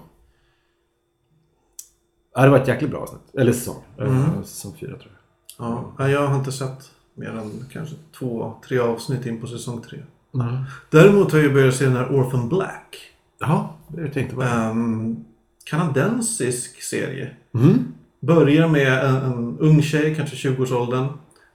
ja, 2.34 2.44
det 2.44 2.50
var 2.50 2.60
ett 2.60 2.68
jäkligt 2.68 2.92
bra 2.92 3.00
avsnitt. 3.00 3.36
Eller 3.36 3.52
säsong. 3.52 3.84
Eh, 3.98 4.42
säsong 4.44 4.78
fyra 4.80 4.98
tror 4.98 5.12
jag. 5.58 5.94
Ja, 5.98 6.10
jag 6.10 6.28
har 6.28 6.38
inte 6.38 6.52
sett 6.52 6.92
mer 7.14 7.30
än 7.30 7.66
kanske 7.72 7.96
två, 8.20 8.54
tre 8.68 8.80
avsnitt 8.80 9.26
in 9.26 9.42
på 9.42 9.48
säsong 9.48 9.82
tre. 9.82 10.00
Däremot 10.90 11.32
har 11.32 11.40
jag 11.40 11.54
börjat 11.54 11.76
se 11.76 11.86
den 11.86 11.96
här 11.96 12.16
Orphan 12.16 12.50
Black. 12.50 12.98
Ja, 13.40 13.76
det 13.88 14.10
tänkte 14.10 14.36
jag 14.36 14.36
på. 14.36 14.70
Um, 14.80 15.26
kanadensisk 15.64 16.82
serie. 16.82 17.36
Mm. 17.54 17.94
Börjar 18.26 18.68
med 18.68 19.06
en, 19.06 19.16
en 19.16 19.58
ung 19.60 19.82
tjej, 19.82 20.16
kanske 20.16 20.50
20-årsåldern. 20.50 21.08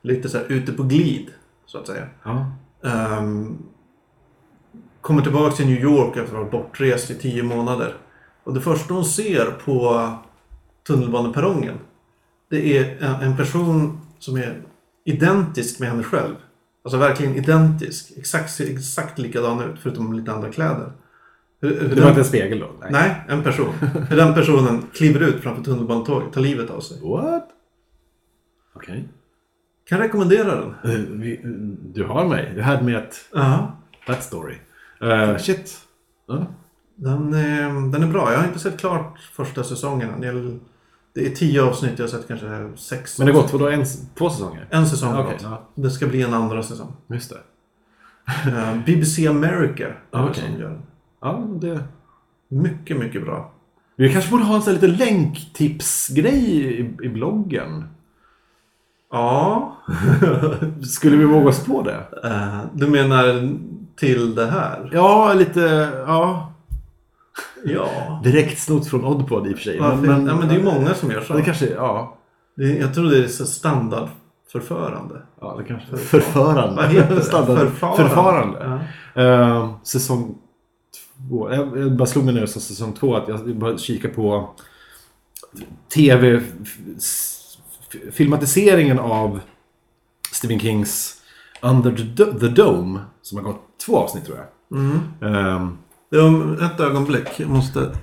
Lite 0.03 0.29
så 0.29 0.39
här 0.39 0.47
ute 0.49 0.73
på 0.73 0.83
glid, 0.83 1.27
så 1.67 1.79
att 1.79 1.87
säga. 1.87 2.07
Ja. 2.23 2.53
Ehm, 2.85 3.59
kommer 5.01 5.23
tillbaka 5.23 5.57
till 5.57 5.67
New 5.67 5.83
York 5.83 6.17
efter 6.17 6.23
att 6.23 6.31
ha 6.31 6.39
varit 6.39 6.51
bortrest 6.51 7.11
i 7.11 7.15
tio 7.15 7.43
månader. 7.43 7.95
Och 8.45 8.55
det 8.55 8.61
första 8.61 8.95
hon 8.95 9.05
ser 9.05 9.45
på 9.65 10.09
tunnelbaneperrongen 10.87 11.79
det 12.51 12.79
är 12.79 12.97
en, 13.01 13.15
en 13.15 13.37
person 13.37 14.01
som 14.19 14.37
är 14.37 14.63
identisk 15.05 15.81
med 15.81 15.89
henne 15.89 16.03
själv. 16.03 16.35
Alltså 16.85 16.99
verkligen 16.99 17.35
identisk. 17.35 18.13
Exakt, 18.17 18.51
ser 18.51 18.77
exakt 18.77 19.19
likadan 19.19 19.61
ut 19.61 19.81
förutom 19.81 20.13
lite 20.13 20.33
andra 20.33 20.53
kläder. 20.53 20.93
Hur, 21.61 21.69
hur 21.81 21.89
Det 21.89 21.95
den- 21.95 22.01
var 22.03 22.09
inte 22.09 22.21
en 22.21 22.25
spegel 22.25 22.59
då? 22.59 22.71
Nej, 22.91 23.15
en 23.29 23.43
person. 23.43 23.73
Hur 24.09 24.17
den 24.17 24.35
personen 24.35 24.83
kliver 24.95 25.21
ut 25.21 25.43
framför 25.43 25.63
tunnelbanetåget, 25.65 26.33
tar 26.33 26.41
livet 26.41 26.71
av 26.71 26.81
sig. 26.81 27.01
What? 27.03 27.49
Okej. 28.75 29.09
Kan 29.89 29.99
rekommendera 29.99 30.55
den. 30.55 30.75
Eh, 30.93 31.01
Du 31.95 32.05
har 32.05 32.29
mig. 32.29 32.53
Du 32.55 32.63
hade 32.63 32.83
med 32.83 32.97
ett... 32.97 33.17
Ja. 33.33 33.77
That 34.07 34.23
story. 34.25 34.55
Eh, 35.03 35.37
shit. 35.37 35.79
Ja. 36.29 36.47
Den, 36.97 37.35
är- 37.35 37.93
den 37.93 38.03
är 38.03 38.07
bra. 38.07 38.33
Jag 38.33 38.39
har 38.39 38.47
inte 38.47 38.59
sett 38.59 38.79
klart 38.81 39.19
första 39.33 39.65
säsongen 39.65 40.11
än. 40.25 40.61
Det 41.15 41.27
är 41.27 41.31
tio 41.31 41.63
avsnitt. 41.63 41.93
Jag 41.99 42.05
har 42.07 42.11
sett 42.11 42.29
kanske 42.29 42.71
sex. 42.77 43.19
Men 43.19 43.27
det 43.27 43.33
har 43.33 43.43
gått 43.43 43.53
vadå, 43.53 43.69
en, 43.69 43.85
två 44.19 44.31
säsonger? 44.31 44.67
En 44.71 44.87
säsong 44.87 45.13
har 45.13 45.23
Okej, 45.23 45.33
gått. 45.35 45.43
ja. 45.43 45.69
Det 45.75 45.91
ska 45.91 46.07
bli 46.07 46.23
en 46.23 46.35
andra 46.35 46.63
säsong. 46.63 46.93
Just 47.07 47.31
det. 47.31 47.41
Eh, 48.51 48.77
BBC 48.87 49.27
America 49.27 49.87
är 50.13 50.25
Okej. 50.31 50.45
som 50.51 50.61
gör 50.61 50.69
den. 50.69 50.83
Ja, 51.21 51.47
det... 51.61 51.81
Mycket, 52.49 52.97
mycket 52.99 53.25
bra. 53.25 53.51
Vi 53.97 54.13
kanske 54.13 54.31
borde 54.31 54.45
ha 54.45 54.55
en 54.57 54.63
sån 54.63 54.75
här 54.75 54.81
liten 54.81 54.97
länktipsgrej 55.07 56.67
i, 56.67 56.79
i 57.03 57.09
bloggen. 57.09 57.85
Ja. 59.11 59.77
Skulle 60.83 61.17
vi 61.17 61.25
våga 61.25 61.49
oss 61.49 61.65
på 61.65 61.83
det? 61.83 62.05
Eh, 62.25 62.59
Du 62.75 62.87
menar 62.87 63.53
till 63.97 64.35
det 64.35 64.47
här? 64.47 64.91
Ja, 64.93 65.33
lite... 65.35 65.89
Ja. 66.07 66.53
Ja. 67.65 68.21
Direkt 68.25 68.59
snott 68.59 68.87
från 68.89 69.05
Oddpod 69.05 69.47
i 69.47 69.53
och 69.53 69.57
för 69.57 69.65
sig. 69.65 69.79
Varför? 69.81 70.07
ja, 70.07 70.17
men 70.19 70.49
det 70.49 70.55
är 70.55 70.59
ju 70.59 70.65
många 70.65 70.95
som 70.95 71.11
gör 71.11 71.21
så. 71.21 71.33
Det 71.33 71.43
kanske... 71.43 71.67
Ja. 71.71 72.17
Det, 72.57 72.79
jag 72.79 72.95
tror 72.95 73.05
det 73.11 73.25
är 73.25 73.29
så 73.29 73.47
standardförförande. 73.47 75.23
Ja, 75.41 75.55
det 75.59 75.65
kanske... 75.65 75.97
Förförande. 75.97 76.77
Vad 76.77 76.87
heter 76.91 77.15
det? 77.15 77.23
Standard- 77.23 77.59
Förfarande. 77.59 78.03
Förfarande. 78.09 78.81
Ja. 79.15 79.23
Eh, 79.23 79.71
säsong 79.83 80.35
två. 81.31 81.53
Jag, 81.53 81.93
bara 81.97 82.07
slog 82.07 82.25
mig 82.25 82.35
nu 82.35 82.47
som 82.47 82.63
säsong 82.63 82.93
två 82.93 83.17
att 83.17 83.29
jag 83.29 83.57
bara 83.57 83.79
kika 83.79 84.09
på 84.09 84.55
tv 85.95 86.35
f- 86.37 86.79
s- 86.97 87.59
f- 87.95 88.01
filmatiseringen 88.15 88.99
av 88.99 89.41
Stephen 90.33 90.61
Kings 90.61 91.17
Under 91.63 91.91
the, 91.97 92.03
Do- 92.03 92.41
the 92.41 92.49
Dome 92.49 93.01
som 93.23 93.39
har 93.39 93.45
gått 93.45 93.63
två 93.87 93.97
avsnitt 93.99 94.25
tror 94.25 94.39
jag. 94.39 94.79
Mm. 94.79 95.79
Det 96.11 96.17
är 96.17 96.27
om 96.27 96.59
ett 96.61 96.81
ögonblick. 96.81 97.29
Jag 97.41 97.49
måste 97.51 97.97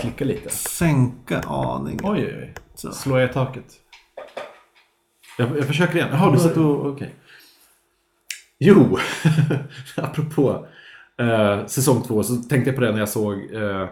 klicka 0.00 0.24
lite. 0.24 0.50
sänka 0.50 1.40
aningen. 1.40 2.00
Oj, 2.04 2.24
oj, 2.26 2.38
oj. 2.42 2.54
Så. 2.74 2.92
Slår 2.92 3.20
jag 3.20 3.30
i 3.30 3.32
taket? 3.32 3.64
Jag, 5.38 5.58
jag 5.58 5.66
försöker 5.66 5.96
igen. 5.96 6.08
Jaha, 6.12 6.32
du 6.32 6.38
satt 6.38 6.56
och... 6.56 6.86
Okej. 6.86 7.14
Jo, 8.58 8.98
apropå 9.96 10.66
eh, 11.28 11.66
säsong 11.66 12.02
två 12.02 12.22
så 12.22 12.34
tänkte 12.36 12.70
jag 12.70 12.74
på 12.74 12.80
det 12.80 12.92
när 12.92 12.98
jag 12.98 13.08
såg 13.08 13.32
eh, 13.54 13.86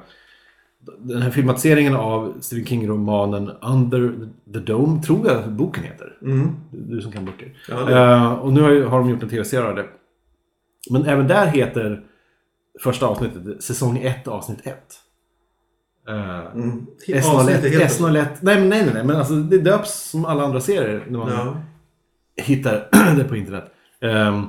den 0.99 1.23
här 1.23 1.31
filmatiseringen 1.31 1.97
av 1.97 2.35
Stephen 2.41 2.67
King-romanen 2.67 3.51
Under 3.63 4.29
the 4.53 4.59
Dome, 4.59 5.03
tror 5.03 5.27
jag 5.27 5.53
boken 5.53 5.85
heter. 5.85 6.19
Mm. 6.23 6.49
Du, 6.71 7.01
som 7.01 7.13
kan 7.13 7.25
böcker. 7.25 7.53
Ja, 7.69 7.91
Eh, 7.91 8.33
och 8.33 8.53
nu 8.53 8.61
har, 8.63 8.71
ju- 8.71 8.85
har 8.85 8.99
de 8.99 9.11
gjort 9.11 9.23
en 9.23 9.29
tv-serie 9.29 9.69
av 9.69 9.77
det. 9.77 9.87
Men 10.91 11.05
även 11.05 11.27
där 11.29 11.47
heter 11.47 12.03
första 12.83 13.07
avsnittet 13.07 13.63
säsong 13.63 13.99
1 13.99 14.29
avsnitt 14.29 14.67
1. 14.67 14.77
Mm. 16.09 16.87
S01, 17.07 17.35
Avsnittet 17.35 17.65
heter 17.73 17.89
så. 17.89 18.09
S01. 18.09 18.27
Nej, 18.41 18.69
nej, 18.69 18.91
nej, 18.95 19.05
men 19.05 19.17
alltså 19.17 19.35
det 19.35 19.59
döps 19.59 20.11
som 20.11 20.25
alla 20.25 20.45
andra 20.45 20.61
serier 20.61 21.05
när 21.09 21.19
man 21.19 21.31
Ja. 21.31 21.57
hittar 22.45 22.89
det 23.17 23.25
på 23.25 23.37
internet. 23.37 23.73
Ehm, 24.01 24.43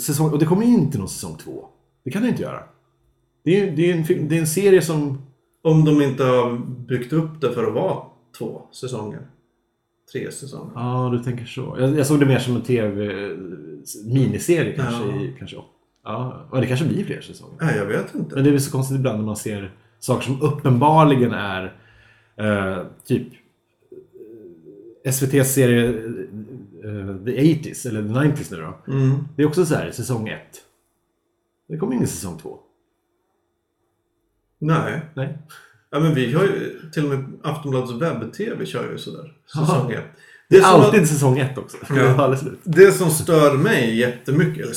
säsong, 0.00 0.30
och 0.30 0.38
det 0.38 0.46
kommer 0.46 0.66
ju 0.66 0.72
inte 0.72 0.98
någon 0.98 1.08
säsong 1.08 1.36
två. 1.36 1.64
Det 2.04 2.10
kan 2.10 2.22
det 2.22 2.28
inte 2.28 2.42
göra. 2.42 2.62
Det 3.44 3.60
är, 3.60 3.76
det 3.76 3.90
är, 3.90 3.94
en, 3.96 4.04
film- 4.04 4.28
det 4.28 4.36
är 4.36 4.40
en 4.40 4.46
serie 4.46 4.82
som... 4.82 5.22
Om 5.64 5.84
de 5.84 6.02
inte 6.02 6.24
har 6.24 6.58
byggt 6.88 7.12
upp 7.12 7.40
det 7.40 7.52
för 7.52 7.64
att 7.66 7.74
vara 7.74 8.02
två 8.38 8.62
säsonger. 8.72 9.20
Tre 10.12 10.32
säsonger. 10.32 10.72
Ja, 10.74 11.10
du 11.12 11.18
tänker 11.24 11.44
så. 11.44 11.76
Jag, 11.78 11.98
jag 11.98 12.06
såg 12.06 12.20
det 12.20 12.26
mer 12.26 12.38
som 12.38 12.56
en 12.56 12.62
tv-miniserie 12.62 14.72
kanske. 14.72 15.04
Ja. 15.04 15.22
I, 15.22 15.34
kanske 15.38 15.56
ja, 16.04 16.46
och 16.50 16.60
det 16.60 16.66
kanske 16.66 16.86
blir 16.86 17.04
fler 17.04 17.20
säsonger. 17.20 17.54
Nej, 17.60 17.76
jag 17.76 17.86
vet 17.86 18.14
inte. 18.14 18.34
Men 18.34 18.44
det 18.44 18.50
är 18.50 18.52
väl 18.52 18.60
så 18.60 18.72
konstigt 18.72 18.98
ibland 18.98 19.18
när 19.18 19.26
man 19.26 19.36
ser 19.36 19.72
saker 19.98 20.24
som 20.26 20.42
uppenbarligen 20.42 21.32
är 21.32 21.76
eh, 22.36 22.78
typ 23.04 23.26
eh, 25.04 25.10
SVTs 25.10 25.54
serie 25.54 26.02
eh, 26.84 27.24
The 27.24 27.32
80s, 27.32 27.88
eller 27.88 28.02
The 28.02 28.42
90s 28.42 28.48
nu 28.50 28.60
då. 28.60 28.92
Mm. 28.92 29.28
Det 29.36 29.42
är 29.42 29.46
också 29.46 29.66
så 29.66 29.74
här, 29.74 29.90
säsong 29.90 30.28
1. 30.28 30.40
Det 31.68 31.76
kommer 31.76 31.94
ingen 31.94 32.08
säsong 32.08 32.38
2. 32.38 32.58
Nej. 34.58 35.00
Nej. 35.14 35.38
Ja, 35.90 36.00
men 36.00 36.14
vi 36.14 36.32
har 36.32 36.42
ju 36.42 36.80
till 36.92 37.04
och 37.04 37.18
med 37.18 37.40
Aftonbladets 37.42 37.92
webb-tv 37.92 38.66
kör 38.66 38.92
ju 38.92 38.98
sådär. 38.98 39.32
Säsong 39.52 39.92
ett. 39.92 40.04
Det 40.48 40.56
är 40.56 40.60
som 40.60 40.70
alltid 40.70 41.08
säsong 41.08 41.38
1 41.38 41.58
också. 41.58 41.76
Ja. 41.88 41.94
Det 41.94 42.02
är. 42.02 42.56
Det 42.64 42.92
som 42.92 43.10
stör 43.10 43.56
mig 43.56 43.98
jättemycket, 43.98 44.64
eller 44.64 44.74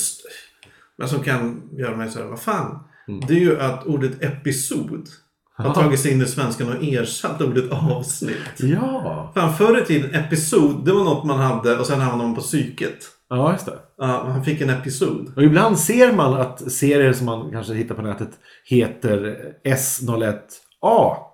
men 0.97 1.09
som 1.09 1.23
kan 1.23 1.69
göra 1.71 1.97
mig 1.97 2.11
såhär, 2.11 2.25
vad 2.25 2.39
fan. 2.39 2.79
Mm. 3.07 3.19
Det 3.27 3.33
är 3.33 3.39
ju 3.39 3.59
att 3.59 3.85
ordet 3.85 4.23
episod 4.23 5.09
har 5.57 5.73
tagit 5.73 5.99
sig 5.99 6.11
in 6.11 6.21
i 6.21 6.25
svenskan 6.25 6.69
och 6.69 6.83
ersatt 6.83 7.41
ordet 7.41 7.71
avsnitt. 7.71 8.59
Ja. 8.59 9.31
Fan, 9.35 9.53
förr 9.53 9.81
i 9.81 9.85
tiden, 9.85 10.15
episod, 10.15 10.85
det 10.85 10.91
var 10.91 11.03
något 11.03 11.25
man 11.25 11.39
hade 11.39 11.77
och 11.79 11.85
sen 11.85 12.01
använde 12.01 12.25
man 12.25 12.35
på 12.35 12.41
psyket. 12.41 12.97
Ja, 13.29 13.51
just 13.51 13.65
det. 13.65 13.79
Ja, 13.97 14.23
man 14.27 14.43
fick 14.43 14.61
en 14.61 14.69
episod. 14.69 15.33
Och 15.35 15.43
ibland 15.43 15.79
ser 15.79 16.13
man 16.13 16.33
att 16.41 16.71
serier 16.71 17.13
som 17.13 17.25
man 17.25 17.51
kanske 17.51 17.73
hittar 17.73 17.95
på 17.95 18.01
nätet 18.01 18.29
heter 18.65 19.37
S01A01. 19.65 20.39
Ja. 20.81 21.31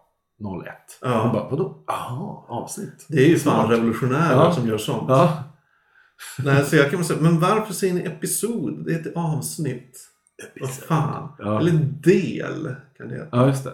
Och 1.01 1.32
bara, 1.34 1.49
vadå? 1.49 1.84
Jaha, 1.88 2.45
avsnitt. 2.47 3.05
Det 3.09 3.26
är 3.26 3.28
ju 3.30 3.39
fan 3.39 3.65
Smart. 3.65 3.72
revolutionärer 3.78 4.36
Ja. 4.36 4.53
som 4.53 4.67
gör 4.67 4.78
sånt. 4.78 5.05
Ja. 5.09 5.43
Nej, 6.43 6.65
så 6.65 6.76
jag 6.76 6.91
kan 6.91 7.03
säga, 7.03 7.19
men 7.22 7.39
varför 7.39 7.74
säger 7.74 7.93
ni 7.93 8.01
episod? 8.01 8.86
Det 8.86 8.93
heter 8.93 9.11
avsnitt. 9.15 10.07
Vad 10.61 10.69
fan. 10.69 11.30
Ja. 11.39 11.59
Eller 11.59 11.72
del 12.03 12.76
kan 12.97 13.07
det 13.07 13.15
heta. 13.15 13.28
ja, 13.32 13.47
just 13.47 13.63
det. 13.63 13.72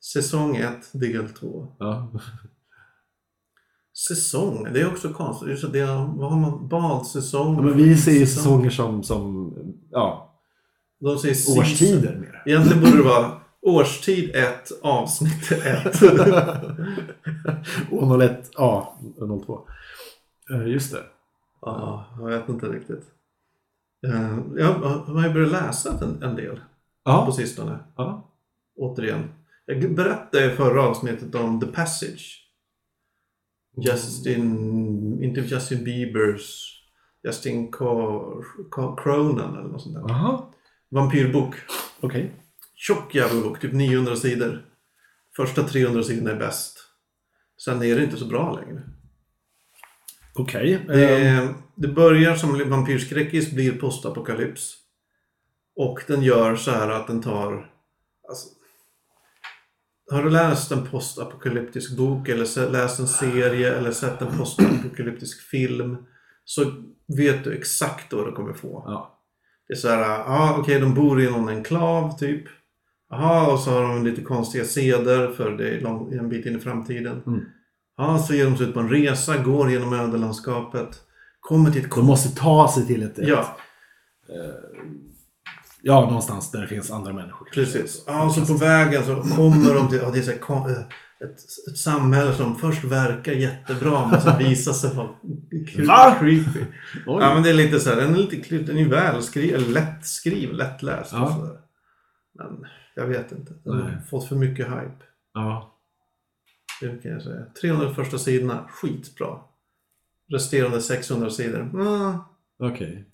Säsong 0.00 0.56
1, 0.56 0.90
del 0.92 1.28
2. 1.28 1.76
Ja. 1.78 2.12
Säsong, 4.08 4.66
det 4.72 4.80
är 4.80 4.86
också 4.92 5.12
konstigt. 5.12 5.72
Det, 5.72 5.84
vad 5.86 6.30
har 6.30 6.36
man? 6.40 6.68
Badsäsong? 6.68 7.54
Ja, 7.54 7.60
men 7.62 7.76
vi 7.76 7.96
ser 7.96 8.12
ju 8.12 8.26
säsong. 8.26 8.42
säsonger 8.70 8.70
som, 8.70 9.02
som 9.02 9.54
ja, 9.90 10.34
De 11.00 11.18
säger 11.18 11.58
årstider 11.58 12.16
mer. 12.16 12.42
Egentligen 12.46 12.80
borde 12.84 12.96
det 12.96 13.02
vara 13.02 13.40
årstid 13.62 14.30
1, 14.34 14.70
avsnitt 14.82 15.52
1. 15.52 16.02
Och 17.90 18.22
01, 18.22 18.50
ja, 18.56 18.98
02. 19.46 19.60
Eh, 20.54 20.66
Just 20.68 20.92
det. 20.92 21.02
ja, 21.60 22.04
jag 22.18 22.26
vet 22.26 22.48
inte 22.48 22.66
riktigt. 22.66 23.04
Eh, 24.06 24.38
Jag 24.56 24.72
har 24.74 25.26
ju 25.26 25.32
börjat 25.32 25.50
läsa 25.52 25.98
en, 26.04 26.22
en 26.22 26.36
del 26.36 26.56
på 26.56 26.60
Ja. 27.04 27.32
sistone. 27.36 27.78
ja. 27.96 28.24
Återigen. 28.76 29.24
Jag 29.70 29.94
berättade 29.94 30.52
i 30.52 30.56
förra 30.56 30.82
avsnittet 30.82 31.34
om 31.34 31.60
The 31.60 31.66
Passage. 31.66 32.44
Justin, 33.76 35.22
inte 35.22 35.40
Justin 35.40 35.84
Biebers, 35.84 36.74
Justin 37.22 37.72
Cronin 39.02 39.38
eller 39.38 39.68
något 39.68 39.82
sånt 39.82 39.94
där. 39.94 40.14
Aha. 40.14 40.54
Vampyrbok. 40.90 41.54
Okej. 42.00 42.32
Tjock 42.74 43.14
jävla 43.14 43.42
bok, 43.42 43.60
typ 43.60 43.72
900 43.72 44.16
sidor. 44.16 44.64
Första 45.36 45.62
300 45.62 46.02
sidorna 46.02 46.30
är 46.30 46.36
bäst. 46.38 46.78
Sen 47.64 47.82
är 47.82 47.96
det 47.96 48.04
inte 48.04 48.16
så 48.16 48.26
bra 48.26 48.52
längre. 48.52 48.82
Okej. 50.34 50.84
Det, 50.86 51.28
ehm, 51.28 51.54
det 51.74 51.88
börjar 51.88 52.34
som 52.34 52.70
vampyrskräckis, 52.70 53.52
blir 53.52 53.78
postapokalyps. 53.78 54.74
Och 55.76 56.00
den 56.06 56.22
gör 56.22 56.56
så 56.56 56.70
här 56.70 56.88
att 56.88 57.06
den 57.06 57.22
tar... 57.22 57.70
Alltså, 58.28 58.48
har 60.10 60.22
du 60.22 60.30
läst 60.30 60.72
en 60.72 60.86
postapokalyptisk 60.86 61.96
bok 61.96 62.28
eller 62.28 62.70
läst 62.70 63.00
en 63.00 63.08
serie 63.08 63.74
eller 63.74 63.90
sett 63.92 64.22
en 64.22 64.38
postapokalyptisk 64.38 65.40
film 65.40 65.96
så 66.44 66.64
vet 67.16 67.44
du 67.44 67.54
exakt 67.54 68.12
vad 68.12 68.26
du 68.26 68.32
kommer 68.32 68.52
få. 68.52 68.82
ja. 68.86 69.14
Det 69.68 69.74
är 69.74 69.76
så 69.76 69.88
här, 69.88 70.00
ja 70.00 70.56
okej 70.58 70.80
de 70.80 70.94
bor 70.94 71.20
i 71.20 71.30
någon 71.30 71.48
enklav 71.48 72.18
typ. 72.18 72.44
Jaha, 73.10 73.52
och 73.52 73.58
så 73.58 73.70
har 73.70 73.82
de 73.82 74.04
lite 74.04 74.22
konstiga 74.22 74.64
seder 74.64 75.32
för 75.32 75.50
det 75.50 75.68
är 75.68 75.80
lång, 75.80 76.12
en 76.12 76.28
bit 76.28 76.46
in 76.46 76.56
i 76.56 76.60
framtiden. 76.60 77.22
Mm. 77.26 77.40
Ja, 77.96 78.18
så 78.18 78.34
ger 78.34 78.44
de 78.44 78.56
sig 78.56 78.66
ut 78.66 78.74
på 78.74 78.80
en 78.80 78.88
resa, 78.88 79.36
går 79.36 79.70
genom 79.70 79.92
ödelandskapet. 79.92 81.02
Kommer 81.40 81.70
till 81.70 81.84
ett 81.84 81.94
De 81.94 82.06
måste 82.06 82.40
ta 82.40 82.72
sig 82.74 82.86
till 82.86 83.02
ett... 83.02 83.18
ett 83.18 83.28
Ja, 83.28 83.56
ja, 85.82 86.00
någonstans 86.00 86.50
där 86.50 86.60
det 86.60 86.66
finns 86.66 86.90
andra 86.90 87.12
människor. 87.12 87.48
precis. 87.54 88.04
Ja, 88.06 88.24
och 88.24 88.32
så 88.32 88.46
på 88.46 88.54
vägen 88.54 89.04
så 89.04 89.14
kommer 89.36 89.74
de 89.74 89.88
till 89.88 89.98
ja, 90.02 90.10
det 90.10 90.18
är 90.18 90.22
så 90.22 90.30
här, 90.30 90.38
kon- 90.38 90.70
eh, 90.70 90.78
ett, 91.20 91.38
ett 91.70 91.78
samhälle 91.78 92.34
som 92.34 92.56
först 92.56 92.84
verkar 92.84 93.32
jättebra 93.32 94.08
men 94.10 94.20
sen 94.20 94.38
visar 94.38 94.72
sig 94.72 94.94
vara 94.94 95.08
cre- 95.52 95.86
Va? 95.86 96.16
creepy. 96.20 96.60
Oj. 97.06 97.18
Ja, 97.20 97.34
men 97.34 97.42
det 97.42 97.50
är 97.50 97.54
lite 97.54 97.80
så 97.80 97.90
här, 97.90 97.96
den 97.96 98.14
är 98.14 98.18
lite 98.18 98.36
klyft, 98.36 98.66
den 98.66 98.76
är 98.76 98.80
ju 98.80 98.88
välskriven, 98.88 99.62
lättskriven, 99.72 100.56
lättläst 100.56 101.12
och 101.12 101.18
Ja. 101.18 101.34
så 101.36 101.44
där. 101.46 101.60
Men 102.34 102.64
jag 102.96 103.06
vet 103.06 103.32
inte. 103.32 103.52
Den 103.64 103.72
har 103.78 103.84
Nej. 103.88 103.96
fått 104.10 104.28
för 104.28 104.36
mycket 104.36 104.66
hype. 104.66 105.04
Ja. 105.34 105.74
Det 106.80 107.02
kan 107.02 107.10
jag 107.12 107.22
säga. 107.22 107.44
300 107.60 107.94
första 107.94 108.18
sidorna, 108.18 108.64
skitbra. 108.68 109.38
Resterande 110.32 110.80
600 110.80 111.30
sidor, 111.30 111.60
mm, 111.60 112.18
Okej. 112.58 113.04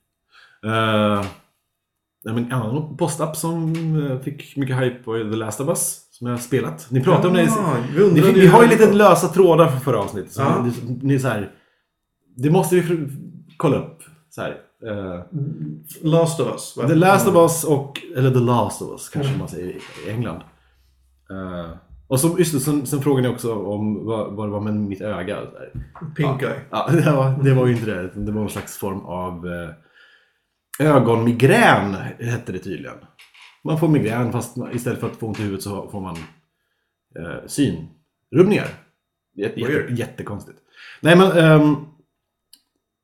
Uh, 0.66 0.70
nej, 0.70 1.24
men 1.24 1.24
en 2.26 2.52
annan 2.52 2.96
postapp 2.96 3.36
som 3.36 3.72
eh, 4.10 4.18
fick 4.20 4.56
mycket 4.56 4.76
hype 4.76 4.98
var 5.04 5.18
The 5.30 5.36
Last 5.36 5.60
of 5.60 5.68
Us. 5.68 6.00
Som 6.10 6.26
jag 6.26 6.34
har 6.34 6.38
spelat. 6.38 6.86
Ni 6.90 7.00
pratade 7.00 7.28
om 7.28 7.34
det. 7.34 7.42
Ja, 7.42 7.76
vi 7.90 7.96
Vi, 7.98 8.02
undrade 8.04 8.32
vi, 8.32 8.46
har 8.46 8.62
ju 8.62 8.68
lite 8.68 8.92
lösa 8.92 9.28
trådar 9.28 9.68
från 9.68 9.80
förra 9.80 9.98
avsnittet. 10.00 10.32
Så 10.32 10.40
Ja. 10.42 10.62
ni, 10.64 10.98
ni 11.02 11.18
så 11.18 11.28
här, 11.28 11.50
det 12.36 12.50
måste 12.50 12.74
vi 12.76 13.08
kolla 13.56 13.76
upp. 13.76 13.98
Så 14.30 14.40
här. 14.40 14.50
eh, 14.86 15.20
Last 16.02 16.40
of 16.40 16.46
Us. 16.52 16.76
va? 16.76 16.88
The 16.88 16.94
Last 16.94 17.28
of 17.28 17.34
Us 17.34 17.64
och, 17.64 18.00
eller 18.16 18.30
The 18.30 18.38
Last 18.40 18.82
of 18.82 18.90
Us 18.90 19.08
kanske 19.08 19.38
man 19.38 19.48
säger 19.48 19.66
i 20.06 20.10
England. 20.10 20.40
Eh, 21.30 21.70
och 22.08 22.20
så, 22.20 22.38
just 22.38 22.52
det, 22.52 22.60
sen, 22.60 22.86
sen 22.86 23.00
frågade 23.00 23.28
ni 23.28 23.34
också 23.34 23.54
om 23.54 24.04
vad, 24.06 24.32
vad 24.36 24.48
det 24.48 24.52
var 24.52 24.60
med 24.60 24.74
mitt 24.74 25.00
öga. 25.00 25.38
Pink 26.16 26.42
Eye. 26.42 26.60
Ja, 26.70 26.88
det 26.92 27.12
var, 27.12 27.44
det 27.44 27.54
var 27.54 27.66
ju 27.66 27.72
inte 27.72 27.86
det. 27.86 28.10
Det 28.14 28.32
var 28.32 28.40
någon 28.40 28.50
slags 28.50 28.76
form 28.78 29.00
av 29.00 29.46
eh, 29.46 29.68
ögonmigrän, 30.78 31.96
hette 32.20 32.52
det 32.52 32.58
tydligen. 32.58 32.96
Man 33.64 33.78
får 33.80 33.88
migrän 33.88 34.32
fast 34.32 34.56
istället 34.72 35.00
för 35.00 35.06
att 35.10 35.16
få 35.16 35.26
ont 35.26 35.40
i 35.40 35.42
huvudet 35.42 35.62
så 35.62 35.90
får 35.90 36.00
man 36.00 36.16
eh, 37.18 37.46
synrubbningar. 37.46 38.68
Jätte, 39.36 39.60
jätte, 39.60 39.92
jättekonstigt. 39.94 40.58
Nej 41.00 41.16
men, 41.16 41.32
ehm, 41.32 41.76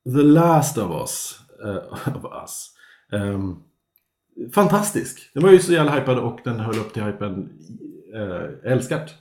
The 0.03 0.23
Last 0.23 0.77
of 0.77 1.01
Us. 1.01 1.39
eh, 1.63 2.15
of 2.15 2.41
us. 2.41 2.69
Ehm, 3.11 3.55
fantastisk. 4.53 5.31
Den 5.33 5.43
var 5.43 5.51
ju 5.51 5.59
så 5.59 5.73
jävla 5.73 5.99
hypad 5.99 6.19
och 6.19 6.39
den 6.43 6.59
höll 6.59 6.79
upp 6.79 6.93
till 6.93 7.03
hypen 7.03 7.49
uh, 8.15 8.71
älskat. 8.71 9.15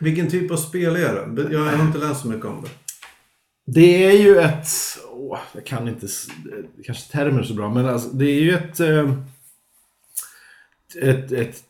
Vilken 0.00 0.30
typ 0.30 0.50
av 0.50 0.56
spel 0.56 0.96
är 0.96 1.26
det? 1.26 1.52
Jag 1.52 1.64
har 1.64 1.84
inte 1.84 1.98
läst 1.98 2.20
så 2.20 2.28
mycket 2.28 2.46
om 2.46 2.62
det. 2.62 2.70
Det 3.66 4.04
är 4.04 4.18
ju 4.18 4.38
ett... 4.38 4.68
Åh, 5.30 5.38
jag 5.54 5.66
kan 5.66 5.88
inte... 5.88 6.06
Kanske 6.84 7.12
termer 7.12 7.42
så 7.42 7.54
bra, 7.54 7.70
men 7.70 7.86
alltså, 7.86 8.08
det 8.08 8.26
är 8.26 8.40
ju 8.40 8.54
ett... 8.54 8.80
Ehm, 8.80 9.22
ett, 11.02 11.32
ett 11.32 11.62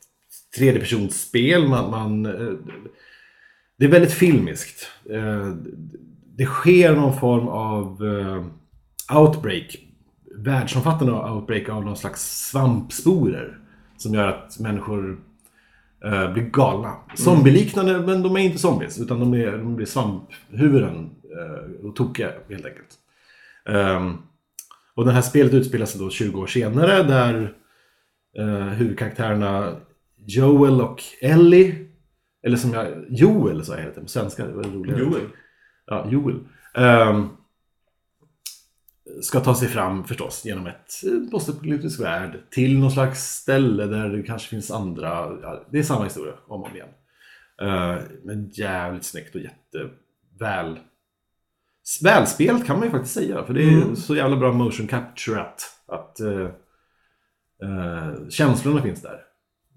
tredjepersonsspel. 0.57 1.69
Man, 1.69 1.91
man, 1.91 2.27
eh, 2.27 2.55
det 3.77 3.85
är 3.85 3.91
väldigt 3.91 4.13
filmiskt. 4.13 4.87
Eh, 5.11 5.53
det 6.37 6.47
sker 6.47 6.97
någon 6.97 7.19
form 7.19 7.49
av 7.49 8.05
eh, 8.07 9.19
outbreak. 9.19 9.79
Världsomfattande 10.37 11.13
outbreak 11.13 11.69
av 11.69 11.85
någon 11.85 11.97
slags 11.97 12.49
svampsporer. 12.51 13.59
Som 13.97 14.15
gör 14.15 14.29
att 14.29 14.59
människor 14.59 15.19
blir 16.33 16.51
galna. 16.51 16.97
Zombieliknande, 17.15 17.99
men 17.99 18.23
de 18.23 18.37
är 18.37 18.41
inte 18.41 18.59
zombies. 18.59 19.01
Utan 19.01 19.21
de, 19.21 19.35
är, 19.35 19.53
de 19.53 19.77
blir 19.77 19.87
svamphuvuden 19.87 21.11
och 21.83 21.97
tokiga 21.97 22.33
helt 22.49 22.67
enkelt. 22.67 22.99
Ehm, 23.69 24.17
och 24.95 25.05
det 25.05 25.13
här 25.13 25.23
spelet 25.23 25.55
utspelar 25.55 25.87
sig 25.87 26.01
då 26.01 26.11
20 26.11 26.41
år 26.41 26.47
senare 26.47 27.03
där 27.03 27.55
eh, 28.39 28.69
huvudkaraktärerna 28.69 29.77
Joel 30.27 30.81
och 30.81 31.03
Ellie, 31.21 31.89
eller 32.43 32.57
som 32.57 32.73
jag, 32.73 33.05
Joel 33.09 33.65
sa 33.65 33.77
jag 33.77 33.83
heter 33.83 34.01
på 34.01 34.09
svenska, 34.09 34.47
det 34.47 34.53
var 34.53 34.65
roligare. 34.65 35.01
Joel. 35.01 35.29
Ja, 35.87 36.07
Joel. 36.11 36.39
Ehm, 36.75 37.29
ska 39.21 39.41
ta 39.41 39.55
sig 39.55 39.69
fram 39.69 40.05
förstås 40.05 40.45
genom 40.45 40.67
ett 40.67 41.05
eh, 41.05 41.31
postapokalyptisk 41.31 42.01
värld 42.01 42.41
till 42.51 42.79
någon 42.79 42.91
slags 42.91 43.21
ställe 43.21 43.87
där 43.87 44.09
det 44.09 44.23
kanske 44.23 44.49
finns 44.49 44.71
andra, 44.71 45.09
ja, 45.43 45.67
det 45.71 45.79
är 45.79 45.83
samma 45.83 46.05
historia 46.05 46.35
om 46.47 46.61
och 46.61 46.69
om 46.69 46.77
igen. 46.77 46.89
Uh, 47.63 47.99
men 48.25 48.51
jävligt 48.53 49.05
snyggt 49.05 49.35
och 49.35 49.41
jätteväl 49.41 50.79
välspelat 52.03 52.67
kan 52.67 52.77
man 52.77 52.85
ju 52.85 52.91
faktiskt 52.91 53.15
säga. 53.15 53.45
För 53.45 53.55
det 53.55 53.63
är 53.63 53.83
Mm. 53.83 53.97
så 53.97 54.17
jävla 54.17 54.37
bra 54.37 54.53
motion 54.53 54.87
capture 54.87 55.41
att, 55.87 56.21
eh, 56.21 56.49
eh, 57.63 58.29
känslorna 58.29 58.83
finns 58.83 59.03
där. 59.03 59.21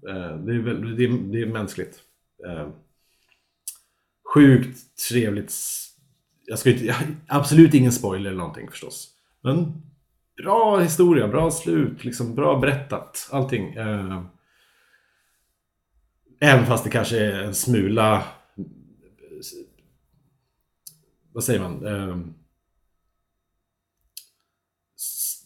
Eh, 0.08 0.36
det, 0.36 0.52
är 0.54 0.58
väl, 0.58 0.96
det, 0.96 1.04
är, 1.04 1.08
det 1.32 1.42
är 1.42 1.46
mänskligt. 1.46 2.00
Eh, 2.46 2.68
sjukt 4.34 4.78
trevligt. 5.10 5.54
Jag 6.46 6.58
ska 6.58 6.70
inte, 6.70 6.94
absolut 7.26 7.74
ingen 7.74 7.92
spoiler 7.92 8.30
eller 8.30 8.38
någonting 8.38 8.70
förstås. 8.70 9.08
Men 9.42 9.82
bra 10.42 10.78
historia, 10.78 11.28
bra 11.28 11.50
slut, 11.50 12.04
liksom 12.04 12.34
bra 12.34 12.58
berättat. 12.58 13.28
Allting. 13.32 13.74
Eh, 13.74 14.22
även 16.40 16.66
fast 16.66 16.84
det 16.84 16.90
kanske 16.90 17.18
är 17.18 17.42
en 17.42 17.54
smula... 17.54 18.24
Vad 21.32 21.44
säger 21.44 21.60
man? 21.60 21.86
Eh, 21.86 22.16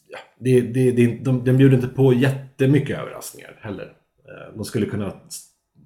ja, 0.08 0.18
det, 0.38 0.60
det, 0.60 0.90
det, 0.92 1.06
de, 1.24 1.44
den 1.44 1.56
bjuder 1.56 1.76
inte 1.76 1.88
på 1.88 2.12
jättemycket 2.12 2.98
överraskningar 2.98 3.58
heller. 3.60 3.92
Eh, 4.28 4.54
de 4.56 4.64
skulle 4.64 4.86
kunna 4.86 5.12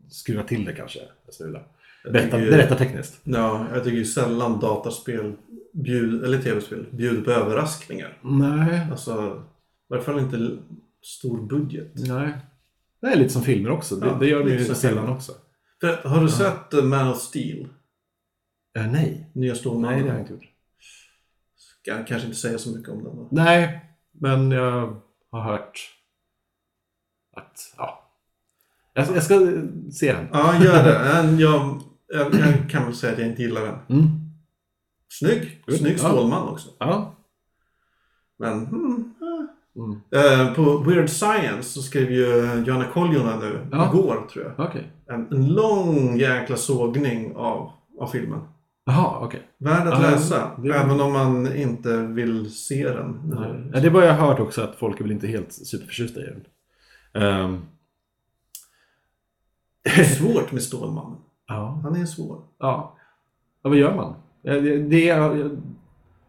skruva 0.09 0.43
till 0.43 0.65
det 0.65 0.73
kanske 0.73 1.01
en 1.01 1.33
smula. 1.33 1.63
Berätta, 2.05 2.37
tycker- 2.37 2.51
berätta 2.51 2.75
tekniskt. 2.75 3.21
Ja, 3.25 3.67
jag 3.75 3.85
tycker 3.85 3.97
ju 3.97 4.05
sällan 4.05 4.61
dataspel 4.61 5.33
bjud, 5.73 6.25
eller 6.25 6.39
tv-spel 6.43 6.87
bjuder 6.91 7.23
på 7.23 7.31
överraskningar. 7.31 8.19
Nej. 8.23 8.87
Alltså, 8.91 9.43
i 9.89 9.93
varje 9.93 10.03
fall 10.03 10.19
inte 10.19 10.59
stor 11.03 11.47
budget. 11.47 11.93
Nej. 11.95 12.33
Det 13.01 13.07
är 13.07 13.17
lite 13.17 13.31
som 13.31 13.43
filmer 13.43 13.71
också. 13.71 13.97
Det, 13.97 14.07
Ja, 14.07 14.17
det 14.21 14.27
gör 14.27 14.45
de 14.45 14.51
lite 14.51 14.69
ju 14.69 14.75
sällan 14.75 15.09
också. 15.09 15.33
För, 15.81 15.97
har 16.09 16.23
du 16.23 16.29
sett 16.29 16.75
eh, 16.75 16.85
Man 16.85 17.09
of 17.09 17.19
Steel? 17.21 17.69
Eh, 18.79 18.87
nej. 18.93 19.31
Nya 19.33 19.55
Stålmannen? 19.55 19.97
Nej, 19.97 20.03
det 20.05 20.11
har 20.11 20.17
jag 20.17 20.23
inte 20.23 20.33
gjort. 20.33 20.49
Ska 21.57 21.91
jag 21.91 22.07
kanske 22.07 22.27
inte 22.27 22.39
säga 22.39 22.59
så 22.59 22.71
mycket 22.77 22.89
om 22.89 23.05
den 23.05 23.17
då. 23.17 23.29
Nej, 23.31 23.81
men 24.13 24.51
jag 24.51 25.01
har 25.31 25.41
hört 25.41 25.81
att, 27.37 27.75
ja. 27.77 28.11
Jag, 28.95 29.07
jag 29.17 29.23
ska 29.23 29.35
se 29.93 30.13
den. 30.13 30.29
Ja, 30.33 30.65
gör 30.65 30.85
det. 30.85 31.37
Jag, 31.43 31.83
jag, 32.09 32.35
jag 32.35 32.71
kan 32.71 32.85
väl 32.85 32.95
säga 32.95 33.13
att 33.13 33.19
jag 33.19 33.29
inte 33.29 33.43
gillar 33.43 33.63
den. 33.67 33.99
Mm. 33.99 34.11
Snygg. 35.09 35.63
Good. 35.67 35.77
Snygg 35.79 35.93
Ja. 35.93 35.99
Stålman 35.99 36.49
också. 36.49 36.69
Ja. 36.79 37.15
Men, 38.39 38.67
hmm, 38.67 39.15
eh. 39.21 39.83
Mm. 39.83 40.01
Eh, 40.49 40.55
på 40.55 40.79
Weird 40.79 41.11
Science 41.11 41.63
så 41.63 41.83
skrev 41.83 42.11
ju 42.13 42.27
Johanna 42.67 42.85
Koljonen 42.93 43.39
nu, 43.39 43.67
Ja. 43.73 43.89
igår 43.89 44.27
tror 44.33 44.45
jag, 44.45 44.67
Okej. 44.69 44.91
en, 45.07 45.33
en 45.33 45.47
lång 45.55 46.17
jäkla 46.19 46.57
sågning 46.57 47.37
av, 47.37 47.73
av 47.99 48.07
filmen. 48.07 48.41
Jaha, 48.91 49.19
okej. 49.27 49.43
Värd 49.59 49.87
att 49.87 50.03
Ja, 50.03 50.11
läsa, 50.11 50.51
det- 50.59 50.75
även 50.75 51.01
om 51.01 51.13
man 51.13 51.57
inte 51.57 51.97
vill 51.97 52.55
se 52.55 52.89
den. 52.89 53.21
Nej. 53.25 53.71
Ja, 53.75 53.81
Det 53.81 53.87
är 53.87 53.91
bara 53.91 54.05
jag 54.05 54.15
har 54.15 54.27
hört 54.27 54.41
också 54.41 54.63
att 54.63 54.77
folk 54.77 55.01
är 55.01 55.05
väl 55.05 55.13
inte 55.13 55.27
helt 55.27 55.53
superförtjusta 55.53 56.21
i 56.21 56.25
den. 56.25 56.45
Ehm, 57.23 57.61
Det 59.83 59.91
är 60.01 60.05
svårt 60.05 60.53
med 60.53 60.63
Stålmannen. 60.63 61.19
ja. 61.47 61.81
Han 61.83 61.97
är 61.97 62.07
svår. 62.07 62.43
ja. 62.59 62.97
Ja, 63.63 63.69
vad 63.71 63.79
gör 63.79 63.95
man? 63.97 64.15
Det 64.91 65.09
är... 65.09 65.51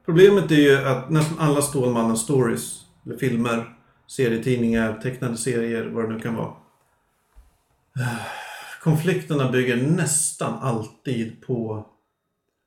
Problemet 0.06 0.52
är 0.52 0.56
ju 0.56 0.78
att 0.88 1.10
nästan 1.10 1.38
alla 1.48 1.60
Stålmannen-stories, 1.62 2.82
eller 3.06 3.18
filmer, 3.18 3.76
serietidningar, 4.08 4.94
tecknade 4.94 5.38
serier, 5.38 5.90
vad 5.90 6.04
det 6.10 6.14
nu 6.14 6.20
kan 6.20 6.36
vara, 6.36 6.54
konflikterna 8.84 9.52
bygger 9.52 9.76
nästan 9.92 10.54
alltid 10.62 11.42
på 11.48 11.86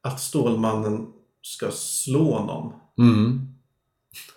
att 0.05 0.21
Stålmannen 0.21 1.07
ska 1.43 1.71
slå 1.71 2.45
någon. 2.45 2.73
Mm. 2.99 3.49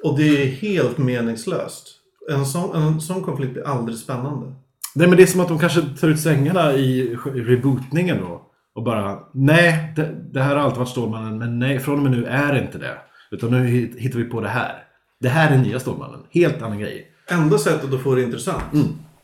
Och 0.04 0.18
det 0.18 0.44
är 0.44 0.46
helt 0.48 0.98
meningslöst. 0.98 1.88
En 2.32 2.46
sån, 2.46 2.76
en 2.76 3.02
sån 3.02 3.24
konflikt 3.24 3.54
blir 3.54 3.68
aldrig 3.68 3.98
spännande. 3.98 4.54
Nej 4.96 5.08
men 5.08 5.18
det 5.18 5.24
är 5.24 5.28
som 5.28 5.42
att 5.42 5.48
de 5.48 5.60
kanske 5.60 5.82
tar 5.82 6.08
ut 6.08 6.20
svängarna 6.20 6.74
i 6.74 7.16
rebootningen 7.26 8.18
då. 8.22 8.42
Och 8.76 8.84
bara, 8.84 9.20
nej, 9.34 9.94
det, 9.96 10.16
det 10.34 10.42
här 10.42 10.56
har 10.56 10.64
alltid 10.64 10.78
varit 10.80 10.90
Stålmannen, 10.90 11.38
men 11.38 11.60
nej, 11.60 11.80
från 11.80 11.96
och 11.96 12.04
med 12.04 12.12
nu 12.12 12.26
är 12.26 12.54
det 12.54 12.62
inte 12.62 12.78
det. 12.78 12.98
Utan 13.32 13.52
nu 13.52 13.68
hit- 13.68 13.96
hittar 13.98 14.20
vi 14.20 14.26
på 14.26 14.42
det 14.42 14.50
här. 14.50 14.84
Det 15.20 15.30
här 15.30 15.52
är 15.52 15.58
nya 15.58 15.80
Stålmannen. 15.80 16.20
Helt 16.32 16.62
annan 16.62 16.80
grej. 16.80 17.12
Enda 17.30 17.58
sättet 17.58 17.94
att 17.94 18.02
få 18.02 18.16
det 18.16 18.24
intressant 18.24 18.64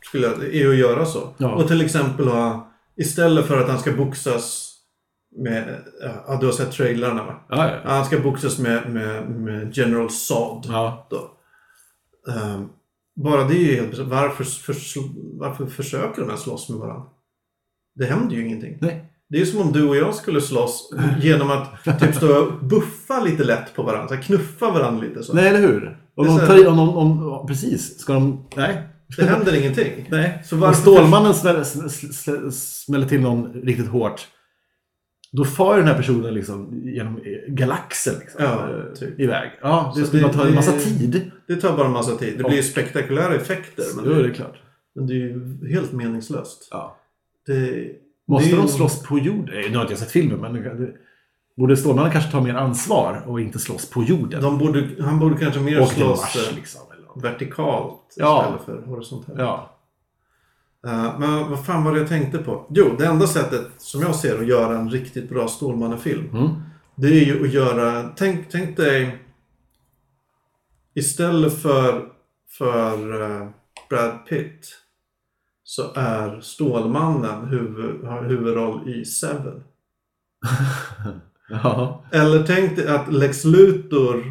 skulle 0.01 0.27
jag, 0.27 0.55
är 0.55 0.69
att 0.69 0.75
göra 0.75 1.05
så. 1.05 1.29
Ja. 1.37 1.51
Och 1.51 1.67
till 1.67 1.81
exempel 1.81 2.27
ha, 2.27 2.71
istället 2.95 3.45
för 3.45 3.61
att 3.61 3.69
han 3.69 3.79
ska 3.79 3.91
boxas 3.91 4.72
med, 5.37 5.77
ja 6.27 6.37
du 6.39 6.45
har 6.45 6.53
sett 6.53 6.71
trailerna 6.71 7.23
va? 7.23 7.35
Ja, 7.49 7.69
Ja. 7.69 7.79
Han 7.85 8.05
ska 8.05 8.19
boxas 8.19 8.59
med, 8.59 8.89
med, 8.93 9.29
med 9.29 9.77
General 9.77 10.09
Zod. 10.09 10.65
ja. 10.69 11.07
Då. 11.09 11.31
Ehm, 12.33 12.69
bara 13.15 13.43
det 13.43 13.53
är 13.55 13.59
ju 13.71 13.75
helt 13.75 13.97
varför, 13.99 14.43
för, 14.43 14.75
varför 15.39 15.65
försöker 15.65 16.21
de 16.21 16.27
ens 16.27 16.41
slåss 16.41 16.69
med 16.69 16.79
varandra? 16.79 17.05
Det 17.95 18.05
händer 18.05 18.35
ju 18.35 18.45
ingenting. 18.45 18.77
Nej. 18.81 19.05
Det 19.29 19.41
är 19.41 19.45
som 19.45 19.61
om 19.61 19.71
du 19.71 19.87
och 19.89 19.95
jag 19.95 20.15
skulle 20.15 20.41
slåss 20.41 20.93
genom 21.21 21.51
att 21.51 21.99
typ 21.99 22.15
stå 22.15 22.37
och 22.45 22.63
buffa 22.65 23.19
lite 23.23 23.43
lätt 23.43 23.75
på 23.75 23.83
varandra. 23.83 24.17
Knuffa 24.17 24.71
varandra 24.71 25.01
lite 25.03 25.23
så. 25.23 25.33
Nej, 25.33 25.47
eller 25.47 25.59
hur? 25.61 25.99
Om 26.15 26.25
de 26.25 26.39
tar 26.39 26.67
om, 26.67 26.79
om, 26.79 27.27
om, 27.31 27.47
precis. 27.47 27.99
Ska 27.99 28.13
de... 28.13 28.45
Nej. 28.55 28.81
Det 29.17 29.23
händer 29.25 29.55
ingenting. 29.59 30.07
Nej. 30.11 30.41
Så 30.45 30.55
Om 30.55 30.61
varför- 30.61 30.81
Stålmannen 30.81 31.33
smäller, 31.33 31.63
smäller, 31.63 32.49
smäller 32.51 33.07
till 33.07 33.21
någon 33.21 33.53
riktigt 33.53 33.87
hårt. 33.87 34.27
Då 35.35 35.45
far 35.45 35.77
den 35.77 35.87
här 35.87 35.95
personen 35.97 36.33
liksom 36.33 36.81
genom 36.83 37.19
galaxen 37.47 38.13
liksom, 38.19 38.43
Ja, 38.43 38.69
eh, 38.69 38.93
typ. 38.99 39.19
iväg. 39.19 39.51
Ja, 39.61 39.93
det 39.95 40.05
skulle 40.05 40.29
ta 40.33 40.47
en 40.47 40.55
massa 40.55 40.71
tid. 40.71 41.31
Det 41.47 41.55
tar 41.55 41.77
bara 41.77 41.85
en 41.87 41.93
massa 41.93 42.15
tid. 42.15 42.37
Det 42.37 42.43
blir 42.43 42.55
ju 42.57 42.63
spektakulära 42.63 43.35
effekter. 43.35 43.85
Men, 43.95 44.05
det 44.09 44.15
är 44.15 44.23
det, 44.23 44.29
klart. 44.33 44.55
men 44.95 45.07
det 45.07 45.13
är 45.13 45.17
ju 45.17 45.57
helt 45.73 45.91
meningslöst. 45.93 46.67
Ja. 46.71 46.97
Det, 47.45 47.85
Måste 48.27 48.49
det 48.49 48.55
de 48.61 48.67
slåss 48.67 49.03
på 49.03 49.19
jorden? 49.19 49.55
Nu 49.71 49.75
har 49.75 49.81
inte 49.81 49.93
jag 49.93 49.99
sett 49.99 50.11
filmen, 50.11 50.39
men 50.39 50.53
det, 50.53 50.89
borde 51.57 51.77
Stålmannen 51.77 52.11
kanske 52.11 52.31
ta 52.31 52.41
mer 52.41 52.55
ansvar 52.55 53.23
och 53.27 53.41
inte 53.41 53.59
slåss 53.59 53.89
på 53.89 54.03
jorden? 54.03 54.41
De 54.41 54.57
borde, 54.57 54.87
han 54.99 55.19
borde 55.19 55.37
kanske 55.37 55.59
mer 55.59 55.85
slåss 55.85 56.21
Mars 56.21 56.49
eh, 56.49 56.55
liksom. 56.55 56.81
Vertikalt 57.15 57.99
Ja. 58.17 58.41
istället 58.59 58.65
för 58.83 58.89
horisontellt. 58.89 59.39
Ja. 59.39 59.69
Eh, 60.87 61.19
men 61.19 61.49
vad 61.49 61.65
fan 61.65 61.83
var 61.83 61.93
det 61.93 61.99
jag 61.99 62.09
tänkte 62.09 62.37
på? 62.37 62.65
Jo, 62.69 62.95
det 62.97 63.05
enda 63.05 63.27
sättet 63.27 63.67
som 63.77 64.01
jag 64.01 64.15
ser 64.15 64.39
att 64.39 64.47
göra 64.47 64.77
en 64.77 64.89
riktigt 64.89 65.29
bra 65.29 65.47
Stålmannen-film. 65.47 66.29
Mm. 66.33 66.49
Det 66.95 67.07
är 67.07 67.25
ju 67.25 67.45
att 67.45 67.53
göra... 67.53 68.09
Tänk, 68.15 68.49
tänk 68.51 68.77
dig... 68.77 69.19
Istället 70.95 71.61
för, 71.61 72.05
för 72.57 73.21
eh, 73.21 73.47
Brad 73.89 74.25
Pitt 74.29 74.79
så 75.63 75.93
är 75.95 76.41
Stålmannen 76.41 77.47
huvud, 77.47 78.03
har 78.05 78.23
huvudroll 78.23 78.89
i 78.89 79.05
Seven. 79.05 79.63
Ja. 81.49 82.03
Eller 82.11 82.43
tänk 82.43 82.75
dig 82.75 82.87
att 82.87 83.13
Lex 83.13 83.43
Luthor 83.43 84.23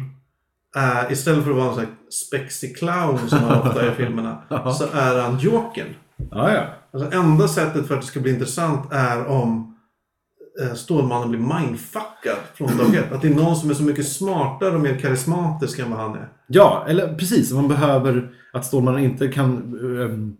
är, 0.75 1.11
istället 1.11 1.43
för 1.43 1.51
att 1.51 1.57
vara 1.57 1.67
en 1.67 1.75
sån 1.75 1.85
här 1.85 1.93
spexig 2.09 2.77
clown 2.77 3.29
som 3.29 3.39
han 3.39 3.61
ofta 3.61 3.81
är 3.81 3.91
i 3.91 3.95
filmerna, 3.95 4.41
så 4.49 4.85
är 4.93 5.21
han 5.21 5.39
Jokern. 5.39 5.87
Ja, 6.31 6.53
ja. 6.53 6.63
Alltså 6.93 7.17
enda 7.17 7.47
sättet 7.47 7.87
för 7.87 7.95
att 7.95 8.01
det 8.01 8.07
ska 8.07 8.19
bli 8.19 8.31
intressant 8.33 8.91
är 8.93 9.25
om 9.27 9.75
eh, 10.61 10.73
Stålmannen 10.73 11.29
blir 11.29 11.39
mindfuckad 11.39 12.37
från 12.53 12.77
dag 12.77 12.95
ett. 12.95 13.11
Att 13.11 13.21
det 13.21 13.27
är 13.27 13.35
någon 13.35 13.55
som 13.55 13.69
är 13.69 13.73
så 13.73 13.83
mycket 13.83 14.07
smartare 14.07 14.75
och 14.75 14.81
mer 14.81 14.99
karismatisk 14.99 15.79
än 15.79 15.91
vad 15.91 15.99
han 15.99 16.15
är. 16.15 16.29
Ja, 16.47 16.85
eller 16.87 17.15
precis. 17.15 17.51
Man 17.51 17.67
behöver 17.67 18.31
att 18.53 18.65
Stålmannen 18.65 19.03
inte 19.03 19.27
kan 19.27 19.57
ehm, 20.01 20.35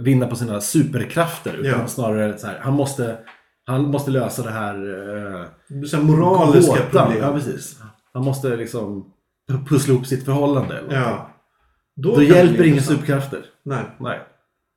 vinna 0.00 0.26
på 0.26 0.36
sina 0.36 0.60
superkrafter. 0.60 1.52
Utan 1.54 1.80
Ja. 1.80 1.86
snarare 1.86 2.38
så 2.38 2.46
här, 2.46 2.58
han 2.62 2.72
måste, 2.74 3.18
han 3.66 3.84
måste 3.90 4.10
lösa 4.10 4.42
det 4.42 4.50
här 4.50 4.74
blir 5.68 5.84
så 5.88 5.96
här 5.96 6.04
moraliska 6.04 6.72
gåtan. 6.72 7.04
problem. 7.06 7.22
Ja, 7.22 7.32
precis. 7.32 7.80
Han 8.12 8.24
måste 8.24 8.56
liksom 8.56 9.04
pussla 9.68 9.94
ihop 9.94 10.06
sitt 10.06 10.24
förhållande. 10.24 10.78
Eller. 10.78 10.94
Ja. 11.00 11.30
Då, 11.96 12.14
Då 12.14 12.22
hjälper 12.22 12.64
inga 12.64 12.80
superkrafter. 12.82 13.44
Nej. 13.64 13.84
Nej. 14.00 14.20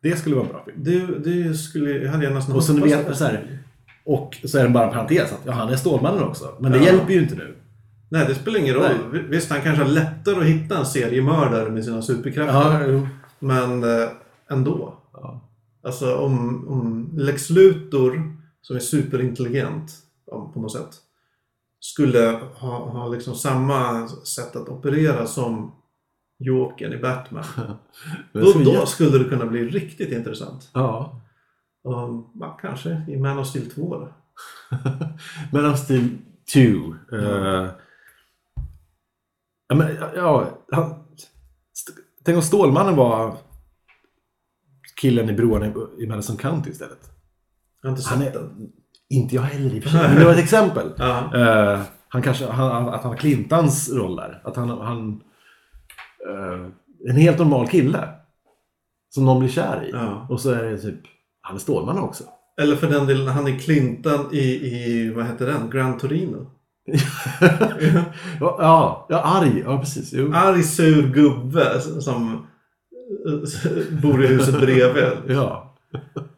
Det 0.01 0.15
skulle 0.15 0.35
vara 0.35 0.45
en 0.45 0.51
bra 0.51 0.63
film. 0.65 0.77
Det, 0.83 1.29
det 1.29 1.53
skulle, 1.53 2.09
hade 2.09 2.23
jag 2.23 2.33
nästan 2.33 2.55
Och 2.55 2.63
så, 2.63 2.73
vet, 2.73 3.17
så 3.17 3.23
här, 3.23 3.59
och 4.05 4.37
så 4.45 4.57
är 4.57 4.63
det 4.63 4.69
bara 4.69 4.85
en 4.87 4.93
parentes 4.93 5.31
att 5.31 5.39
ja, 5.45 5.51
han 5.51 5.69
är 5.69 5.75
Stålmannen 5.75 6.23
också. 6.23 6.55
Men 6.59 6.71
det 6.71 6.77
Ja. 6.77 6.83
hjälper 6.83 7.13
ju 7.13 7.21
inte 7.21 7.35
nu. 7.35 7.55
Nej, 8.09 8.25
det 8.27 8.35
spelar 8.35 8.59
ingen 8.59 8.75
roll. 8.75 9.25
Visst, 9.29 9.49
han 9.51 9.61
kanske 9.61 9.83
har 9.83 9.89
lättare 9.91 10.35
att 10.35 10.43
hitta 10.45 10.77
en 10.79 10.85
seriemördare 10.85 11.69
med 11.69 11.85
sina 11.85 12.01
superkrafter. 12.01 12.87
jo. 12.91 13.07
Men 13.39 13.83
eh, 13.83 14.09
ändå. 14.49 14.93
Ja. 15.13 15.49
Alltså 15.83 16.15
om, 16.15 16.67
om 16.67 17.09
Lex 17.17 17.49
Luthor, 17.49 18.33
som 18.61 18.75
är 18.75 18.79
superintelligent 18.79 19.91
ja, 20.31 20.51
på 20.53 20.61
något 20.61 20.71
sätt, 20.71 20.89
skulle 21.79 22.39
ha, 22.55 22.89
ha 22.89 23.07
liksom 23.07 23.35
samma 23.35 24.07
sätt 24.07 24.55
att 24.55 24.69
operera 24.69 25.27
som 25.27 25.71
Jokern 26.41 26.93
i 26.93 26.97
Batman. 26.97 27.43
Då, 28.33 28.53
då 28.65 28.85
skulle 28.85 29.17
det 29.17 29.29
kunna 29.29 29.45
bli 29.45 29.65
riktigt 29.69 30.11
intressant. 30.11 30.69
Ja. 30.73 31.21
Ja, 31.83 32.57
kanske 32.61 33.05
i 33.07 33.17
Man 33.17 33.39
of 33.39 33.47
Steel 33.47 33.69
2 33.71 33.97
då. 33.99 34.13
Men 35.51 35.65
of 35.65 35.79
Steel 35.79 36.09
2. 36.53 36.59
eh, 37.17 37.69
ja, 39.67 39.75
men, 39.75 39.95
ja, 40.15 40.47
han, 40.71 41.03
tänk 42.23 42.35
om 42.35 42.41
Stålmannen 42.41 42.95
var 42.95 43.35
killen 45.01 45.29
i 45.29 45.33
broarna 45.33 45.65
i, 45.67 45.73
i 46.03 46.07
Madison 46.07 46.37
County 46.37 46.69
istället. 46.69 47.11
Jag 47.81 47.89
har 47.89 47.97
inte 47.97 48.09
Han 48.09 48.19
sett 48.19 48.35
är, 48.35 48.39
den. 48.39 48.71
inte 49.09 49.35
jag 49.35 49.41
heller 49.41 49.75
i 49.75 49.79
och 49.79 49.83
för 49.83 49.89
sig, 49.89 50.01
men 50.09 50.15
det 50.15 50.25
var 50.25 50.31
ett 50.33 50.39
exempel. 50.43 50.93
Ja. 50.97 51.35
Eh, 51.35 51.81
han 52.07 52.21
kanske, 52.21 52.45
han, 52.45 52.89
att 52.89 53.01
han 53.01 53.11
har 53.11 53.17
Clintans 53.17 53.93
roll 53.93 54.15
där. 54.15 54.41
Att 54.43 54.55
han, 54.55 54.69
han 54.69 55.21
eh, 56.29 56.65
en 57.09 57.15
helt 57.15 57.39
normal 57.39 57.67
kille. 57.67 58.09
Som 59.09 59.25
någon 59.25 59.39
blir 59.39 59.49
kär 59.49 59.85
i. 59.87 59.91
Ja. 59.91 60.27
Och 60.29 60.39
så 60.41 60.51
är 60.51 60.63
det 60.63 60.77
typ, 60.77 60.99
han 61.41 61.55
är 61.55 61.59
Stålmannen 61.59 62.03
också. 62.03 62.23
Eller 62.61 62.75
för 62.75 62.87
den 62.87 63.07
delen, 63.07 63.27
han 63.27 63.47
är 63.47 63.59
Clinton 63.59 64.19
i, 64.31 64.39
i 64.39 65.13
vad 65.15 65.25
heter 65.25 65.45
den? 65.45 65.69
Gran 65.69 65.97
Torino. 65.97 66.51
ja, 66.85 66.97
ja, 68.59 69.05
ja, 69.09 69.21
arg. 69.21 69.63
Ja, 69.65 69.79
precis. 69.79 70.13
Jo. 70.13 70.31
Arg 70.33 70.63
sur 70.63 71.07
gubbe 71.13 71.81
som 71.81 72.47
eh, 73.27 74.01
bor 74.01 74.23
i 74.23 74.27
huset 74.27 74.59
bredvid. 74.59 75.03
Ja. 75.27 75.67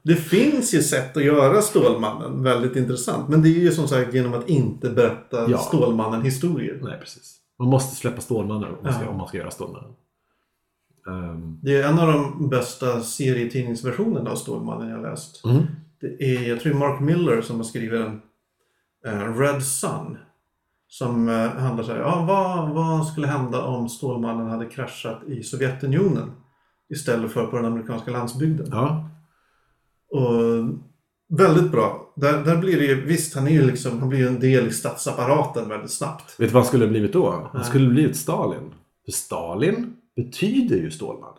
Det 0.04 0.16
finns 0.16 0.74
ju 0.74 0.82
sätt 0.84 1.18
att 1.18 1.24
göra 1.24 1.62
Stålmannen 1.62 2.44
väldigt 2.44 2.76
intressant. 2.76 3.30
Men 3.30 3.42
det 3.42 3.50
är 3.50 3.60
ju 3.60 3.72
som 3.72 3.88
sagt 3.88 4.14
genom 4.14 4.34
att 4.34 4.50
inte 4.50 4.90
berätta 4.90 5.52
Ja. 5.52 5.58
Stålmannen-historier. 5.58 6.80
Nej, 6.82 7.00
precis. 7.00 7.36
Man 7.64 7.70
måste 7.70 7.96
släppa 7.96 8.22
Stålmannen 8.22 8.70
om 8.70 8.78
man 8.84 8.94
ska, 8.94 9.04
Ja. 9.04 9.10
om 9.10 9.18
man 9.18 9.28
ska 9.28 9.38
göra 9.38 9.52
Stålmannen. 9.52 9.92
Ehm, 11.08 11.60
Det 11.62 11.82
är 11.82 11.88
en 11.90 12.00
av 12.00 12.08
de 12.14 12.50
bästa 12.50 13.02
serietidningsversionerna 13.02 14.32
av 14.32 14.36
Stålmannen 14.36 14.90
jag 14.90 15.02
läst. 15.02 15.46
mm. 15.46 15.64
Det 16.02 16.24
är, 16.36 16.50
jag 16.50 16.60
tror 16.60 16.74
Mark 16.74 17.00
Miller 17.00 17.42
som 17.42 17.56
har 17.56 17.64
skrivit 17.64 18.02
en 18.02 18.22
eh, 19.06 19.38
Red 19.40 19.64
Sun. 19.64 20.18
Som 20.88 21.28
uh, 21.28 21.48
handlar 21.50 21.84
så 21.84 21.92
här, 21.92 22.00
ja, 22.00 22.26
vad, 22.28 22.70
vad 22.70 23.08
skulle 23.08 23.28
hända 23.28 23.64
om 23.64 23.90
Stålmannen 23.90 24.50
hade 24.50 24.66
kraschat 24.66 25.24
i 25.28 25.44
Sovjetunionen 25.44 26.32
istället 26.90 27.32
för 27.32 27.46
på 27.48 27.56
den 27.56 27.66
amerikanska 27.66 28.12
landsbygden? 28.12 28.68
Ja. 28.72 29.10
Och 30.10 30.34
väldigt 31.38 31.72
bra. 31.72 32.14
Där, 32.16 32.44
där 32.44 32.58
blir 32.58 32.78
det 32.78 32.86
ju, 32.86 33.06
visst 33.06 33.36
han 33.36 33.48
är 33.48 33.52
ju 33.52 33.66
liksom, 33.66 34.00
han 34.00 34.10
blir 34.10 34.20
ju 34.20 34.28
en 34.28 34.40
del 34.40 34.68
i 34.68 34.72
statsapparaten 34.72 35.70
väldigt 35.70 35.92
snabbt. 35.92 36.40
Vet 36.40 36.50
du 36.50 36.54
vad 36.54 36.64
han 36.64 36.68
skulle 36.68 36.86
ha 36.86 36.90
blivit 36.90 37.14
då? 37.14 37.50
Han 37.54 37.64
skulle 37.64 37.86
ha 37.86 37.94
blivit 37.94 38.18
Stalin. 38.18 38.74
För 39.06 39.12
Stalin 39.12 39.96
betyder 40.16 40.76
ju 40.76 40.92
Stålmannen. 40.92 41.38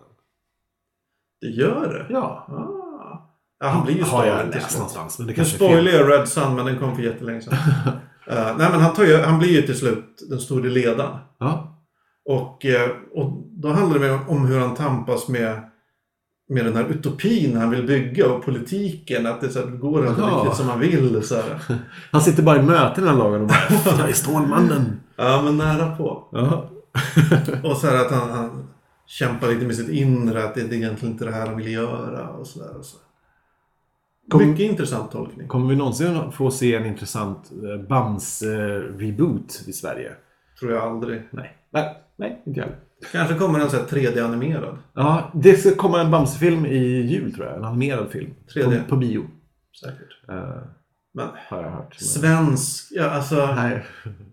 Det 1.41 1.47
gör 1.47 1.93
det? 2.09 2.15
Ja. 2.15 2.47
Ah. 2.49 3.31
Ja, 3.61 3.69
han 3.69 3.85
blir 3.85 3.95
ju 3.95 4.03
Har 4.03 4.27
jag 4.27 4.37
Stalin 4.37 4.51
läst 4.53 4.77
någonstans. 4.77 5.19
Men 5.19 5.27
det 5.27 5.33
Nu 5.33 5.37
kanske 5.37 5.57
är 5.57 5.59
fel. 5.59 5.69
spoilar 5.69 5.93
jag 5.93 6.11
Red 6.11 6.29
Sun, 6.29 6.55
men 6.55 6.67
den 6.67 6.79
kom 6.79 6.97
för 6.97 7.03
jättelänge 7.03 7.41
sedan. 7.43 7.55
Eh, 8.27 8.57
nej, 8.57 8.71
men 8.71 8.81
han, 8.81 8.95
tar 8.95 9.05
ju, 9.05 9.17
han 9.17 9.39
blir 9.39 9.49
ju 9.49 9.63
till 9.63 9.79
slut 9.79 10.23
den 10.31 10.41
store 10.41 10.69
ledaren. 10.71 11.17
Ja. 11.39 11.79
Och, 12.25 12.65
eh, 12.65 12.91
och 13.13 13.43
då 13.51 13.69
handlar 13.69 13.99
det 13.99 14.07
mer 14.07 14.19
om 14.29 14.47
hur 14.47 14.59
han 14.59 14.75
tampas 14.75 15.29
med, 15.29 15.71
med 16.49 16.65
den 16.65 16.77
här 16.77 16.85
utopin 16.85 17.57
han 17.57 17.71
vill 17.71 17.87
bygga 17.87 18.33
och 18.33 18.45
politiken. 18.45 19.27
Att 19.27 19.41
det, 19.41 19.49
så 19.49 19.59
här, 19.59 19.67
det 19.67 19.77
går 19.77 20.07
inte 20.09 20.21
Ja. 20.21 20.27
riktigt 20.41 20.57
som 20.57 20.69
han 20.69 20.81
vill. 20.81 21.23
Så 21.23 21.35
här. 21.35 21.59
Han 22.13 22.21
sitter 22.21 22.43
bara 22.43 22.59
i 22.59 22.63
möten 22.63 23.07
här 23.09 23.15
lagen 23.17 23.41
och 23.43 23.47
bara 23.49 23.97
Jag 23.99 24.09
är 24.09 24.13
Stålmannen. 24.13 25.01
Ja, 25.17 25.43
men 25.45 25.57
nära 25.59 25.97
på. 25.97 26.29
Ja. 26.33 26.71
Och 27.71 27.77
så 27.77 27.87
här 27.87 28.05
att 28.05 28.11
han, 28.11 28.31
han 28.31 28.69
kämpar 29.07 29.49
lite 29.49 29.67
med 29.67 29.77
sitt 29.77 29.89
inre. 29.89 30.45
Att 30.45 30.55
det 30.55 30.61
är 30.61 30.73
egentligen 30.73 31.13
inte 31.13 31.25
det 31.25 31.31
här 31.33 31.47
han 31.47 31.57
vill 31.57 31.73
göra. 31.73 32.29
Och 32.29 32.47
så 32.47 32.59
där, 32.59 32.77
och 32.79 32.85
så. 32.85 32.97
Kom- 34.31 34.51
Mycket 34.51 34.71
intressant 34.71 35.11
tolkning. 35.13 35.49
Kommer 35.49 35.69
vi 35.69 35.77
någonsin 35.77 36.33
få 36.33 36.51
se 36.51 36.75
en 36.75 36.87
intressant 36.87 37.53
eh, 37.53 37.87
Bamse-reboot 37.89 39.65
i 39.69 39.73
Sverige? 39.73 40.13
Tror 40.61 40.73
jag 40.73 40.83
aldrig. 40.83 41.23
Nej. 41.31 41.57
Nej, 41.73 41.97
nej 42.17 42.43
inte 42.47 42.61
jag 42.61 42.67
heller. 42.67 42.79
Kanske 43.13 43.35
kommer 43.35 43.61
en 43.61 43.71
sån 43.71 43.81
här 43.81 43.87
3D-animerad. 43.87 44.77
Ja, 44.95 45.31
det 45.35 45.57
ska 45.57 45.75
komma 45.75 46.01
en 46.01 46.11
Bamse-film 46.11 46.67
i 46.67 46.79
jul 47.07 47.35
tror 47.35 47.47
jag. 47.47 47.57
En 47.57 47.65
animerad 47.65 48.11
film. 48.11 48.31
3D. 48.55 48.83
På, 48.83 48.89
på 48.89 48.97
bio. 48.97 49.23
Säkert. 49.81 50.29
eh, 50.29 50.63
Men 51.15 51.29
har 51.49 51.63
jag 51.63 51.71
hört. 51.71 51.97
Men- 52.01 52.09
svensk, 52.09 52.89
ja 52.91 53.11
alltså. 53.11 53.49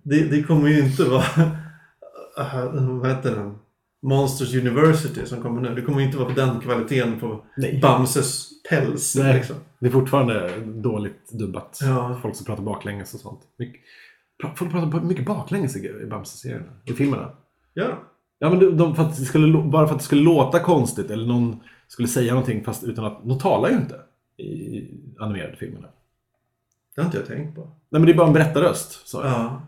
Det, 0.04 0.24
det 0.24 0.44
kommer 0.44 0.70
ju 0.70 0.80
inte 0.80 1.04
vara... 1.04 1.24
Uh, 2.40 3.00
vad 3.00 3.10
heter 3.10 3.36
den? 3.36 3.56
Monsters 4.04 4.56
University 4.56 5.26
som 5.26 5.42
kommer 5.42 5.62
nu. 5.62 5.76
Det 5.76 5.82
kommer 5.82 6.02
inte 6.02 6.18
vara 6.18 6.30
på 6.30 6.36
den 6.36 6.60
kvaliteten 6.60 7.20
på 7.20 7.44
Nej. 7.58 7.80
Bamses 7.82 8.50
päls. 8.70 9.16
Nej. 9.16 9.34
Liksom. 9.34 9.56
Det 9.80 9.88
är 9.88 9.92
fortfarande 9.92 10.50
dåligt 10.66 11.32
dubbat. 11.32 11.80
Ja. 11.82 12.20
Folk 12.22 12.36
som 12.36 12.46
pratar 12.46 12.64
baklänges 12.64 13.14
och 13.14 13.20
sånt. 13.20 13.42
Mycket, 13.60 13.82
folk 14.56 14.72
pratar 14.72 15.02
mycket 15.02 15.26
baklänges 15.26 15.76
i 15.76 15.80
i 15.88 16.06
Bamse-serierna. 16.06 16.66
I 16.86 16.94
filmerna. 16.94 17.32
Ja. 17.74 17.88
Ja, 18.44 18.50
men 18.50 18.60
de, 18.60 18.78
de, 18.78 18.96
för 18.96 19.04
att 19.04 19.18
det 19.18 19.26
skulle, 19.26 19.64
bara 19.64 19.88
för 19.88 19.94
att 19.94 20.00
det 20.00 20.06
skulle 20.06 20.22
låta 20.22 20.60
konstigt 20.60 21.12
eller 21.12 21.26
någon 21.28 21.60
skulle 21.88 22.08
säga 22.08 22.34
någonting 22.34 22.64
fast 22.64 22.84
utan 22.84 23.06
att... 23.06 23.20
De 23.24 23.40
talar 23.40 23.70
ju 23.70 23.76
inte 23.76 23.96
i 24.38 24.88
animerade 25.20 25.56
filmerna. 25.56 25.88
Det 26.96 27.02
har 27.02 27.06
inte 27.06 27.18
jag 27.18 27.28
tänkt 27.28 27.56
på. 27.56 27.62
Nej, 27.62 27.72
men 27.90 28.06
det 28.06 28.12
är 28.12 28.18
bara 28.18 28.28
en 28.28 28.34
berättarröst. 28.34 29.08
Så. 29.08 29.22
Ja. 29.24 29.62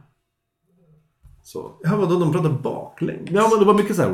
Så. 1.43 1.71
Ja, 1.83 1.95
vadå? 1.95 2.19
De 2.19 2.31
pratar 2.31 2.49
baklänges? 2.49 3.29
Ja, 3.31 3.47
men 3.51 3.59
det 3.59 3.65
var 3.65 3.73
mycket 3.73 3.95
så 3.95 4.01
här... 4.01 4.09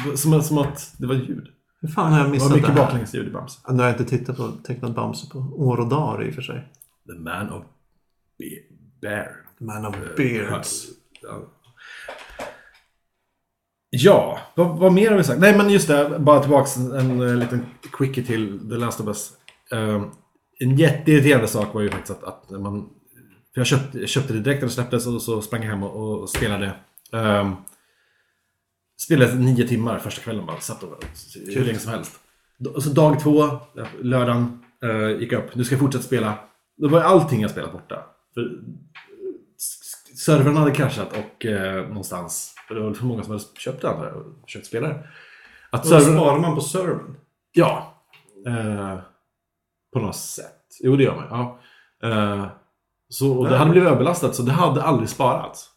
Det 0.00 0.16
Som, 0.16 0.42
som 0.42 0.58
att 0.58 0.94
det 0.98 1.06
var 1.06 1.14
ljud. 1.14 1.48
Hur 1.80 1.88
fan 1.88 2.12
har 2.12 2.18
jag 2.18 2.28
Det 2.28 2.30
missat 2.30 2.50
var 2.50 2.56
mycket 2.56 2.74
det 2.74 2.80
baklängesljud 2.80 3.28
i 3.28 3.30
Bamse. 3.30 3.60
Nu 3.68 3.78
har 3.78 3.84
jag 3.84 4.00
inte 4.00 4.18
tittat 4.18 4.36
på 4.36 4.48
tecknat 4.48 4.94
Bamse 4.94 5.30
på 5.30 5.38
år 5.38 5.80
och 5.80 5.88
dagar 5.88 6.26
i 6.26 6.30
och 6.30 6.34
för 6.34 6.42
sig. 6.42 6.68
The 7.06 7.20
man 7.20 7.50
of 7.52 7.62
Be- 8.38 8.76
bear. 9.00 9.36
Man 9.58 9.86
of 9.86 9.96
Beards. 10.16 10.88
Ja. 11.22 11.42
Ja, 13.96 14.38
vad, 14.54 14.78
vad 14.78 14.92
mer 14.92 15.10
har 15.10 15.16
vi 15.16 15.24
sagt? 15.24 15.40
Nej, 15.40 15.56
men 15.56 15.70
just 15.70 15.88
det. 15.88 16.18
Bara 16.18 16.40
tillbaks 16.40 16.76
en, 16.76 16.92
en, 16.92 17.20
en 17.20 17.38
liten 17.38 17.66
quickie 17.92 18.24
till 18.24 18.70
The 18.70 18.76
Last 18.76 19.00
of 19.00 19.06
Us. 19.06 19.32
Um, 19.70 20.10
en 20.58 20.76
jätteirriterande 20.76 21.48
sak 21.48 21.74
var 21.74 21.80
ju 21.80 21.90
faktiskt 21.90 22.10
att, 22.10 22.24
att 22.24 22.60
man... 22.60 22.88
För 23.54 23.60
jag 23.60 23.66
köpte, 23.66 23.98
jag 23.98 24.08
köpte 24.08 24.32
det 24.32 24.40
direkt 24.40 24.60
när 24.60 24.68
det 24.68 24.74
släpptes 24.74 25.06
och 25.06 25.22
så 25.22 25.42
sprang 25.42 25.62
jag 25.62 25.70
hem 25.70 25.82
och, 25.82 26.22
och 26.22 26.30
spelade. 26.30 26.72
Um, 27.12 27.56
spelade 29.00 29.34
nio 29.34 29.68
timmar 29.68 29.98
första 29.98 30.22
kvällen 30.22 30.46
bara. 30.46 30.60
Satt 30.60 30.82
och, 30.82 31.04
hur 31.46 31.64
länge 31.64 31.78
som 31.78 31.92
helst. 31.92 32.12
Och 32.74 32.82
så 32.82 32.90
dag 32.90 33.20
två, 33.20 33.48
lördagen, 34.02 34.58
uh, 34.84 35.20
gick 35.20 35.32
jag 35.32 35.44
upp. 35.44 35.54
Nu 35.54 35.64
ska 35.64 35.74
jag 35.74 35.80
fortsätta 35.80 36.04
spela. 36.04 36.38
Då 36.76 36.88
var 36.88 37.00
allting 37.00 37.40
jag 37.40 37.50
spelat 37.50 37.72
borta. 37.72 38.06
För 38.34 38.60
servern 40.16 40.56
hade 40.56 40.70
kraschat 40.70 41.08
och 41.12 41.44
uh, 41.44 41.88
någonstans, 41.88 42.53
för 42.68 42.74
det 42.74 42.80
var 42.80 42.94
för 42.94 43.04
många 43.04 43.22
som 43.22 43.32
hade 43.32 43.44
köpt 43.58 43.82
det 43.82 43.90
andra 43.90 44.12
och 44.14 44.24
försökt 44.44 44.66
spela 44.66 44.88
det. 44.88 45.06
Att 45.70 45.84
Och 45.84 45.90
då 45.90 46.00
servern, 46.00 46.16
sparar 46.18 46.38
man 46.38 46.54
på 46.54 46.60
servern. 46.60 47.16
ja. 47.52 47.90
Eh, 48.46 48.98
på 49.92 49.98
något 50.00 50.16
sätt. 50.16 50.60
Jo, 50.80 50.96
det 50.96 51.02
gör 51.02 51.14
man. 51.16 51.26
Ja. 51.30 51.60
Eh, 52.08 52.46
så, 53.08 53.32
och 53.38 53.48
det 53.48 53.56
hade 53.56 53.70
blivit 53.70 53.88
överlastat 53.88 54.34
så 54.34 54.42
det 54.42 54.52
hade 54.52 54.82
aldrig 54.82 55.08
sparats. 55.08 55.70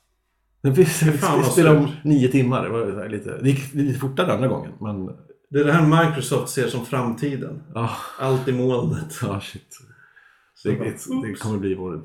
Finns, 0.75 0.99
fan, 1.21 1.39
vi 1.39 1.45
spelade 1.45 1.77
om 1.77 1.87
nio 2.03 2.27
timmar. 2.27 2.63
Det, 2.63 2.69
var 2.69 3.09
lite, 3.09 3.37
det 3.41 3.49
gick 3.49 3.73
lite 3.73 3.99
fortare 3.99 4.33
andra 4.33 4.47
gången. 4.47 4.71
Men 4.81 5.05
Det 5.49 5.59
är 5.59 5.63
det 5.65 5.71
här 5.71 6.05
Microsoft 6.07 6.49
ser 6.53 6.67
som 6.67 6.85
framtiden. 6.85 7.63
ja, 7.75 7.89
Allt 8.19 8.47
i 8.47 8.51
molnet. 8.53 9.19
ja 9.21 9.39
shit. 9.41 9.77
Det, 10.63 10.71
det, 10.71 10.95
det, 11.27 11.33
kommer 11.33 11.57
bli 11.57 11.75
vår, 11.75 12.01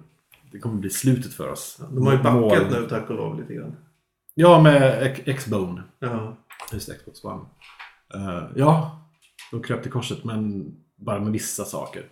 det 0.52 0.58
kommer 0.58 0.76
bli 0.80 0.90
slutet 0.90 1.34
för 1.34 1.48
oss. 1.48 1.80
De 1.90 2.06
har 2.06 2.12
ju 2.12 2.18
backat 2.18 2.40
Moln. 2.40 2.66
nu 2.70 2.88
tack 2.88 3.10
och 3.10 3.16
lov 3.16 3.40
lite 3.40 3.54
grann. 3.54 3.76
Ja, 4.34 4.62
med 4.62 5.12
X-Bone. 5.24 5.82
Ja. 5.98 6.36
Just 6.72 6.98
Xbox 6.98 7.24
One. 7.24 7.44
Eh, 8.14 8.44
ja, 8.56 9.00
de 9.50 9.62
kröp 9.62 9.82
till 9.82 9.92
korset 9.92 10.24
men 10.24 10.72
bara 10.96 11.20
med 11.20 11.32
vissa 11.32 11.64
saker. 11.64 12.02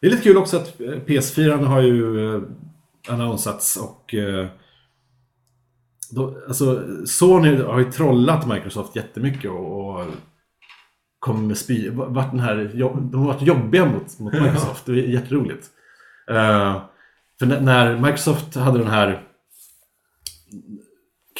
Det 0.00 0.06
är 0.06 0.10
lite 0.10 0.22
kul 0.22 0.36
också 0.36 0.56
att 0.56 0.80
eh, 0.80 0.84
PS4 0.84 1.64
har 1.64 1.80
ju 1.80 2.02
uh, 2.02 2.42
annonsats 3.08 3.76
och 3.76 4.14
uh, 4.14 4.46
då, 6.10 6.38
alltså, 6.48 6.82
Sony 7.06 7.62
har 7.62 7.78
ju 7.78 7.92
trollat 7.92 8.46
Microsoft 8.46 8.96
jättemycket 8.96 9.50
och, 9.50 9.98
och 9.98 10.06
kommer 11.18 11.40
med 11.40 11.58
spy... 11.58 11.90
Vart 11.90 12.30
den 12.30 12.40
här, 12.40 12.70
de 12.74 13.14
har 13.14 13.26
varit 13.26 13.42
jobbiga 13.42 13.84
mot, 13.84 14.18
mot 14.18 14.32
Microsoft. 14.32 14.86
Det 14.86 14.92
är 14.92 15.08
jätteroligt. 15.08 15.66
Eh, 16.30 16.82
för 17.38 17.46
när 17.46 17.96
Microsoft 17.96 18.54
hade 18.54 18.78
den 18.78 18.90
här 18.90 19.22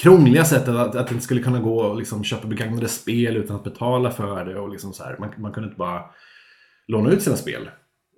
krångliga 0.02 0.44
sättet 0.44 0.74
att, 0.74 0.96
att 0.96 1.06
det 1.06 1.12
inte 1.12 1.24
skulle 1.24 1.42
kunna 1.42 1.60
gå 1.60 1.92
att 1.92 1.98
liksom 1.98 2.24
köpa 2.24 2.46
begagnade 2.46 2.88
spel 2.88 3.36
utan 3.36 3.56
att 3.56 3.64
betala 3.64 4.10
för 4.10 4.44
det. 4.44 4.58
Och 4.58 4.70
liksom 4.70 4.92
så 4.92 5.04
här. 5.04 5.16
Man, 5.18 5.30
man 5.36 5.52
kunde 5.52 5.66
inte 5.68 5.78
bara 5.78 6.02
låna 6.88 7.10
ut 7.10 7.22
sina 7.22 7.36
spel. 7.36 7.70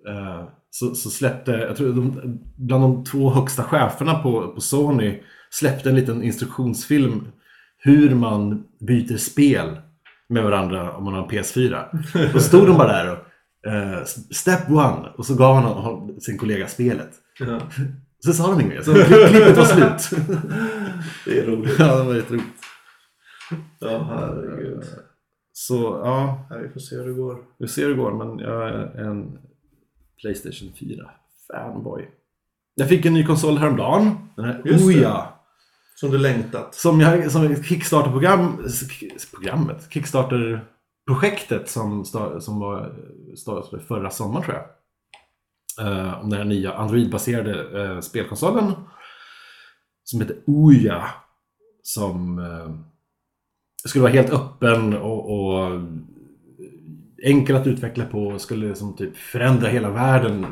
Eh, 0.09 0.49
så, 0.71 0.95
så 0.95 1.11
släppte, 1.11 1.51
jag 1.51 1.77
tror 1.77 1.93
de, 1.93 2.39
bland 2.57 2.83
de 2.83 3.05
två 3.05 3.31
högsta 3.31 3.63
cheferna 3.63 4.15
på, 4.15 4.53
på 4.55 4.61
Sony 4.61 5.23
släppte 5.51 5.89
en 5.89 5.95
liten 5.95 6.23
instruktionsfilm 6.23 7.29
hur 7.79 8.15
man 8.15 8.65
byter 8.81 9.17
spel 9.17 9.77
med 10.29 10.45
varandra 10.45 10.93
om 10.97 11.05
man 11.05 11.15
har 11.15 11.23
en 11.23 11.29
PS4. 11.29 11.85
Då 12.33 12.41
stod 12.41 12.67
de 12.67 12.77
bara 12.77 12.93
där 12.93 13.13
och 13.13 13.19
eh, 13.73 14.05
Step 14.31 14.71
one 14.71 15.09
och 15.17 15.27
så 15.27 15.35
gav 15.35 15.55
han 15.55 16.21
sin 16.21 16.39
kollega 16.39 16.67
spelet. 16.69 17.11
ja. 17.39 17.61
Så 18.25 18.33
sa 18.33 18.47
de 18.51 18.61
inget 18.61 18.75
mer, 18.75 18.83
så 18.83 18.95
klippet 19.29 19.57
var 19.57 19.65
slut. 19.65 20.11
Det 21.25 21.39
är 21.39 21.47
roligt. 21.47 21.79
ja, 21.79 21.97
det 21.97 22.05
var 22.05 22.15
jätteroligt. 22.15 22.47
Ja, 23.79 23.99
herregud. 24.11 24.85
Så 25.53 25.75
ja, 26.05 26.47
Ja, 26.51 26.57
vi 26.57 26.69
får 26.69 26.81
se 26.81 26.97
hur 26.97 27.07
det 27.07 27.13
går. 27.15 27.37
vi 27.59 27.69
ser 27.69 27.83
hur 27.83 27.91
det 27.91 27.97
går, 27.97 28.13
men 28.25 28.39
jag 28.39 28.69
är 28.69 29.05
en 29.05 29.39
Playstation 30.21 30.69
4-fanboy. 30.69 32.05
Jag 32.75 32.89
fick 32.89 33.07
en 33.07 33.15
ny 33.15 33.25
konsol 33.27 33.59
häromdagen. 33.59 34.17
Den 34.37 34.45
här. 34.45 34.63
Ouya. 34.65 35.27
Som 35.95 36.11
du 36.11 36.19
längtat. 36.19 36.75
Som, 36.75 37.01
jag, 37.01 37.31
som 37.33 37.63
Kickstarter-program, 37.63 38.57
programmet, 39.35 39.87
Kickstarter-projektet 39.91 41.69
som, 41.69 42.05
som 42.41 42.61
var 42.61 42.95
startade 43.37 43.83
förra 43.83 44.11
sommaren 44.11 44.45
tror 44.45 44.57
jag. 44.57 44.65
Eh, 45.81 46.21
om 46.23 46.31
den 46.31 46.39
här 46.39 46.45
nya 46.45 46.73
Android-baserade 46.73 47.83
eh, 47.83 48.01
spelkonsolen. 48.01 48.73
Som 50.05 50.21
heter 50.21 50.37
Ouya. 50.47 51.05
Som 51.83 52.39
eh, 52.39 52.75
skulle 53.85 54.03
vara 54.03 54.13
helt 54.13 54.33
öppen 54.33 54.97
och, 54.97 55.31
och 55.31 55.81
enkel 57.23 57.57
att 57.57 57.67
utveckla 57.67 58.05
på 58.05 58.27
och 58.27 58.41
skulle 58.41 58.69
liksom 58.69 58.97
typ 58.97 59.17
förändra 59.17 59.69
hela 59.69 59.91
världen 59.91 60.47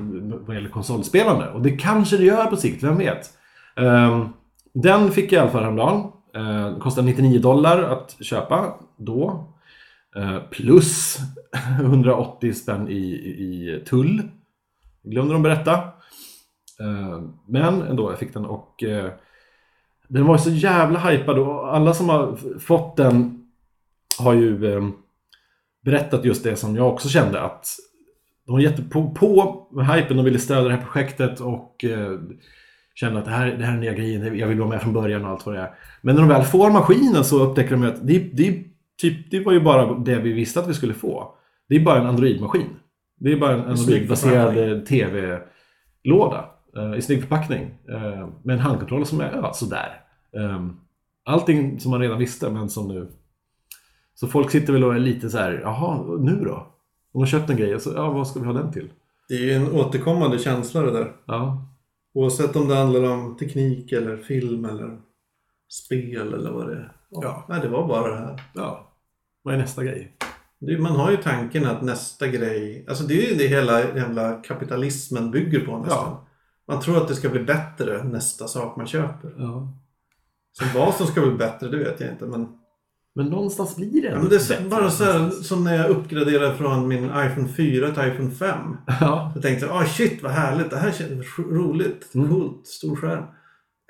vad 0.47 0.57
gäller 0.57 0.69
konsolspelande. 0.69 1.51
Och 1.51 1.63
det 1.63 1.77
kanske 1.77 2.17
det 2.17 2.25
gör 2.25 2.47
på 2.47 2.57
sikt, 2.57 2.83
vem 2.83 2.99
vet? 2.99 3.31
Eh, 3.77 4.27
den 4.75 5.11
fick 5.11 5.33
jag 5.33 5.39
i 5.39 5.43
alla 5.43 5.51
fall 5.51 5.63
häromdagen. 5.63 6.13
Uh, 6.37 6.79
kostar 6.79 7.03
99 7.03 7.39
dollar 7.39 7.83
att 7.83 8.17
köpa 8.21 8.75
då. 8.97 9.53
Eh, 10.17 10.39
plus 10.51 11.19
180 11.81 12.53
spänn 12.53 12.89
i, 12.89 12.99
i 12.99 13.83
tull. 13.87 14.23
Glömde 15.07 15.33
de 15.33 15.43
berätta. 15.43 15.73
Eh, 16.81 17.21
men 17.49 17.83
ändå, 17.83 18.11
jag 18.11 18.19
fick 18.19 18.35
den 18.35 18.45
och 18.45 18.83
eh, 18.83 19.11
den 20.09 20.27
var 20.27 20.39
så 20.39 20.51
jävla 20.51 20.99
hypad 20.99 21.39
och 21.39 21.77
alla 21.77 21.95
som 21.95 22.09
har 22.09 22.37
fått 22.59 22.97
den 22.97 23.47
har 24.19 24.35
ju 24.35 24.75
eh, 24.75 24.89
berättat 25.85 26.25
just 26.25 26.45
det 26.45 26.57
som 26.57 26.77
jag 26.77 26.89
också 26.89 27.09
kände 27.09 27.41
att 27.41 27.69
de 28.47 28.53
var 28.53 28.61
jättepå 28.61 29.11
på 29.11 29.67
med 29.73 29.87
hypen 29.87 30.19
och 30.19 30.27
ville 30.27 30.39
stödja 30.39 30.69
det 30.69 30.75
här 30.77 30.83
projektet 30.83 31.41
och 31.41 31.85
eh, 31.85 32.19
kände 32.95 33.19
att 33.19 33.25
det 33.25 33.31
här, 33.31 33.47
det 33.47 33.65
här 33.65 33.77
är 33.77 33.81
nya 33.81 33.93
grejen, 33.93 34.39
jag 34.39 34.47
vill 34.47 34.59
vara 34.59 34.69
med 34.69 34.83
från 34.83 34.93
början 34.93 35.25
och 35.25 35.31
allt 35.31 35.47
vad 35.47 35.55
det 35.55 35.61
är. 35.61 35.75
Men 36.03 36.15
när 36.15 36.23
de 36.23 36.29
väl 36.29 36.45
får 36.45 36.71
maskinen 36.71 37.25
så 37.25 37.39
upptäcker 37.39 37.71
de 37.71 37.83
att 37.83 38.07
det, 38.07 38.19
det, 38.19 38.65
typ, 39.01 39.31
det 39.31 39.41
var 39.41 39.53
ju 39.53 39.61
bara 39.61 39.95
det 39.95 40.19
vi 40.19 40.33
visste 40.33 40.61
att 40.61 40.69
vi 40.69 40.75
skulle 40.75 40.95
få. 40.95 41.35
Det 41.69 41.77
är 41.77 41.81
bara 41.81 42.01
en 42.01 42.07
Android-maskin. 42.07 42.69
Det 43.17 43.33
är 43.33 43.37
bara 43.37 43.53
en 43.53 43.65
Android-baserad 43.65 44.73
eh, 44.73 44.79
TV-låda 44.79 46.51
eh, 46.77 46.95
i 46.99 47.03
snygg 47.03 47.21
förpackning. 47.21 47.71
Eh, 47.89 48.29
med 48.43 48.55
en 48.55 48.59
handkontroll 48.59 49.07
som 49.07 49.21
är 49.21 49.33
ja, 49.43 49.53
sådär. 49.53 50.01
Eh, 50.37 50.67
allting 51.25 51.81
som 51.81 51.91
man 51.91 52.01
redan 52.01 52.19
visste 52.19 52.51
men 52.51 52.69
som 52.69 52.89
nu... 52.89 53.09
Så 54.15 54.29
folk 54.29 54.51
sitter 54.51 54.73
väl 54.73 54.85
och 54.85 54.95
är 54.95 54.99
lite 54.99 55.31
så 55.31 55.39
här, 55.39 55.61
jaha, 55.63 56.17
nu 56.19 56.45
då? 56.45 56.67
De 57.13 57.19
har 57.19 57.27
köpt 57.27 57.51
en 57.51 57.57
grej, 57.57 57.81
så, 57.81 57.93
ja 57.95 58.11
vad 58.11 58.29
ska 58.29 58.41
vi 58.41 58.47
ha 58.47 58.53
den 58.53 58.73
till? 58.73 58.91
Det 59.29 59.35
är 59.35 59.41
ju 59.41 59.53
en 59.53 59.73
återkommande 59.73 60.39
känsla 60.39 60.83
det 60.83 60.91
där. 60.91 61.13
Ja, 61.27 61.67
Oavsett 62.17 62.57
om 62.57 62.69
det 62.69 62.75
handlar 62.75 63.11
om 63.11 63.37
teknik 63.37 63.93
eller 63.93 64.17
film 64.17 64.65
eller 64.65 65.01
spel 65.69 66.35
eller 66.35 66.51
vad 66.51 66.69
det 66.69 66.75
är. 66.75 66.93
Ja. 67.11 67.47
Nej, 67.49 67.61
det 67.61 67.69
var 67.69 67.89
bara 67.89 68.09
det 68.09 68.17
här. 68.17 68.43
ja. 68.55 68.93
Vad 69.43 69.55
är 69.55 69.59
nästa 69.59 69.85
grej? 69.85 70.16
Man 70.79 70.97
har 70.97 71.11
ju 71.11 71.17
tanken 71.17 71.67
att 71.67 71.83
nästa 71.83 72.27
grej, 72.27 72.87
alltså 72.89 73.05
det 73.05 73.15
är 73.27 73.31
ju 73.31 73.35
det 73.39 73.47
hela 73.47 73.81
jävla 73.81 74.33
kapitalismen 74.33 75.31
bygger 75.31 75.61
på 75.61 75.79
nästan. 75.79 76.05
Ja. 76.11 76.27
Man 76.69 76.81
tror 76.83 76.97
att 76.97 77.09
det 77.09 77.15
ska 77.15 77.29
bli 77.29 77.41
bättre 77.43 78.05
nästa 78.05 78.49
sak 78.49 78.77
man 78.77 78.87
köper. 78.87 79.35
Ja. 79.39 79.73
Sen 80.59 80.69
vad 80.75 80.95
som 80.95 81.07
ska 81.07 81.21
bli 81.21 81.31
bättre, 81.31 81.69
det 81.69 81.77
vet 81.79 82.01
jag 82.01 82.11
inte. 82.11 82.25
Men, 82.27 82.49
Men 83.15 83.27
någonstans 83.27 83.77
blir 83.77 84.03
det 84.03 84.09
ja, 84.09 84.19
men 84.19 84.29
det 84.29 84.37
är 84.37 84.49
bättre. 84.49 84.69
bara 84.69 84.91
så 84.91 85.05
här, 85.05 85.31
som 85.31 85.65
när 85.65 85.75
jag 85.77 85.91
uppgraderade 85.91 86.55
från 86.55 86.89
min 86.89 87.05
iPhone 87.05 87.49
4 87.57 87.91
till 87.91 88.13
iPhone 88.13 88.31
5. 88.31 88.59
Ja. 89.01 89.33
Jag 89.35 89.43
tänkte, 89.43 89.71
ah 89.71 89.85
shit 89.87 90.23
vad 90.23 90.33
härligt, 90.33 90.71
det 90.71 90.77
här 90.77 90.93
känns 90.93 91.27
roligt, 91.39 92.15
Mm. 92.15 92.29
coolt, 92.29 92.67
stor 92.67 92.97
skärm. 92.97 93.25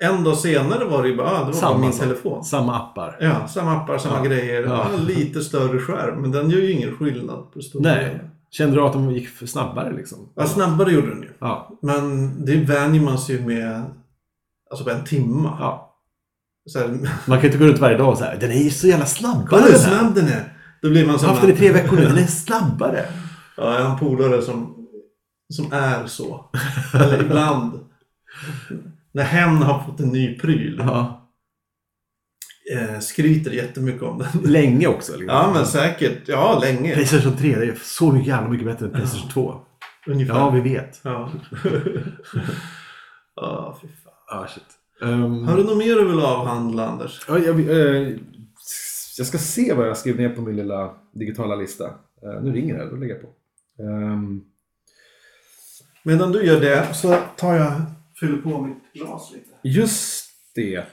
En 0.03 0.23
dag 0.23 0.37
senare 0.37 0.85
var 0.85 1.03
det 1.03 1.09
ju 1.09 1.17
bara, 1.17 1.27
ah, 1.27 1.31
det 1.33 1.37
var 1.39 1.45
bara 1.45 1.53
Samma 1.53 1.77
min 1.79 1.93
sak. 1.93 2.01
telefon. 2.01 2.43
Samma 2.43 2.75
appar. 2.77 3.17
Ja, 3.21 3.47
samma 3.47 3.71
appar, 3.77 3.97
samma 3.97 4.15
Ja. 4.17 4.23
grejer. 4.23 4.63
Ja. 4.63 4.87
Lite 5.07 5.41
större 5.41 5.79
skärm, 5.79 6.21
men 6.21 6.31
den 6.31 6.49
gör 6.49 6.59
ju 6.59 6.71
ingen 6.71 6.95
skillnad 6.95 7.51
på 7.53 7.61
stor 7.61 7.81
Nej. 7.81 8.19
Kände 8.51 8.75
du 8.75 8.81
att 8.81 8.93
de 8.93 9.11
gick 9.11 9.29
för 9.29 9.45
snabbare 9.45 9.93
liksom? 9.93 10.29
Ja, 10.35 10.45
snabbare 10.47 10.91
gjorde 10.91 11.09
den 11.09 11.21
ju. 11.21 11.29
Ja. 11.39 11.77
Men 11.81 12.31
det 12.45 12.55
vänjer 12.55 13.01
man 13.01 13.17
sig 13.17 13.35
ju 13.35 13.45
med 13.45 13.83
alltså 14.69 14.83
på 14.85 14.89
en 14.91 15.03
timme. 15.03 15.49
ja. 15.59 15.83
Här, 16.75 16.87
Man 17.29 17.37
kan 17.37 17.45
inte 17.45 17.57
gå 17.57 17.65
runt 17.65 17.79
varje 17.79 17.97
dag 17.97 18.09
och 18.09 18.17
säga 18.17 18.35
den 18.39 18.51
är 18.51 18.63
ju 18.63 18.69
så 18.69 18.87
jävla 18.87 19.05
snabbare 19.05 19.45
Kolla 19.49 19.61
hur 19.63 19.71
den 19.71 19.81
här." 19.81 19.99
snabb 19.99 20.15
den 20.15 20.27
är! 20.27 20.53
Då 20.81 20.89
blir 20.89 21.05
man 21.07 21.19
som 21.19 21.29
haft 21.29 21.41
den 21.41 21.51
i 21.51 21.55
tre 21.55 21.71
veckor 21.71 21.95
nu, 21.95 22.03
den 22.07 22.17
är 22.17 22.27
snabbare. 22.27 23.05
Ja, 23.57 23.73
jag 23.79 23.83
har 23.85 23.91
en 23.93 23.99
polare 23.99 24.41
som, 24.41 24.87
som 25.53 25.71
är 25.73 26.07
så. 26.07 26.45
Eller 26.93 27.21
ibland. 27.21 27.79
När 29.17 29.23
hen 29.23 29.57
har 29.57 29.83
fått 29.83 29.99
en 29.99 30.07
ny 30.09 30.39
pryl. 30.39 30.83
Ja. 30.85 31.29
Eh, 32.73 32.99
skryter 32.99 33.51
jättemycket 33.51 34.01
om 34.01 34.17
den. 34.17 34.51
Länge 34.51 34.87
också. 34.87 35.11
Liksom. 35.11 35.27
Ja, 35.35 35.51
men 35.53 35.65
säkert. 35.65 36.27
Ja, 36.27 36.59
länge. 36.61 36.93
Playstation 36.93 37.37
3 37.37 37.55
det 37.55 37.65
är 37.65 37.75
så 37.83 38.11
mycket 38.11 38.27
jävla 38.27 38.49
mycket 38.49 38.67
bättre 38.67 38.85
än 38.85 38.91
Playstation 38.91 39.29
2. 39.29 39.55
Ungefär. 40.07 40.33
Ja, 40.35 40.49
vi 40.49 40.61
vet. 40.61 40.99
Ja. 41.03 41.31
Ja, 43.35 43.77
fy 43.81 43.87
fan. 43.87 44.39
Ah, 44.39 44.47
shit. 44.47 44.63
Ehm, 45.01 45.43
Har 45.47 45.57
du 45.57 45.63
något 45.63 45.77
mer 45.77 45.95
du 45.95 46.07
vill 46.07 46.19
avhandla, 46.19 46.87
Anders? 46.87 47.25
ja, 47.27 47.39
jag, 47.39 47.59
eh, 47.59 48.17
jag 49.17 49.27
ska 49.27 49.37
se 49.37 49.73
vad 49.73 49.87
jag 49.87 49.97
skrev 49.97 50.15
ner 50.17 50.29
på 50.29 50.41
min 50.41 50.55
lilla 50.55 50.91
digitala 51.13 51.55
lista. 51.55 51.85
Eh, 52.23 52.41
nu 52.43 52.51
ringer 52.51 52.77
det, 52.77 52.89
då 52.89 52.95
lägger 52.95 53.13
jag 53.13 53.21
på. 53.23 53.29
Ehm, 53.83 54.41
Medan 56.03 56.31
du 56.31 56.43
gör 56.45 56.61
det 56.61 56.93
så 56.93 57.17
tar 57.37 57.55
jag 57.55 57.81
fyller 58.19 58.37
på 58.41 58.61
mitt 58.61 58.93
glas 58.93 59.31
lite. 59.33 59.49
Just 59.79 60.25
det. 60.55 60.85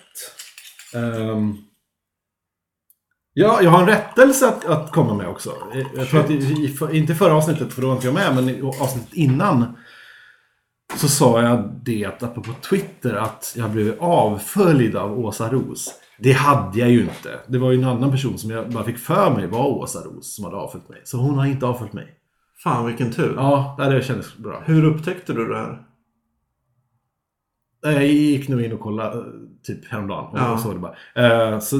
Ehm, 0.94 1.56
ja, 3.32 3.62
jag 3.62 3.70
har 3.70 3.80
en 3.80 3.86
rättelse 3.86 4.48
att, 4.48 4.64
att 4.64 4.92
komma 4.92 5.14
med 5.14 5.28
också. 5.28 5.52
Jag- 5.94 6.08
tror 6.08 6.20
att 6.20 6.30
i, 6.30 6.34
i, 6.64 6.68
för- 6.68 6.94
inte 6.94 7.14
förra 7.14 7.34
avsnittet, 7.34 7.72
för 7.72 7.82
då 7.82 7.88
var 7.88 7.94
inte 7.94 8.06
jag 8.06 8.14
med, 8.14 8.34
men 8.34 8.48
i 8.48 8.62
avsnittet 8.62 9.12
innan 9.14 9.76
så 10.96 11.08
sa 11.08 11.42
jag 11.42 11.80
det, 11.84 12.22
apropå 12.22 12.50
Twitter, 12.70 13.14
att 13.14 13.54
jag 13.56 13.70
blev 13.70 14.02
avföljd 14.02 14.96
av 14.96 15.18
Åsa 15.18 15.48
Ros. 15.50 15.94
Det 16.18 16.32
hade 16.32 16.78
jag 16.78 16.90
ju 16.90 17.00
inte. 17.02 17.40
Det 17.46 17.58
var 17.58 17.72
ju 17.72 17.78
en 17.78 17.84
annan 17.88 18.10
person 18.10 18.38
som 18.38 18.50
jag 18.50 18.70
bara 18.70 18.84
fick 18.84 18.98
för 18.98 19.30
mig 19.30 19.46
var 19.46 19.66
Åsa 19.66 19.98
Ros 20.00 20.34
som 20.34 20.44
hade 20.44 20.56
avföljt 20.56 20.88
mig. 20.88 21.00
Så 21.04 21.18
hon 21.18 21.38
har 21.38 21.46
inte 21.46 21.66
avföljt 21.66 21.92
mig. 21.92 22.14
Fan 22.62 22.86
vilken 22.86 23.12
tur. 23.12 23.34
Ja, 23.36 23.76
det 23.78 24.04
kändes 24.04 24.36
bra. 24.36 24.62
Hur 24.66 24.84
upptäckte 24.84 25.32
du 25.32 25.48
det 25.48 25.56
här? 25.58 25.82
Jag 27.84 28.06
gick 28.06 28.48
nog 28.48 28.62
in 28.62 28.72
och 28.72 28.80
kollade 28.80 29.18
eh, 29.18 29.24
typ 29.62 29.84
häromdagen 29.88 30.24
och 30.32 30.38
Ja. 30.38 30.58
såg 30.58 30.74
det 30.74 30.78
bara. 30.78 31.52
Eh, 31.52 31.58
Så 31.60 31.76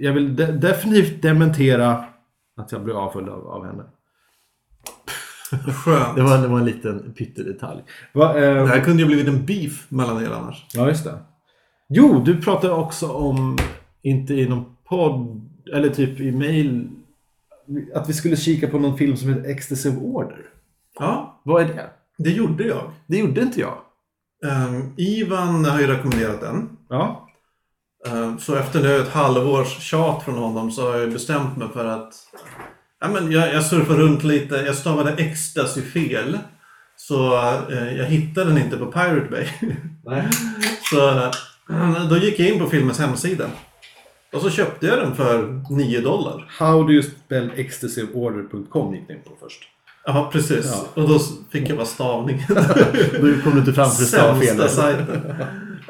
jag 0.00 0.12
vill 0.12 0.36
de- 0.36 0.46
definitivt 0.52 1.22
dementera 1.22 2.04
att 2.56 2.72
jag 2.72 2.84
blev 2.84 2.96
avföljd 2.96 3.28
av, 3.28 3.46
av 3.48 3.66
henne. 3.66 3.82
Skönt. 5.74 6.16
Det 6.16 6.22
var, 6.22 6.38
det 6.38 6.48
var 6.48 6.58
en 6.58 6.64
liten 6.64 7.12
pyttedetalj. 7.12 7.82
Va, 8.12 8.34
eh, 8.38 8.54
Det 8.54 8.66
här 8.68 8.80
kunde 8.80 9.02
ju 9.02 9.06
blivit 9.08 9.28
en 9.28 9.46
beef 9.46 9.86
mellan 9.90 10.22
er 10.24 10.30
annars. 10.30 10.66
Ja, 10.74 10.88
just 10.88 11.04
det. 11.04 11.18
Jo, 11.88 12.22
du 12.24 12.40
pratade 12.42 12.72
också 12.74 13.08
om, 13.12 13.56
inte 14.02 14.34
i 14.34 14.48
någon 14.48 14.64
podd, 14.84 15.48
eller 15.74 15.88
typ 15.88 16.20
i 16.20 16.32
mail, 16.32 16.88
att 17.94 18.08
vi 18.08 18.12
skulle 18.12 18.36
kika 18.36 18.68
på 18.68 18.78
någon 18.78 18.98
film 18.98 19.16
som 19.16 19.28
heter 19.28 19.50
Excessive 19.50 19.96
Order. 19.96 20.38
Ja, 20.98 21.40
Vad 21.42 21.62
är 21.62 21.66
det? 21.66 21.90
det 22.18 22.30
gjorde 22.30 22.64
jag. 22.64 22.90
Det 23.06 23.16
gjorde 23.18 23.40
inte 23.42 23.60
jag. 23.60 23.74
Um, 24.44 24.94
Ivan 24.96 25.64
har 25.64 25.80
ju 25.80 25.86
rekommenderat 25.86 26.40
den. 26.40 26.68
Ja. 26.88 27.26
Ehm, 28.06 28.38
så 28.38 28.54
efter 28.54 28.82
nu 28.82 28.96
ett 28.96 29.12
halvårs 29.12 29.78
tjat 29.80 30.22
från 30.22 30.38
honom 30.38 30.70
så 30.70 30.92
har 30.92 30.98
jag 30.98 31.12
bestämt 31.12 31.56
mig 31.56 31.68
för 31.68 31.84
att 31.84 32.14
ja, 33.00 33.08
men 33.08 33.32
jag, 33.32 33.54
jag 33.54 33.64
surfar 33.64 33.94
runt 33.94 34.24
lite. 34.24 34.56
Jag 34.56 34.74
stavade 34.74 35.12
ecstasy 35.12 35.82
fel. 35.82 36.38
Så 36.96 37.36
eh, 37.70 37.96
jag 37.96 38.04
hittade 38.04 38.50
den 38.50 38.58
inte 38.58 38.76
på 38.76 38.86
Pirate 38.86 39.28
Bay. 39.30 39.46
Nej. 40.04 40.28
så 40.90 41.18
eh, 41.70 42.08
då 42.10 42.16
gick 42.16 42.38
jag 42.38 42.48
in 42.48 42.58
på 42.58 42.66
filmens 42.66 42.98
hemsida. 42.98 43.46
Och 44.32 44.40
så 44.40 44.50
köpte 44.50 44.86
jag 44.86 44.98
den 44.98 45.14
för 45.14 45.62
9 45.70 46.00
dollar. 46.00 46.46
How 46.58 46.82
do 46.82 46.92
you 46.92 47.02
spell 47.02 47.50
excessiveorder.com 47.56 48.94
gick 48.94 49.08
ni 49.08 49.14
in 49.14 49.22
på 49.22 49.30
först. 49.40 49.68
Ja, 50.06 50.30
precis. 50.32 50.66
Ja. 50.94 51.02
Och 51.02 51.08
då 51.08 51.18
fick 51.50 51.68
jag 51.68 51.76
bara 51.76 51.86
stavningen. 51.86 52.44
Då 53.12 53.42
kom 53.42 53.52
du 53.52 53.58
inte 53.58 53.72
fram 53.72 53.90
för 53.90 54.04
stava 54.04 54.40
fel. 54.40 54.46
Sämsta 54.46 54.68
sajten. 54.68 55.08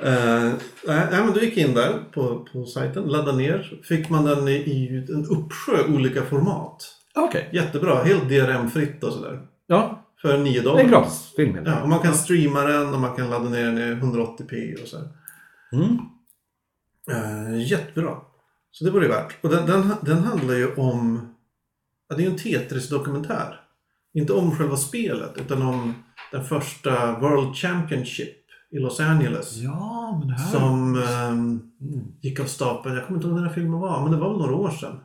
Uh, 0.04 0.52
nej, 0.86 1.06
men 1.10 1.32
då 1.32 1.40
gick 1.40 1.56
jag 1.56 1.68
in 1.68 1.74
där 1.74 1.92
på, 2.12 2.46
på 2.52 2.64
sajten, 2.64 3.04
laddade 3.04 3.38
ner. 3.38 3.80
Fick 3.84 4.08
man 4.10 4.24
den 4.24 4.48
i, 4.48 5.06
en 5.08 5.26
uppsjö 5.26 5.94
olika 5.94 6.22
format. 6.22 6.84
Okej. 7.14 7.48
Jättebra, 7.52 8.04
helt 8.04 8.28
DRM-fritt 8.28 9.04
och 9.04 9.12
sådär. 9.12 9.40
Ja, 9.66 10.04
För 10.22 10.38
9 10.38 10.52
det 10.52 10.58
är 10.58 10.64
dollar. 10.64 10.80
en 10.80 10.88
gratisfilm 10.88 11.54
helt 11.54 11.66
Ja, 11.68 11.82
och 11.82 11.88
man 11.88 11.98
kan 11.98 12.14
streama 12.14 12.62
den 12.62 12.94
och 12.94 13.00
man 13.00 13.16
kan 13.16 13.30
ladda 13.30 13.48
ner 13.48 13.64
den 13.64 13.78
i 13.78 13.94
180p 13.94 14.82
och 14.82 14.88
så. 14.88 14.96
här. 14.98 15.08
Mm. 15.72 15.98
Eh, 17.10 17.70
jättebra. 17.70 18.16
Så 18.70 18.84
det 18.84 18.90
var 18.90 19.00
det 19.00 19.08
värt. 19.08 19.36
Och 19.40 19.50
den, 19.50 19.66
den, 19.66 19.92
den 20.02 20.18
handlar 20.18 20.54
ju 20.54 20.74
om... 20.74 21.28
Ja, 22.08 22.16
det 22.16 22.22
är 22.22 22.24
ju 22.26 22.30
en 22.30 22.38
Tetris-dokumentär. 22.38 23.60
Inte 24.16 24.32
om 24.32 24.50
själva 24.56 24.76
spelet, 24.76 25.32
utan 25.36 25.62
om 25.62 25.94
den 26.32 26.44
första 26.44 27.18
World 27.20 27.56
Championship 27.56 28.36
i 28.70 28.78
Los 28.78 29.00
Angeles. 29.00 29.56
Ja, 29.56 30.16
men 30.18 30.28
det 30.28 30.34
här... 30.34 30.52
Som 30.52 30.96
Mm. 31.80 32.02
gick 32.22 32.40
av 32.40 32.44
stapeln. 32.44 32.94
Jag 32.94 33.06
kommer 33.06 33.18
inte 33.18 33.26
ihåg 33.28 33.34
när 33.36 33.42
den 33.42 33.48
här 33.48 33.54
filmen 33.54 33.80
var, 33.80 34.02
men 34.02 34.12
det 34.12 34.18
var 34.18 34.28
väl 34.28 34.38
några 34.38 34.54
år 34.54 34.70
sedan. 34.70 35.00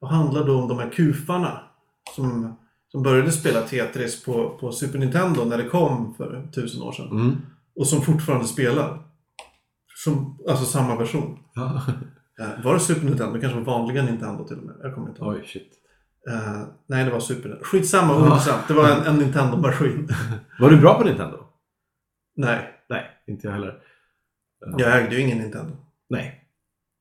Och 0.00 0.08
handlade 0.08 0.52
om 0.52 0.68
de 0.68 0.78
här 0.78 0.90
kufarna 0.90 1.60
som, 2.16 2.56
som 2.88 3.02
började 3.02 3.32
spela 3.32 3.60
Tetris 3.60 4.24
på, 4.24 4.58
på 4.60 4.72
Super 4.72 4.98
Nintendo 4.98 5.44
när 5.44 5.58
det 5.58 5.64
kom 5.68 6.14
för 6.14 6.48
tusen 6.54 6.82
år 6.82 6.92
sedan. 6.92 7.10
Mm. 7.10 7.36
Och 7.76 7.86
som 7.86 8.02
fortfarande 8.02 8.46
spelar. 8.46 8.98
Som, 10.04 10.38
alltså 10.48 10.64
samma 10.64 10.96
version. 10.96 11.38
Ja. 11.54 11.82
Eh, 12.40 12.64
Var 12.64 12.74
det 12.74 12.80
Super 12.80 13.04
Nintendo? 13.06 13.32
Det 13.34 13.40
kanske 13.40 13.58
var 13.60 13.64
vanliga 13.78 14.02
Nintendo 14.02 14.44
till 14.44 14.58
och 14.58 14.64
med. 14.64 14.74
Jag 14.82 14.94
kommer 14.94 15.08
inte 15.08 15.20
ihåg. 15.22 15.34
Oj, 15.34 15.42
shit. 15.46 15.72
Eh, 16.28 16.62
nej, 16.86 17.04
det 17.04 17.10
var 17.10 17.20
Super 17.20 17.48
Nintendo. 17.48 17.64
Skitsamma, 17.64 18.16
ointressant. 18.16 18.68
Det 18.68 18.74
var 18.74 18.88
en, 18.90 19.06
en 19.06 19.18
Nintendo-maskin. 19.18 20.08
Var 20.60 20.70
du 20.70 20.80
bra 20.80 20.94
på 20.98 21.04
Nintendo? 21.04 21.44
nej, 22.36 22.74
Nej, 22.88 23.06
inte 23.26 23.46
jag 23.46 23.54
heller. 23.54 23.78
jag 24.78 25.02
ägde 25.02 25.16
ju 25.16 25.20
ingen 25.20 25.38
Nintendo. 25.38 25.72
Nej. 26.10 26.44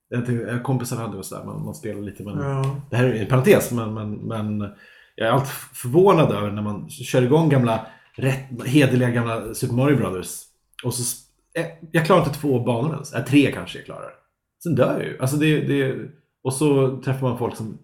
Jag 0.09 0.25
tänkte, 0.25 0.59
kompisar 0.63 0.97
hade 0.97 1.17
och 1.17 1.25
sådär, 1.25 1.45
man, 1.45 1.65
man 1.65 1.75
spelar 1.75 2.01
lite 2.01 2.23
men... 2.23 2.39
Ja. 2.39 2.81
Det 2.89 2.95
här 2.95 3.05
är 3.05 3.21
en 3.21 3.27
parentes, 3.27 3.71
men, 3.71 3.93
men, 3.93 4.11
men 4.11 4.59
jag 5.15 5.27
är 5.27 5.31
alltid 5.31 5.49
förvånad 5.73 6.31
över 6.31 6.51
när 6.51 6.61
man 6.61 6.89
kör 6.89 7.21
igång 7.21 7.49
gamla, 7.49 7.87
rätt, 8.15 8.65
hederliga 8.65 9.09
gamla 9.09 9.53
Super 9.53 9.75
Mario 9.75 9.97
Brothers. 9.97 10.43
Och 10.83 10.93
så, 10.93 11.17
eh, 11.59 11.65
jag 11.91 12.05
klarar 12.05 12.25
inte 12.25 12.39
två 12.39 12.59
banor 12.59 12.93
ens. 12.93 13.13
Äh, 13.13 13.25
tre 13.25 13.51
kanske 13.51 13.77
jag 13.77 13.85
klarar. 13.85 14.11
Sen 14.63 14.75
dör 14.75 14.93
jag 14.93 15.03
ju. 15.03 15.17
Alltså 15.19 15.37
det, 15.37 15.61
det, 15.61 16.09
och 16.43 16.53
så 16.53 17.01
träffar 17.01 17.29
man 17.29 17.37
folk 17.37 17.55
som, 17.55 17.77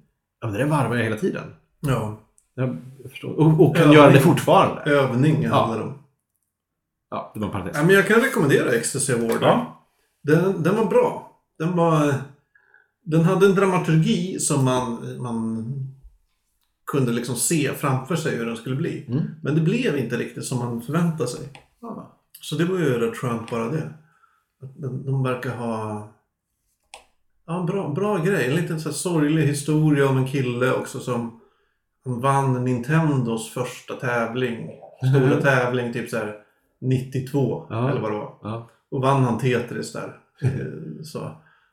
ja 0.44 0.50
men 0.50 0.60
det 0.60 0.66
varvar 0.66 0.96
jag 0.96 1.04
hela 1.04 1.18
tiden. 1.18 1.44
ja. 1.80 2.20
Jag, 2.56 2.78
jag 3.04 3.12
förstår. 3.12 3.40
Och, 3.40 3.68
och 3.68 3.76
kan 3.76 3.92
göra 3.92 4.12
det 4.12 4.20
fortfarande. 4.20 4.82
Övning 4.82 5.48
handlar 5.48 5.78
det 5.78 5.84
om. 5.84 5.94
Ja, 7.10 7.32
det 7.34 7.40
var 7.40 7.48
en 7.48 7.52
parentes. 7.52 7.78
Ja, 7.78 7.84
men 7.84 7.96
jag 7.96 8.08
kan 8.08 8.22
rekommendera 8.22 8.72
Ecstasy 8.72 9.14
Award. 9.14 9.38
Ja. 9.42 9.86
Den, 10.24 10.64
den 10.64 10.76
var 10.76 10.86
bra. 10.86 11.40
Den 11.60 11.76
var... 11.76 12.14
Den 13.06 13.22
hade 13.22 13.46
en 13.46 13.56
dramaturgi 13.56 14.40
som 14.40 14.66
man, 14.66 15.18
man 15.22 15.66
kunde 16.92 17.12
liksom 17.12 17.36
se 17.36 17.72
framför 17.74 18.16
sig 18.16 18.38
hur 18.38 18.46
den 18.46 18.58
skulle 18.58 18.76
bli. 18.76 19.06
Mm. 19.08 19.24
Men 19.42 19.56
det 19.56 19.62
blev 19.62 19.98
inte 19.98 20.18
riktigt 20.18 20.46
som 20.46 20.60
man 20.60 20.82
förväntade 20.82 21.30
sig. 21.30 21.50
Ja. 21.82 22.20
Så 22.42 22.56
det 22.56 22.66
var 22.66 22.78
ju 22.78 23.00
rätt 23.00 23.18
skönt 23.18 23.50
bara 23.50 23.68
det. 23.70 23.94
De, 24.78 25.06
de 25.06 25.24
verkar 25.24 25.56
ha... 25.56 26.08
Ja, 27.46 27.64
bra, 27.68 27.90
bra 27.90 28.18
grej. 28.18 28.50
En 28.50 28.56
liten 28.56 28.80
så 28.80 28.90
här 28.90 28.94
sorglig 28.94 29.44
historia 29.44 30.10
om 30.10 30.18
en 30.18 30.28
kille 30.28 30.74
också 30.74 31.00
som 31.00 31.40
han 32.06 32.22
vann 32.22 32.66
Nintendos 32.66 33.50
första 33.54 33.94
tävling. 33.94 34.70
Stora 35.16 35.42
tävling, 35.42 35.94
typ 35.94 36.10
så 36.10 36.18
här 36.18 36.36
92 36.82 37.66
Ja. 37.70 37.90
eller 37.90 38.02
vad 38.02 38.12
det 38.12 38.18
var. 38.18 38.38
Ja. 38.42 38.70
Och 38.92 39.02
vann 39.02 39.24
han 39.24 39.40
Tetris 39.40 39.94
där. 39.94 40.18
Så. 41.04 41.32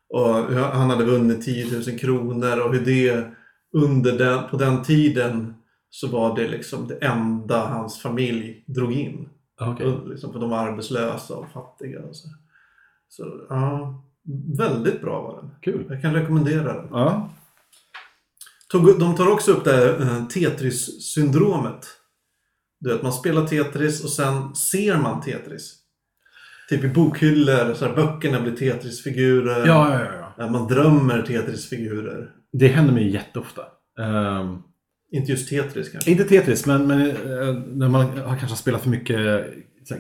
Och 0.09 0.35
han 0.55 0.91
hade 0.91 1.05
vunnit 1.05 1.45
10 1.45 1.67
000 1.89 1.99
kronor 1.99 2.61
och 2.61 2.75
hur 2.75 2.85
det 2.85 3.31
under 3.73 4.19
den, 4.19 4.49
på 4.51 4.57
den 4.57 4.83
tiden 4.83 5.55
så 5.91 6.09
var 6.09 6.37
det 6.37 6.49
liksom 6.49 6.87
det 6.89 6.95
enda 6.95 7.67
hans 7.67 8.03
familj 8.03 8.65
drog 8.67 8.93
in. 8.93 9.29
Och 9.61 10.09
Liksom 10.09 10.33
för 10.33 10.41
de 10.41 10.51
var 10.51 10.59
arbetslösa 10.59 11.35
och 11.37 11.49
fattiga 11.53 12.01
och 12.03 12.17
så. 12.17 12.29
Så 13.09 13.47
ja, 13.49 14.03
väldigt 14.59 15.01
bra 15.01 15.23
var 15.23 15.43
den. 15.43 15.51
Kul. 15.61 15.87
Jag 15.89 16.03
kan 16.03 16.15
rekommendera 16.15 16.75
den. 16.75 16.89
Ja. 16.91 17.31
De 18.99 19.17
tar 19.17 19.31
också 19.33 19.53
upp 19.53 19.65
det 19.65 19.73
här 19.73 20.01
eh, 20.01 20.27
Tetris-syndromet. 20.27 21.87
Du 22.81 22.93
vet, 22.93 23.03
man 23.03 23.13
spelar 23.13 23.47
Tetris 23.47 24.05
och 24.05 24.11
sen 24.11 24.55
ser 24.55 24.97
man 24.97 25.21
Tetris. 25.21 25.77
Typ 26.69 26.85
i 26.85 26.89
bokhyllor, 26.89 27.75
så 27.75 27.85
här, 27.87 27.95
böckerna 27.95 28.41
blir 28.41 28.57
Tetris-figurer. 28.57 29.67
Ja, 29.67 29.95
ja, 29.95 30.07
ja. 30.39 30.45
Eh, 30.45 30.51
Man 30.51 30.69
drömmer 30.69 31.23
Tetris-figurer. 31.23 32.31
Det 32.53 32.69
händer 32.69 32.95
mig 32.95 33.11
jätteofta. 33.11 33.63
Ehm, 34.01 34.59
Inte 35.13 35.33
just 35.33 35.49
Tetris 35.49 35.89
kanske. 35.89 36.11
inte 36.11 36.25
Tetris, 36.25 36.67
men, 36.67 36.87
men 36.87 37.01
eh, 37.11 37.55
när 37.67 37.89
man 37.89 38.19
har 38.19 38.37
kanske 38.37 38.57
spelat 38.57 38.83
för 38.83 38.91
mycket 38.91 39.47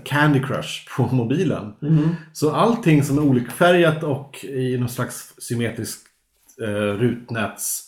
Candy 0.05 0.41
Crush 0.43 0.97
på 0.97 1.03
mobilen. 1.15 1.73
Mm. 1.83 2.09
Så 2.33 2.51
allting 2.55 3.03
som 3.05 3.19
är 3.19 3.23
olikfärgat 3.23 4.03
och 4.03 4.45
i 4.45 4.77
någon 4.79 4.89
slags 4.89 5.35
symmetriskt 5.39 6.03
eh, 6.63 6.71
rutnäts 6.99 7.83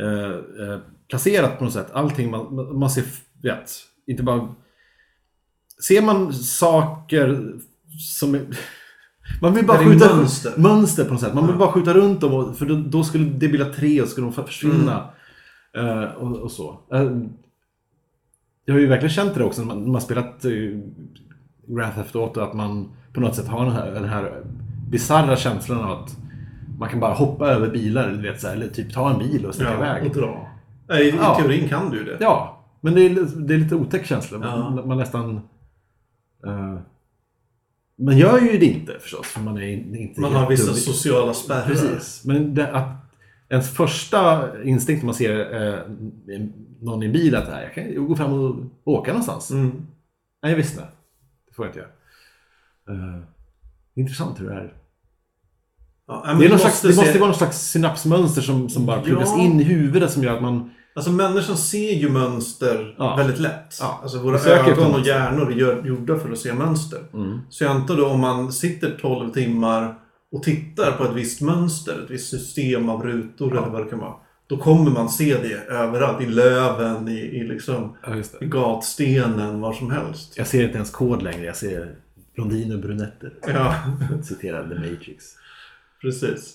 eh, 0.00 0.30
eh, 0.68 0.78
placerat 1.08 1.58
på 1.58 1.64
något 1.64 1.72
sätt. 1.72 1.90
Allting 1.92 2.30
man, 2.30 2.54
man- 2.78 2.90
ser, 2.90 3.04
vet, 3.42 3.70
inte 4.06 4.22
bara... 4.22 4.54
Ser 5.88 6.02
man 6.02 6.32
saker 6.34 7.52
som... 7.98 8.34
är- 8.34 8.46
Man 9.42 9.54
vill 9.54 9.66
bara 9.66 9.78
skjuta 9.84 10.16
mönster. 10.16 10.52
mönster 10.56 11.04
på 11.04 11.12
något 11.12 11.20
sätt. 11.20 11.34
Man 11.34 11.46
vill 11.46 11.56
bara 11.56 11.72
skjuta 11.72 11.94
runt 11.94 12.20
dem 12.20 12.34
och, 12.34 12.58
för 12.58 12.66
då, 12.66 12.74
då 12.76 13.04
skulle 13.04 13.24
det 13.24 13.48
bilda 13.48 13.72
tre 13.72 14.02
och 14.02 14.08
skulle 14.08 14.26
de 14.26 14.32
försvinna. 14.32 15.10
Eh, 15.76 16.02
och, 16.02 16.36
och 16.36 16.50
så. 16.52 16.80
Eh, 16.92 17.10
jag 18.70 18.74
har 18.76 18.80
ju 18.80 18.86
verkligen 18.86 19.10
känt 19.10 19.34
det 19.34 19.44
också 19.44 19.60
när 19.64 19.74
man, 19.74 19.90
man 19.92 20.00
spelat 20.00 20.44
uh, 20.44 20.80
Grand 21.66 21.94
Theft 21.94 22.16
Auto 22.16 22.40
att 22.40 22.54
man 22.54 22.88
på 23.12 23.20
något 23.20 23.34
sätt 23.36 23.48
har 23.48 23.64
den 23.64 23.74
här, 23.74 23.90
den 23.90 24.04
här 24.08 24.42
bisarra 24.90 25.36
känslan 25.36 25.80
av 25.80 25.90
att 26.02 26.16
man 26.78 26.88
kan 26.88 27.00
bara 27.00 27.14
hoppa 27.14 27.48
över 27.48 27.68
bilar, 27.70 28.10
du 28.10 28.22
vet, 28.22 28.40
så 28.40 28.46
här, 28.46 28.54
eller 28.54 28.68
typ 28.68 28.92
ta 28.94 29.10
en 29.10 29.18
bil 29.18 29.46
och 29.46 29.54
sticka 29.54 29.70
Ja, 29.70 29.76
iväg. 29.76 30.10
och 30.10 30.16
dra. 30.16 30.46
I 30.98 31.10
Ja. 31.10 31.34
teorin 31.34 31.68
kan 31.68 31.90
du 31.90 32.04
det. 32.04 32.16
Ja, 32.20 32.64
men 32.80 32.94
det 32.94 33.00
är, 33.06 33.40
det 33.46 33.54
är 33.54 33.58
lite 33.58 33.74
otäck 33.74 34.06
känsla. 34.06 34.38
Ja. 34.42 34.56
Man, 34.70 34.88
man 34.88 34.98
nästan... 34.98 35.36
eh, 36.46 36.78
man 37.98 38.18
gör 38.18 38.38
ju 38.40 38.58
det 38.58 38.66
inte 38.66 38.92
förstås, 39.00 39.26
för 39.26 39.40
man 39.40 39.56
är 39.58 39.62
in- 39.66 39.94
inte 39.96 40.20
Man 40.20 40.32
har 40.34 40.48
vissa 40.48 40.62
jättedum. 40.62 40.82
sociala 40.94 41.34
spärrar. 41.34 41.66
Precis. 41.66 42.22
Men 42.24 42.54
det, 42.54 42.72
att 42.72 42.88
ens 43.50 43.70
första 43.70 44.48
instinkt 44.64 45.02
när 45.02 45.06
man 45.06 45.14
ser 45.14 45.62
eh, 45.72 45.78
någon 46.80 47.02
i 47.02 47.06
en 47.06 47.12
bil 47.12 47.36
att 47.36 47.48
"Nej, 47.48 47.64
jag 47.64 47.74
kan 47.96 48.06
gå 48.06 48.16
fram 48.16 48.32
och 48.32 48.56
åka 48.84 49.10
någonstans. 49.10 49.50
Mm. 49.50 49.86
Nej, 50.42 50.54
visst 50.54 50.76
det. 50.76 50.86
Det 51.48 51.54
får 51.54 51.66
jag 51.66 51.70
inte 51.70 51.78
göra. 51.78 51.88
Eh, 53.16 53.22
intressant 53.94 54.40
hur 54.40 54.48
det 54.48 54.54
är. 54.54 54.72
Ja, 56.06 56.34
Det, 56.38 56.44
är 56.44 56.50
någon 56.50 56.58
slags, 56.58 56.82
det 56.82 56.92
se- 56.92 57.00
måste 57.00 57.18
vara 57.18 57.30
någon 57.30 57.38
slags 57.38 57.58
synapsmönster 57.70 58.42
som, 58.42 58.68
som 58.68 58.86
bara 58.86 59.00
pluggas 59.02 59.28
Ja. 59.36 59.42
in 59.42 59.60
i 59.60 59.62
huvudet 59.64 60.10
som 60.10 60.22
gör 60.24 60.36
att 60.36 60.42
man... 60.42 60.70
Alltså 60.94 61.10
människan 61.10 61.56
ser 61.56 61.92
ju 61.92 62.08
mönster 62.10 62.94
Ja. 62.98 63.16
väldigt 63.16 63.38
lätt. 63.38 63.78
Ja. 63.80 64.00
Alltså 64.02 64.18
våra 64.18 64.38
ögon 64.38 64.94
och 64.94 65.00
hjärnor 65.06 65.52
är 65.52 65.86
gjorda 65.86 66.18
för 66.18 66.32
att 66.32 66.38
se 66.38 66.52
mönster. 66.54 66.98
Så 67.50 67.64
jag 67.64 67.70
antar 67.70 67.96
då 67.96 68.06
om 68.06 68.20
man 68.20 68.52
sitter 68.52 68.98
12 69.00 69.32
timmar 69.32 69.94
och 70.32 70.42
tittar 70.42 70.92
på 70.92 71.04
ett 71.04 71.14
visst 71.14 71.40
mönster, 71.40 72.02
ett 72.04 72.10
visst 72.10 72.30
system 72.30 72.88
av 72.88 73.02
rutor 73.02 73.56
eller 73.56 73.68
vad 73.68 73.84
det 73.84 73.90
kan 73.90 73.98
vara. 73.98 74.14
Då 74.46 74.56
kommer 74.56 74.90
man 74.90 75.08
se 75.08 75.36
det 75.42 75.54
överallt. 75.68 76.22
I 76.22 76.26
löven, 76.26 77.08
i, 77.08 77.18
i, 77.20 77.44
liksom, 77.44 77.96
Ja, 78.06 78.14
gatstenen, 78.40 79.60
var 79.60 79.72
som 79.72 79.90
helst. 79.90 80.34
Jag 80.36 80.46
ser 80.46 80.62
inte 80.64 80.74
ens 80.76 80.90
kod 80.90 81.22
längre, 81.22 81.44
jag 81.44 81.56
ser 81.56 81.94
blondiner 82.34 82.74
och 82.74 82.80
brunetter. 82.80 83.32
Ja, 83.46 83.74
The 84.40 84.52
Matrix. 84.74 85.24
precis. 86.00 86.54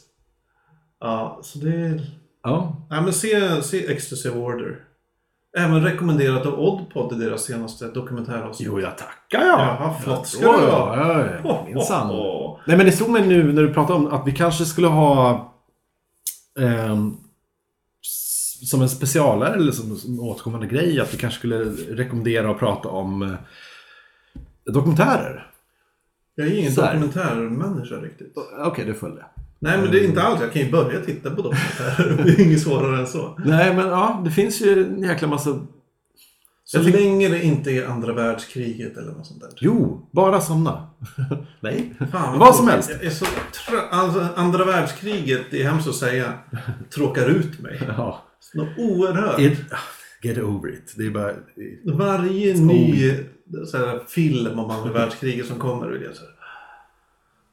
Ja, 0.99 1.39
så 1.43 1.59
det 1.59 1.75
är... 1.75 2.01
Ja, 2.43 2.87
Ja, 2.89 3.01
men 3.01 3.13
se, 3.13 3.61
se 3.61 3.91
Exclusive 3.93 4.35
Order. 4.39 4.79
Även 5.57 5.83
rekommenderat 5.83 6.45
av 6.45 6.59
Oddpod 6.59 7.13
i 7.13 7.25
deras 7.25 7.43
senaste 7.43 7.87
dokumentäravsnitt. 7.87 8.67
jo 8.67 8.79
jag 8.79 8.97
tackar 8.97 9.45
jag. 9.45 9.59
Jaha, 9.59 9.93
flott 10.03 10.27
ska 10.27 10.43
Ja, 10.45 10.57
du 10.57 10.63
ja, 10.63 10.95
ja, 10.97 11.25
ja, 11.43 11.51
ho, 11.53 11.65
minsann. 11.65 12.07
Nej 12.65 12.77
men 12.77 12.85
det 12.85 12.91
slog 12.91 13.09
mig 13.09 13.27
nu 13.27 13.53
när 13.53 13.61
du 13.61 13.73
pratade 13.73 13.99
om 13.99 14.07
att 14.07 14.27
vi 14.27 14.31
kanske 14.31 14.65
skulle 14.65 14.87
ha 14.87 15.51
s- 18.05 18.69
som 18.69 18.81
en 18.81 18.89
specialare 18.89 19.53
eller 19.55 19.71
som, 19.71 19.95
som 19.97 20.19
återkommande 20.19 20.67
grej 20.67 20.99
att 20.99 21.13
vi 21.13 21.17
kanske 21.17 21.39
skulle 21.39 21.57
rekommendera 21.95 22.49
och 22.51 22.59
prata 22.59 22.89
om 22.89 23.21
eh, 23.21 23.31
dokumentärer. 24.73 25.51
Jag 26.35 26.47
är 26.47 26.57
ingen 26.59 26.71
Så 26.73 26.81
här. 26.81 26.93
dokumentärmänniska 26.93 27.95
riktigt. 27.95 28.33
Okej, 28.65 28.85
det 28.85 28.93
följde. 28.93 29.25
Nej, 29.59 29.77
men 29.81 29.91
det 29.91 29.99
är 29.99 30.07
inte 30.07 30.21
alls. 30.23 30.41
Jag 30.41 30.53
kan 30.53 30.61
ju 30.61 30.71
börja 30.71 30.99
titta 31.01 31.29
på 31.29 31.35
dokumentärer. 31.41 32.23
Det 32.25 32.31
är 32.31 32.41
inget 32.45 32.61
svårare 32.61 32.99
än 32.99 33.07
så. 33.07 33.39
Nej 33.45 33.75
men 33.75 33.87
ja, 33.87 34.21
det 34.25 34.31
finns 34.31 34.61
ju 34.61 34.85
en 34.85 35.03
jäkla 35.03 35.27
massa... 35.27 35.59
Så 36.67 36.77
Jag 36.77 36.85
länge 36.85 37.29
det 37.29 37.43
inte 37.43 37.71
är 37.71 37.85
andra 37.87 38.13
världskriget 38.13 38.97
eller 38.97 39.11
något 39.11 39.25
sånt 39.25 39.41
där. 39.41 39.49
Jo, 39.57 40.09
bara 40.11 40.41
sådana. 40.41 40.89
Nej, 41.59 41.93
Fan, 42.11 42.39
vad 42.39 42.55
som 42.55 42.67
helst. 42.67 42.89
Jag 42.89 43.03
är 43.03 43.09
så 43.09 43.25
alltså, 43.91 44.27
andra 44.35 44.65
världskriget, 44.65 45.41
det 45.51 45.61
är 45.61 45.69
hemskt 45.69 45.87
att 45.87 45.95
säga, 45.95 46.33
tråkar 46.95 47.29
ut 47.29 47.59
mig. 47.59 47.81
Ja. 47.97 48.23
Något 48.53 48.77
oerhört. 48.77 49.39
It, 49.39 49.59
get 50.21 50.37
over 50.37 50.73
it. 50.73 50.93
Det 50.97 51.05
är 51.05 51.09
bara... 51.09 51.33
Varje 51.83 52.53
ny 52.53 53.13
så 53.67 53.77
här, 53.77 53.99
film 54.07 54.59
om 54.59 54.71
andra 54.71 54.91
världskriget 54.91 55.45
som 55.45 55.59
kommer 55.59 55.87
är 55.87 55.99
det 55.99 56.15
så 56.15 56.21
här. 56.21 56.35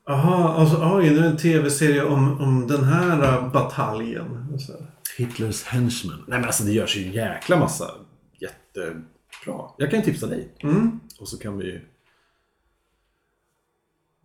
Alltså 0.06 0.76
oj, 0.94 1.10
nu 1.10 1.18
är 1.18 1.22
det 1.22 1.28
en 1.28 1.36
tv-serie 1.36 2.04
om, 2.04 2.40
om 2.40 2.66
den 2.66 2.84
här 2.84 3.22
äh, 3.22 3.52
bataljen. 3.52 4.58
Så. 4.58 4.72
Hitlers 5.16 5.64
henchmen. 5.64 6.18
Nej 6.26 6.38
men 6.38 6.46
alltså 6.46 6.64
det 6.64 6.72
görs 6.72 6.96
ju 6.96 7.06
en 7.06 7.12
jäkla 7.12 7.56
massa 7.56 7.90
jättebra. 8.76 9.70
Jag 9.78 9.90
kan 9.90 10.02
tipsa 10.02 10.26
dig. 10.26 10.48
Mm, 10.60 11.00
Och 11.20 11.28
så 11.28 11.38
kan 11.38 11.58
vi... 11.58 11.80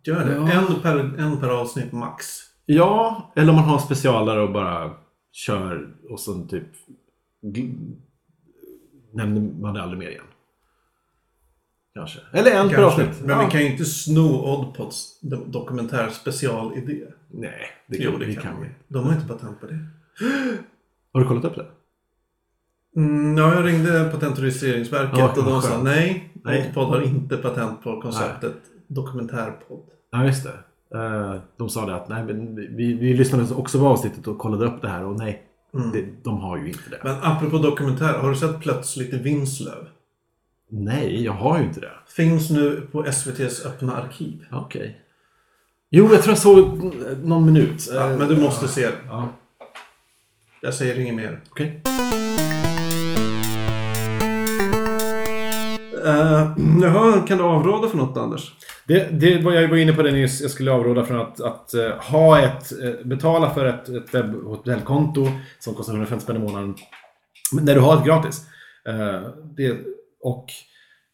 gör 0.04 0.24
det. 0.26 0.34
Ja. 0.34 0.52
En, 0.52 0.80
per, 0.82 0.98
en 0.98 1.40
per 1.40 1.48
avsnitt 1.48 1.92
max. 1.92 2.26
Ja, 2.66 3.32
eller 3.36 3.48
om 3.50 3.56
man 3.56 3.64
har 3.64 3.78
specialare 3.78 4.40
och 4.42 4.52
bara 4.52 4.94
kör 5.32 5.94
och 6.10 6.20
sen 6.20 6.48
typ 6.48 6.66
nämner 9.12 9.40
man 9.60 9.74
det 9.74 9.82
aldrig 9.82 9.98
mer 9.98 10.08
igen. 10.10 10.24
Kanske. 11.94 12.20
Eller 12.32 12.50
en 12.50 12.68
per 12.68 12.82
avsnitt. 12.82 13.20
Men 13.20 13.38
ja. 13.38 13.44
vi 13.44 13.50
kan 13.50 13.60
ju 13.60 13.70
inte 13.72 13.84
sno 13.84 14.44
Oddpods 14.44 15.20
do- 15.22 15.46
dokumentärspecialidé. 15.50 17.04
Nej, 17.30 17.70
det 17.86 17.96
Jo, 17.96 18.10
kan, 18.10 18.20
det 18.20 18.26
vi. 18.26 18.36
kan, 18.36 18.62
vi. 18.62 18.68
De 18.88 19.04
har 19.04 19.12
inte 19.14 19.28
patent 19.28 19.60
på 19.60 19.66
det. 19.66 19.78
Har 21.12 21.20
du 21.20 21.26
kollat 21.28 21.44
upp 21.44 21.54
det? 21.54 21.66
Mm, 22.96 23.36
ja, 23.38 23.54
jag 23.54 23.66
ringde 23.66 24.04
Patent 24.04 24.36
och 24.38 24.42
registreringsverket 24.44 25.18
Ja, 25.18 25.28
och 25.36 25.44
de 25.44 25.62
sa 25.62 25.82
nej, 25.82 26.30
Nej. 26.44 26.72
Har 26.74 27.00
inte 27.02 27.36
patent 27.36 27.82
på 27.82 28.00
konceptet 28.00 28.54
dokumentärpodd. 28.86 29.84
Ja, 30.10 30.24
just 30.24 30.44
det. 30.44 30.98
Eh, 30.98 31.34
De 31.56 31.68
sa 31.68 31.86
det 31.86 31.94
att 31.94 32.08
nej, 32.08 32.24
men 32.24 32.54
vi, 32.76 32.92
vi 32.92 33.14
lyssnade 33.14 33.54
också 33.54 33.78
på 33.78 33.86
avsnittet 33.86 34.26
och 34.26 34.38
kollade 34.38 34.66
upp 34.66 34.82
det 34.82 34.88
här 34.88 35.04
och 35.04 35.16
nej, 35.18 35.44
Mm. 35.74 35.90
det, 35.92 36.04
de 36.22 36.40
har 36.40 36.56
ju 36.58 36.68
inte 36.68 36.90
det. 36.90 37.00
Men 37.04 37.16
apropå 37.22 37.58
dokumentär, 37.58 38.12
har 38.18 38.30
du 38.30 38.36
sett 38.36 38.60
Plötsligt 38.60 39.14
i 39.14 39.18
Vinslöv? 39.18 39.86
Nej, 40.70 41.24
jag 41.24 41.32
har 41.32 41.58
ju 41.58 41.64
inte 41.64 41.80
det. 41.80 41.90
Finns 42.16 42.50
nu 42.50 42.88
på 42.92 43.04
SVTs 43.04 43.66
öppna 43.66 43.96
arkiv. 43.96 44.44
Okej. 44.52 45.00
Jo, 45.90 46.08
jag 46.12 46.22
tror 46.22 46.30
jag 46.32 46.38
såg 46.38 46.94
någon 47.24 47.46
minut. 47.46 47.88
Ja, 47.94 48.08
men 48.18 48.28
du 48.28 48.36
måste 48.40 48.68
se 48.68 48.86
det. 48.86 48.92
Ja, 49.08 49.28
Jag 50.60 50.74
säger 50.74 50.98
inget 51.00 51.14
mer. 51.14 51.40
okej. 51.50 51.82
Uh, 56.06 56.56
jaha, 56.82 57.26
kan 57.26 57.38
du 57.38 57.44
avråda 57.44 57.88
från 57.88 58.00
något 58.00 58.16
Anders? 58.16 58.52
Det, 58.86 59.20
det 59.20 59.42
var 59.42 59.52
jag 59.52 59.68
var 59.68 59.76
inne 59.76 59.92
på 59.92 60.02
det 60.02 60.12
nyss. 60.12 60.40
Jag 60.40 60.50
skulle 60.50 60.72
avråda 60.72 61.04
från 61.04 61.20
att, 61.20 61.40
att 61.40 61.74
uh, 61.74 61.88
ha 61.90 62.40
ett, 62.40 62.72
uh, 62.82 63.06
betala 63.06 63.54
för 63.54 63.66
ett, 63.66 63.88
ett 63.88 64.14
webbhotellkonto 64.14 65.26
som 65.58 65.74
kostar 65.74 65.92
150 65.92 66.24
spänn 66.24 66.36
i 66.36 66.38
månaden. 66.38 66.74
När 67.52 67.74
du 67.74 67.80
har 67.80 67.96
ett 67.98 68.04
gratis. 68.04 68.46
Uh, 68.88 69.28
det, 69.56 69.78
och 70.22 70.46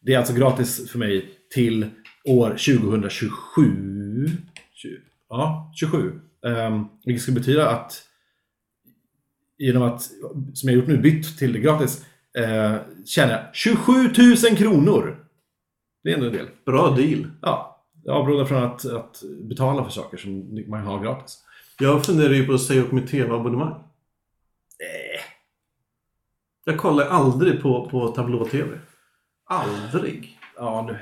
det 0.01 0.13
är 0.13 0.17
alltså 0.17 0.33
gratis 0.33 0.91
för 0.91 0.99
mig 0.99 1.29
till 1.53 1.89
år 2.25 2.49
2027. 2.49 4.27
20, 4.73 4.89
Ja, 5.29 5.71
27. 5.75 5.97
Um, 5.97 6.53
ehm, 6.53 6.85
vilket 7.05 7.21
skulle 7.21 7.39
betyda 7.39 7.69
att 7.69 8.01
genom 9.57 9.83
att, 9.83 10.01
som 10.53 10.69
jag 10.69 10.73
gjort 10.73 10.87
nu, 10.87 10.97
bytt 10.97 11.37
till 11.37 11.53
det 11.53 11.59
gratis, 11.59 12.05
uh, 12.37 12.75
tjänar 13.05 13.31
jag 13.31 13.55
27 13.55 13.91
000 13.93 14.57
kronor. 14.57 15.25
Det 16.03 16.09
är 16.09 16.13
ändå 16.13 16.25
en 16.25 16.33
del. 16.33 16.47
Bra 16.65 16.89
deal. 16.89 17.27
Ja, 17.41 17.85
jag 18.03 18.15
avråder 18.15 18.45
från 18.45 18.63
att, 18.63 18.85
att 18.85 19.23
betala 19.41 19.83
för 19.83 19.91
saker 19.91 20.17
som 20.17 20.63
man 20.67 20.81
har 20.81 21.03
gratis. 21.03 21.43
Jag 21.79 22.05
funderar 22.05 22.33
ju 22.33 22.47
på 22.47 22.53
att 22.53 22.61
säga 22.61 22.81
upp 22.81 22.91
mitt 22.91 23.07
tv-abonnemang. 23.07 23.75
Jag 26.65 26.77
kollar 26.77 27.05
aldrig 27.05 27.61
på, 27.61 27.89
på 27.89 28.07
tablå-tv. 28.07 28.79
Aldrig. 29.45 30.39
Ja, 30.57 30.85
du. 30.89 30.97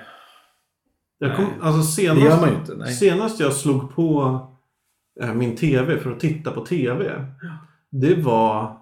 Jag 1.17 1.35
kom, 1.35 1.45
Nej, 1.45 1.53
alltså 1.61 1.83
senast, 1.83 2.21
det 2.21 2.27
gör 2.27 2.39
man 2.41 2.49
ju 2.49 2.55
inte, 2.55 2.75
nej. 2.75 2.93
senast 2.93 3.39
jag 3.39 3.53
slog 3.53 3.95
på 3.95 4.39
eh, 5.21 5.33
min 5.33 5.55
tv 5.55 5.99
för 5.99 6.11
att 6.11 6.19
titta 6.19 6.51
på 6.51 6.65
tv. 6.65 7.25
Det 7.89 8.15
var 8.15 8.77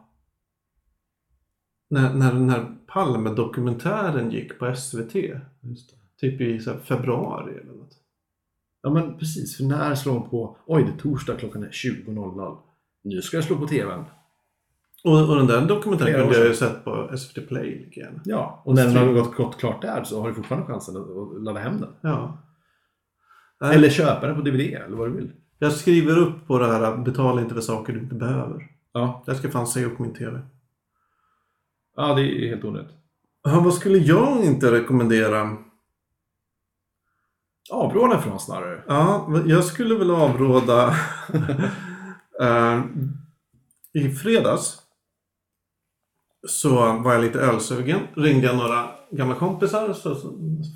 när, 1.92 2.14
när 2.14 2.34
den 2.34 2.50
här 2.50 2.76
Palme-dokumentären 2.88 4.32
gick 4.32 4.60
på 4.60 4.76
SVT. 4.76 5.14
Typ 6.20 6.42
i 6.42 6.60
så 6.60 6.74
februari 6.74 7.52
eller 7.52 7.74
något. 7.74 7.94
Ja, 8.82 8.90
men 8.90 9.18
precis. 9.18 9.58
För 9.58 9.64
när 9.64 9.96
slår 9.96 10.14
de 10.14 10.30
på? 10.30 10.58
Oj, 10.66 10.84
det 10.84 10.92
är 10.92 10.98
torsdag, 10.98 11.36
klockan 11.36 11.64
är 11.64 11.70
20.00. 11.70 12.58
Nu 13.04 13.22
ska 13.22 13.38
jag 13.38 13.44
slå 13.44 13.58
på 13.58 13.68
TVn. 13.68 14.04
Och, 15.04 15.30
och 15.30 15.36
den 15.36 15.48
där 15.48 15.68
dokumentären 15.68 16.22
kunde 16.22 16.38
jag 16.38 16.48
ju 16.48 16.54
sett 16.54 16.84
på 16.84 17.18
SVT 17.18 17.48
Play 17.48 17.90
gärna. 17.96 18.22
Ja, 18.26 18.62
och 18.66 18.76
när 18.76 18.86
den 18.86 18.98
har 18.98 19.14
gått, 19.14 19.36
gått 19.36 19.58
klart 19.58 19.82
där 19.82 20.04
så 20.04 20.22
har 20.22 20.30
du 20.30 20.36
fortfarande 20.36 20.68
chansen 20.68 20.98
att, 20.98 21.42
ladda 21.42 21.60
hem 21.60 21.80
den. 21.80 21.90
Ja. 22.02 22.38
Eller 23.64 23.90
köpa 23.90 24.28
den 24.28 24.36
på 24.36 24.42
DVD, 24.42 24.60
eller 24.60 24.98
vad 24.98 25.10
du 25.10 25.14
vill. 25.14 25.32
Jag 25.60 25.72
skriver 25.72 26.18
upp 26.18 26.48
på 26.48 26.60
det 26.60 26.68
här 26.68 26.98
betala 26.98 27.42
inte 27.42 27.54
för 27.54 27.62
saker 27.62 27.94
du 27.94 28.00
inte 28.00 28.16
behöver. 28.16 28.68
Ja, 28.92 29.24
Jag 29.28 29.36
ska 29.36 29.50
fan 29.50 29.68
säga 29.68 29.88
upp 29.88 30.00
min 30.00 30.14
tv. 30.14 30.42
Ja 31.96 32.14
det 32.14 32.22
är 32.22 32.50
helt 32.50 32.64
onödigt. 32.64 32.92
Ja, 33.44 33.60
vad 33.60 33.74
skulle 33.74 33.98
jag 33.98 34.44
inte 34.44 34.72
rekommendera? 34.72 35.58
Avråda 37.72 38.22
från 38.22 38.40
snarare. 38.40 38.84
Ja, 38.88 39.28
jag 39.46 39.64
skulle 39.64 39.96
väl 39.96 40.12
avråda 40.12 40.96
Eh, 42.42 42.82
I 43.94 44.10
fredags 44.10 44.78
så 46.48 46.76
var 46.76 47.14
jag 47.14 47.22
lite 47.22 47.40
ölsugen. 47.40 48.00
Ringde 48.16 48.48
jag 48.48 48.58
några 48.58 48.86
gamla 49.12 49.36
kompisar, 49.36 49.94
så, 49.94 50.10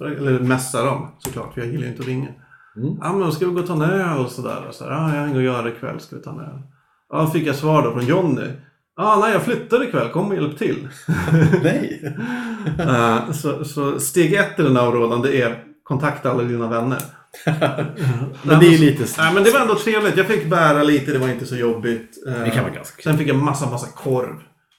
eller 0.05 0.39
messade 0.39 0.85
dem 0.85 1.07
såklart, 1.19 1.53
för 1.53 1.61
jag 1.61 1.69
gillar 1.69 1.83
ju 1.83 1.89
inte 1.89 2.01
att 2.01 2.07
ringa. 2.07 2.29
Mm. 2.77 2.97
Ja, 3.01 3.13
men 3.13 3.31
ska 3.31 3.45
vi 3.47 3.53
gå 3.53 3.61
och 3.61 3.67
ta 3.67 3.73
en 3.73 3.81
öl 3.81 4.25
och 4.25 4.31
sådär? 4.31 4.65
Och 4.67 4.75
så, 4.75 4.83
ja, 4.83 5.13
jag 5.15 5.21
har 5.21 5.27
inget 5.27 5.37
att 5.37 5.43
göra 5.43 5.69
ikväll, 5.69 5.99
ska 5.99 6.15
vi 6.15 6.21
ta 6.21 6.31
en 6.31 6.39
öl? 6.39 6.61
Ja, 7.09 7.27
fick 7.27 7.47
jag 7.47 7.55
svar 7.55 7.83
då 7.83 7.91
från 7.91 8.05
Jonny. 8.05 8.51
Ja, 8.97 9.17
nej, 9.21 9.33
jag 9.33 9.43
flyttar 9.43 9.83
ikväll, 9.83 10.09
kom 10.09 10.27
och 10.27 10.35
hjälp 10.35 10.57
till. 10.57 10.87
Nej! 11.63 12.15
Eh, 12.79 13.31
så, 13.31 13.65
så 13.65 13.99
steg 13.99 14.33
ett 14.33 14.59
i 14.59 14.63
den 14.63 14.75
här 14.75 14.83
avrådan, 14.87 15.21
det 15.21 15.41
är 15.41 15.63
kontakta 15.83 16.31
alla 16.31 16.43
dina 16.43 16.67
vänner. 16.67 16.99
Men 18.43 18.59
det 18.59 18.65
är 18.73 18.77
lite... 18.77 19.05
Nej, 19.17 19.33
men 19.33 19.43
det 19.43 19.51
var 19.51 19.59
ändå 19.59 19.75
trevligt. 19.75 20.17
Jag 20.17 20.25
fick 20.25 20.49
bära 20.49 20.83
lite, 20.83 21.11
det 21.11 21.19
var 21.19 21.27
inte 21.29 21.45
så 21.45 21.55
jobbigt. 21.55 22.23
Eh, 22.27 22.33
Det 22.43 22.49
kan 22.49 22.63
vara 22.63 22.73
ganska. 22.73 23.03
Sen 23.03 23.17
fick 23.17 23.27
jag 23.27 23.35
massa, 23.35 23.69
massa 23.69 23.87
korv. 23.87 24.35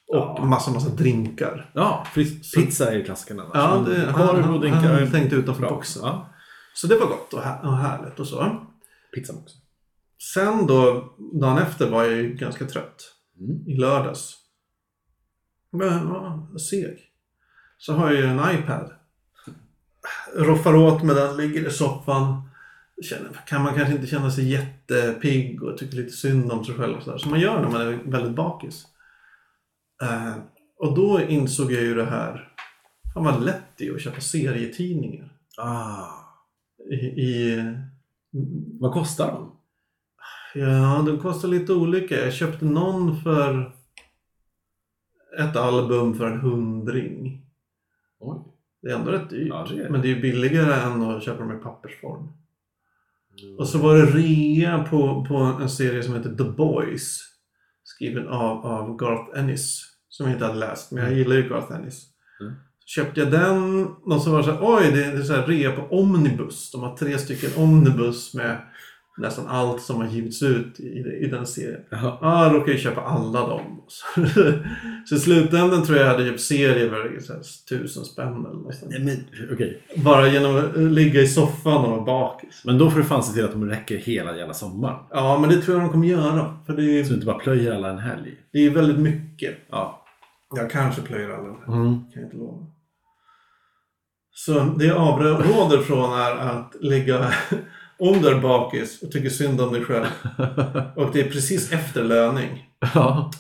Och 0.09 0.17
Ja. 0.17 0.45
massa, 0.45 0.71
massa 0.71 0.89
drinkar. 0.91 1.71
Ja, 1.75 2.07
pizza 2.55 2.91
är 2.91 2.97
ju 2.97 3.05
klassikern 3.05 3.41
annars. 3.41 3.51
Ja, 3.55 3.85
det, 3.95 4.13
korv 4.13 4.55
och 4.55 4.61
drinkar 4.61 4.81
han 4.81 4.91
är 5.03 5.07
tänkte 5.07 5.37
utanför 5.37 5.61
bra. 5.61 5.71
boxen. 5.71 6.03
Ja, 6.05 6.31
Så 6.75 6.87
det 6.87 6.97
var 6.97 7.07
gott 7.07 7.33
och, 7.35 7.43
här, 7.43 7.59
och 7.67 7.77
härligt 7.77 8.21
och 8.21 8.27
så. 8.27 8.57
pizzan 9.15 9.37
också. 9.37 9.57
Sen 10.35 10.67
då, 10.67 11.05
dagen 11.41 11.59
efter 11.59 11.91
var 11.91 12.05
jag 12.05 12.13
ju 12.13 12.35
ganska 12.35 12.65
trött. 12.65 13.13
Mm. 13.41 13.69
I 13.69 13.77
lördags. 13.77 14.37
Men 15.71 16.09
ja, 16.09 16.49
seg. 16.59 16.99
Så 17.79 17.93
har 17.93 18.13
jag 18.13 18.21
ju 18.21 18.27
en 18.27 18.59
iPad. 18.59 18.93
Roffar 20.35 20.75
åt 20.75 21.03
med 21.03 21.17
den, 21.17 21.37
ligger 21.37 21.69
i 21.69 21.71
soffan. 21.71 22.43
Känner, 23.03 23.31
kan 23.47 23.63
man 23.63 23.75
kanske 23.75 23.95
inte 23.95 24.07
känna 24.07 24.31
sig 24.31 24.49
jättepigg 24.49 25.63
och 25.63 25.79
tycker 25.79 25.97
lite 25.97 26.13
synd 26.13 26.53
om 26.53 26.65
sig 26.65 26.75
själv 26.75 26.97
och 26.97 27.03
sådär. 27.03 27.19
Som 27.19 27.31
man 27.31 27.41
gör 27.41 27.63
när 27.63 27.71
man 27.71 27.81
är 27.81 28.11
väldigt 28.11 28.37
bakis. 28.37 28.87
Eh, 30.03 30.37
och 30.79 30.95
då 30.95 31.21
insåg 31.21 31.73
jag 31.73 31.83
ju 31.83 31.95
det 31.95 32.05
här. 32.05 32.53
Fan 33.15 33.25
vad 33.25 33.43
lätt 33.45 33.77
det 33.77 33.87
är 33.87 33.95
att 33.95 34.01
köpa 34.01 34.21
serietidningar. 34.21 35.33
Ah. 35.59 36.05
I, 36.91 36.95
i 36.95 37.63
Vad 38.81 38.93
kostar 38.93 39.33
de? 39.33 39.56
Ja, 40.59 41.03
de 41.07 41.19
kostar 41.19 41.49
lite 41.49 41.73
olika. 41.73 42.25
Jag 42.25 42.33
köpte 42.33 42.65
någon 42.65 43.21
för 43.21 43.75
ett 45.39 45.57
album 45.57 46.15
för 46.15 46.27
en 46.27 46.41
hundring. 46.41 47.43
Oj. 48.21 48.39
Det 48.83 48.91
är 48.91 48.95
ändå 48.95 49.11
rätt 49.11 49.31
dyrt. 49.31 49.49
Ja, 49.49 49.67
det 49.71 49.83
är. 49.83 49.91
Men 49.91 50.01
det 50.01 50.09
är 50.09 50.15
ju 50.15 50.21
billigare 50.21 50.75
än 50.75 51.03
att 51.03 51.23
köpa 51.23 51.39
dem 51.39 51.59
i 51.59 51.63
pappersform. 51.63 52.29
Och 53.59 53.69
så 53.69 53.79
var 53.79 53.97
det 53.97 54.07
rea 54.07 54.85
på, 54.85 55.27
på 55.29 55.37
en 55.37 55.71
serie 55.71 56.03
som 56.03 56.15
heter 56.15 56.35
The 56.35 56.45
Boys. 56.45 57.21
Skriven 57.85 58.29
av, 58.29 58.67
av 58.67 58.97
Garth 58.97 59.39
Ennis. 59.39 59.83
Som 60.09 60.27
jag 60.27 60.35
inte 60.35 60.47
hade 60.47 60.59
läst, 60.59 60.93
men 60.93 61.05
jag 61.05 61.15
gillar 61.15 61.37
ju 61.37 61.49
Garth 61.49 61.73
Ennis. 61.73 62.07
Mm. 62.41 62.55
Så 62.79 62.87
köpte 62.87 63.21
jag 63.21 63.31
den 63.31 63.87
och 63.87 64.23
så 64.23 64.31
var 64.31 64.39
det 64.39 64.45
så 64.45 64.51
här, 64.51 64.61
oj 64.63 64.93
det 64.93 65.05
är, 65.05 65.13
det 65.13 65.19
är 65.19 65.23
så 65.23 65.33
här 65.33 65.47
rea 65.47 65.73
på 65.73 65.97
Omnibus. 65.97 66.71
De 66.71 66.83
har 66.83 66.97
tre 66.97 67.19
stycken 67.19 67.51
Omnibus 67.57 68.35
med 68.35 68.59
nästan 69.19 69.47
allt 69.47 69.83
som 69.83 69.97
har 69.97 70.07
givits 70.09 70.43
ut 70.43 70.81
i, 70.81 70.99
i 71.25 71.29
den 71.31 71.47
serien. 71.47 71.81
Jaha. 71.91 72.19
Ja, 72.21 72.45
jag 72.45 72.55
råkade 72.55 72.73
ju 72.73 72.79
köpa 72.79 73.01
alla 73.01 73.49
dem. 73.49 73.83
Så 75.09 75.15
i 75.15 75.19
slutändan 75.19 75.85
tror 75.85 75.99
jag 75.99 76.07
jag 76.07 76.13
hade 76.13 76.27
köpt 76.29 76.41
serier 76.41 76.91
för 76.91 77.41
tusen 77.69 78.05
spänn 78.05 78.29
eller 78.29 78.63
något 78.63 78.75
sånt. 78.75 78.91
Nej, 78.91 79.05
men, 79.05 79.51
okej. 79.53 79.83
Bara 79.97 80.29
genom 80.29 80.57
att 80.57 80.77
ligga 80.77 81.21
i 81.21 81.27
soffan 81.29 81.85
och 81.85 81.91
vara 81.91 82.05
bakis. 82.05 82.63
Men 82.65 82.79
då 82.79 82.91
får 82.91 82.99
du 82.99 83.05
fan 83.05 83.23
se 83.23 83.33
till 83.33 83.45
att 83.45 83.53
de 83.53 83.65
räcker 83.69 83.97
hela 83.99 84.37
jävla 84.37 84.55
sommaren. 84.55 84.99
Ja, 85.11 85.39
men 85.39 85.51
det 85.51 85.57
tror 85.63 85.77
jag 85.77 85.87
de 85.87 85.93
kommer 85.93 86.07
göra. 86.09 86.59
För 86.67 86.73
det 86.73 86.83
Så 87.05 87.09
du 87.09 87.11
är, 87.11 87.15
inte 87.15 87.27
bara 87.27 87.39
plöjer 87.39 87.73
alla 87.75 87.91
en 87.91 87.99
helg. 87.99 88.35
det 88.53 88.59
är 88.59 88.71
väldigt 88.71 88.99
mycket. 88.99 89.55
Ja. 89.71 90.03
Jag 90.57 90.71
kanske 90.71 91.03
plöjer 91.03 91.31
alla. 91.31 91.49
Mm. 91.49 91.95
Kan 91.95 92.13
jag 92.15 92.25
inte 92.25 92.37
lova. 92.37 92.67
Så 94.31 94.53
det 94.61 94.85
jag 94.85 94.97
avråder 94.97 95.79
från 95.79 96.19
är 96.21 96.37
att 96.37 96.75
ligga 96.81 97.33
om 97.99 98.23
du 98.23 98.29
är 98.29 98.41
bakis 98.41 99.03
och 99.03 99.13
tycker 99.13 99.29
synd 99.31 99.61
om 99.61 99.73
dig 99.73 99.85
själv. 99.85 100.07
Och 100.97 101.11
det 101.13 101.21
är 101.21 101.31
precis 101.31 101.73
efter 101.73 102.05
löning. 102.05 102.71
ja. 102.95 103.31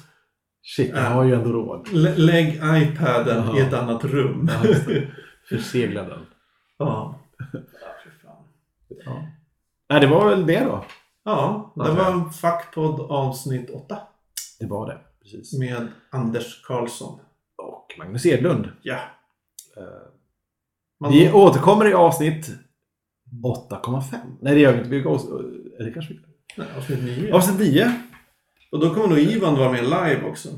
Shit, 0.77 0.89
jag 0.91 0.99
Ja. 1.05 1.09
har 1.09 1.25
ju 1.25 1.35
ändå 1.35 1.53
råd. 1.53 1.89
Lä- 1.93 2.15
Lägg 2.17 2.55
iPaden 2.55 3.45
Jaha. 3.47 3.59
i 3.59 3.61
ett 3.61 3.73
annat 3.73 4.05
rum. 4.05 4.51
Ja. 4.65 4.75
Försegla 5.49 6.03
den. 6.03 6.27
Ja. 6.79 7.21
Ja. 8.89 9.27
Nej, 9.89 10.01
det 10.01 10.07
var 10.07 10.29
väl 10.31 10.47
det 10.47 10.61
då. 10.65 10.85
Ja, 11.25 11.73
det 11.75 11.91
var 11.93 12.31
Fackpodd 12.31 13.01
avsnitt 13.01 13.71
8 13.71 13.99
Det 14.61 14.67
var 14.67 14.87
det. 14.87 14.99
Precis. 15.23 15.59
med 15.59 15.89
Anders 16.11 16.63
Karlsson. 16.67 17.21
Och 17.57 17.95
Magnus 17.99 18.27
Edlund. 18.27 18.69
Ja. 18.83 18.95
Eh, 19.76 19.83
Man, 21.01 21.13
Vi 21.13 21.33
återkommer 21.33 21.89
i 21.91 21.95
avsnitt 21.95 22.51
8,5. 23.71 24.17
Nej, 24.41 24.55
det 24.55 24.61
gör 24.61 24.73
vi 24.73 24.79
inte. 24.79 24.91
Vi 24.91 25.01
går, 25.01 25.21
eller 25.81 25.93
kanske 25.93 26.15
vi 26.15 26.21
nej, 26.57 26.67
avsnitt 26.77 27.03
9. 27.03 27.35
Avsnitt 27.35 27.59
9? 27.59 27.93
Och 28.73 28.81
då 28.81 28.95
kommer 28.95 29.09
nog 29.09 29.19
Ivan 29.19 29.55
vara 29.59 29.73
med 29.73 29.83
live 29.85 30.21
också. 30.25 30.49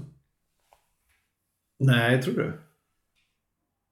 Nej, 1.78 2.22
tror 2.22 2.34
du? 2.34 2.52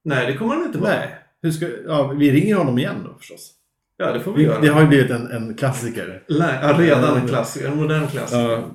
Nej, 0.04 0.26
det 0.26 0.38
kommer 0.38 0.54
han 0.54 0.64
inte 0.66 0.78
vara. 0.78 0.90
Nej. 0.90 1.14
Hur 1.42 1.50
ska, 1.50 1.68
ja, 1.86 2.06
vi 2.08 2.32
ringer 2.32 2.56
honom 2.56 2.78
igen 2.78 2.96
då 3.04 3.14
förstås. 3.18 3.52
Ja, 3.96 4.12
det 4.12 4.20
får 4.20 4.32
vi 4.32 4.38
Vi, 4.38 4.44
göra. 4.44 4.60
det 4.60 4.68
har 4.68 4.80
ju 4.80 4.86
blivit 4.86 5.10
en, 5.10 5.26
en 5.26 5.54
klassiker. 5.54 6.22
Nej, 6.28 6.58
ja, 6.62 6.76
redan 6.78 7.16
en 7.20 7.28
klassiker. 7.28 7.68
En 7.68 7.76
modern 7.76 8.06
klassiker. 8.08 8.42
Ja, 8.50 8.70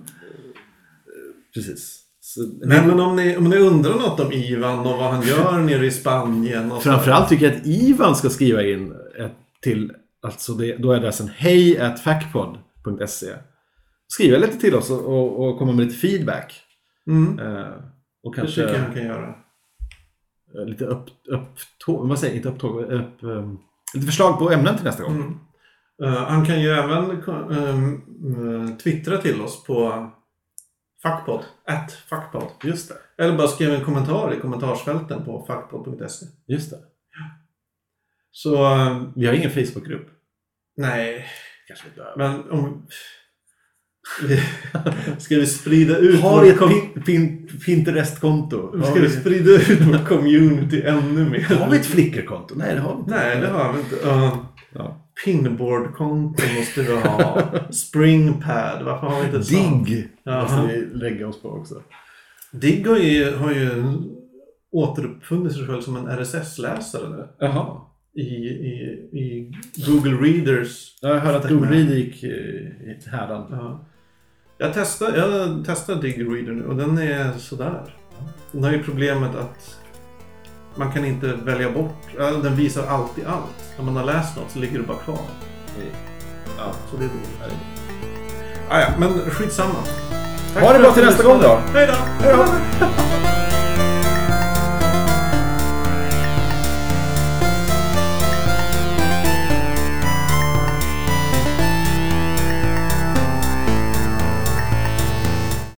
precis. 1.53 2.01
Så, 2.19 2.41
Nej, 2.61 2.87
men 2.87 2.99
om 2.99 3.15
ni, 3.15 3.37
om 3.37 3.49
ni 3.49 3.57
undrar 3.57 3.93
något 3.95 4.19
om 4.19 4.31
Ivan 4.31 4.79
och 4.79 4.97
vad 4.97 5.11
han 5.13 5.27
gör 5.27 5.57
nere 5.59 5.85
i 5.85 5.91
Spanien 5.91 6.71
och 6.71 6.83
så. 6.83 6.89
Framförallt 6.89 7.29
tycker 7.29 7.45
jag 7.45 7.55
att 7.55 7.65
Ivan 7.65 8.15
ska 8.15 8.29
skriva 8.29 8.63
in 8.63 8.93
ett 9.19 9.31
till, 9.61 9.91
alltså 10.21 10.53
det, 10.53 10.77
då 10.77 10.91
är 10.91 10.97
adressen 10.97 11.27
hej 11.35 11.95
factpod.se. 12.03 13.27
Skriva 14.07 14.37
lite 14.37 14.57
till 14.57 14.75
oss 14.75 14.89
och, 14.91 15.05
och, 15.05 15.47
och 15.47 15.59
komma 15.59 15.71
med 15.71 15.85
lite 15.85 15.97
feedback. 15.97 16.61
Mm, 17.07 17.39
Eh, 17.39 17.71
och 18.23 18.35
det 18.35 18.41
kanske 18.41 18.61
tycker 18.61 18.73
jag 18.73 18.83
han 18.83 18.93
kan 18.93 19.05
göra. 19.05 19.35
eh, 20.55 20.65
lite 20.65 20.85
upp, 20.85 21.05
upptåg, 21.27 22.07
vad 22.07 22.19
säger 22.19 22.33
jag, 22.33 22.37
inte 22.37 22.49
upptåg, 22.49 22.81
upp, 22.81 23.17
um, 23.23 23.59
lite 23.93 24.05
förslag 24.05 24.39
på 24.39 24.51
ämnen 24.51 24.75
till 24.75 24.85
nästa 24.85 25.03
gång. 25.03 25.15
Mm. 25.15 25.37
Eh, 26.03 26.23
han 26.23 26.45
kan 26.45 26.61
ju 26.61 26.69
även 26.69 27.21
um, 27.27 28.77
twittra 28.77 29.17
till 29.17 29.41
oss 29.41 29.63
på 29.63 30.09
Fackpodd. 31.03 31.45
At 31.65 31.91
Fackpodd. 31.93 32.47
Just 32.63 32.89
det. 32.89 33.23
Eller 33.23 33.37
bara 33.37 33.47
skriva 33.47 33.75
en 33.75 33.85
kommentar 33.85 34.33
i 34.33 34.39
kommentarsfälten 34.39 35.25
på 35.25 35.45
fackpodd.se. 35.47 36.25
Just 36.47 36.71
det. 36.71 36.77
Så 38.31 38.55
eh, 38.75 39.01
Vi 39.15 39.25
har 39.25 39.33
ingen 39.33 39.51
Facebookgrupp. 39.51 40.07
nej, 40.77 41.25
Kanske 41.67 41.85
vi 41.89 41.95
behöver. 41.95 42.17
men 42.17 42.49
om... 42.59 42.87
Ska 45.19 45.35
vi 45.35 45.45
sprida 45.45 45.97
ut 45.97 46.21
Har 46.21 46.45
vårt 46.45 46.57
kom- 46.57 46.69
pin, 46.69 47.03
pin, 47.05 47.47
Pinterest-konto? 47.65 48.83
Ska 48.83 48.93
vi, 48.93 48.99
vi 49.01 49.09
sprida 49.09 49.51
ut 49.51 49.81
vårt 49.81 50.07
community 50.07 50.81
ännu 50.81 51.29
mer? 51.29 51.39
har 51.43 51.69
vi 51.69 51.77
ett 51.77 51.85
Flickr-konto? 51.85 52.55
Nej, 52.57 52.75
det 52.75 52.81
har 52.81 52.93
vi 52.95 52.99
inte. 52.99 53.11
Nej, 53.15 53.41
det 53.41 53.47
har 53.47 53.73
vi 53.73 53.79
inte. 53.79 53.95
Uh, 53.95 54.37
Ja. 54.73 55.11
Pinboard-konto 55.25 56.43
måste 56.57 56.81
vi 56.81 56.95
ha. 56.95 57.41
Springpad, 57.71 58.83
varför 58.85 59.07
har 59.07 59.19
vi 59.19 59.25
inte 59.25 59.37
ett? 59.37 59.49
Digg 59.49 60.09
måste 60.25 60.67
vi 60.67 60.85
lägga 60.99 61.27
oss 61.27 61.41
på 61.41 61.49
också. 61.49 61.81
Digg 62.51 62.87
har 62.87 62.97
ju, 62.97 63.35
har 63.35 63.51
ju 63.51 63.83
återuppfunnit 64.71 65.53
sig 65.53 65.67
själv 65.67 65.81
som 65.81 65.95
en 65.95 66.07
RSS-läsare. 66.19 67.27
Jaha. 67.39 67.81
I, 68.13 68.21
i, 68.21 68.73
i 69.11 69.51
Google 69.87 70.11
Readers. 70.11 70.97
Jag 71.01 71.19
hörde 71.19 71.37
att 71.37 71.49
Google 71.49 71.71
Reader 71.71 71.95
gick 71.95 72.23
eh, 72.23 72.29
i 72.29 72.97
härdan. 73.11 73.45
Ja. 73.51 73.85
Jag 74.57 74.73
testar, 74.73 75.17
jag 75.17 75.63
testar 75.65 75.95
Dig 75.95 76.11
Reader 76.11 76.51
nu 76.51 76.65
och 76.65 76.75
den 76.75 76.97
är 76.97 77.31
sådär. 77.37 77.95
Den 78.51 78.63
har 78.63 78.71
ju 78.71 78.83
problemet 78.83 79.35
att 79.35 79.77
man 80.75 80.91
kan 80.91 81.05
inte 81.05 81.27
välja 81.27 81.71
bort, 81.71 82.07
den 82.43 82.55
visar 82.55 82.87
alltid 82.87 83.25
allt. 83.25 83.73
När 83.77 83.85
man 83.85 83.95
har 83.95 84.05
läst 84.05 84.37
något 84.37 84.51
så 84.51 84.59
ligger 84.59 84.79
det 84.79 84.87
bara 84.87 84.97
kvar. 84.97 85.19
Ja. 86.57 86.73
Så 86.91 86.97
det 86.97 87.03
är 87.03 87.07
dåligt. 87.07 87.57
Ah, 88.69 88.79
ja, 88.79 88.87
men 88.99 89.09
skitsamma. 89.09 89.75
Tack 90.53 90.63
Ha 90.63 90.73
det 90.73 90.79
bra 90.79 90.93
till 90.93 91.05
nästa 91.05 91.23
gång 91.23 91.41
då. 91.41 91.61
Hej 91.73 91.87
då! 91.87 91.93
Hej 91.93 92.33
då! 92.37 93.25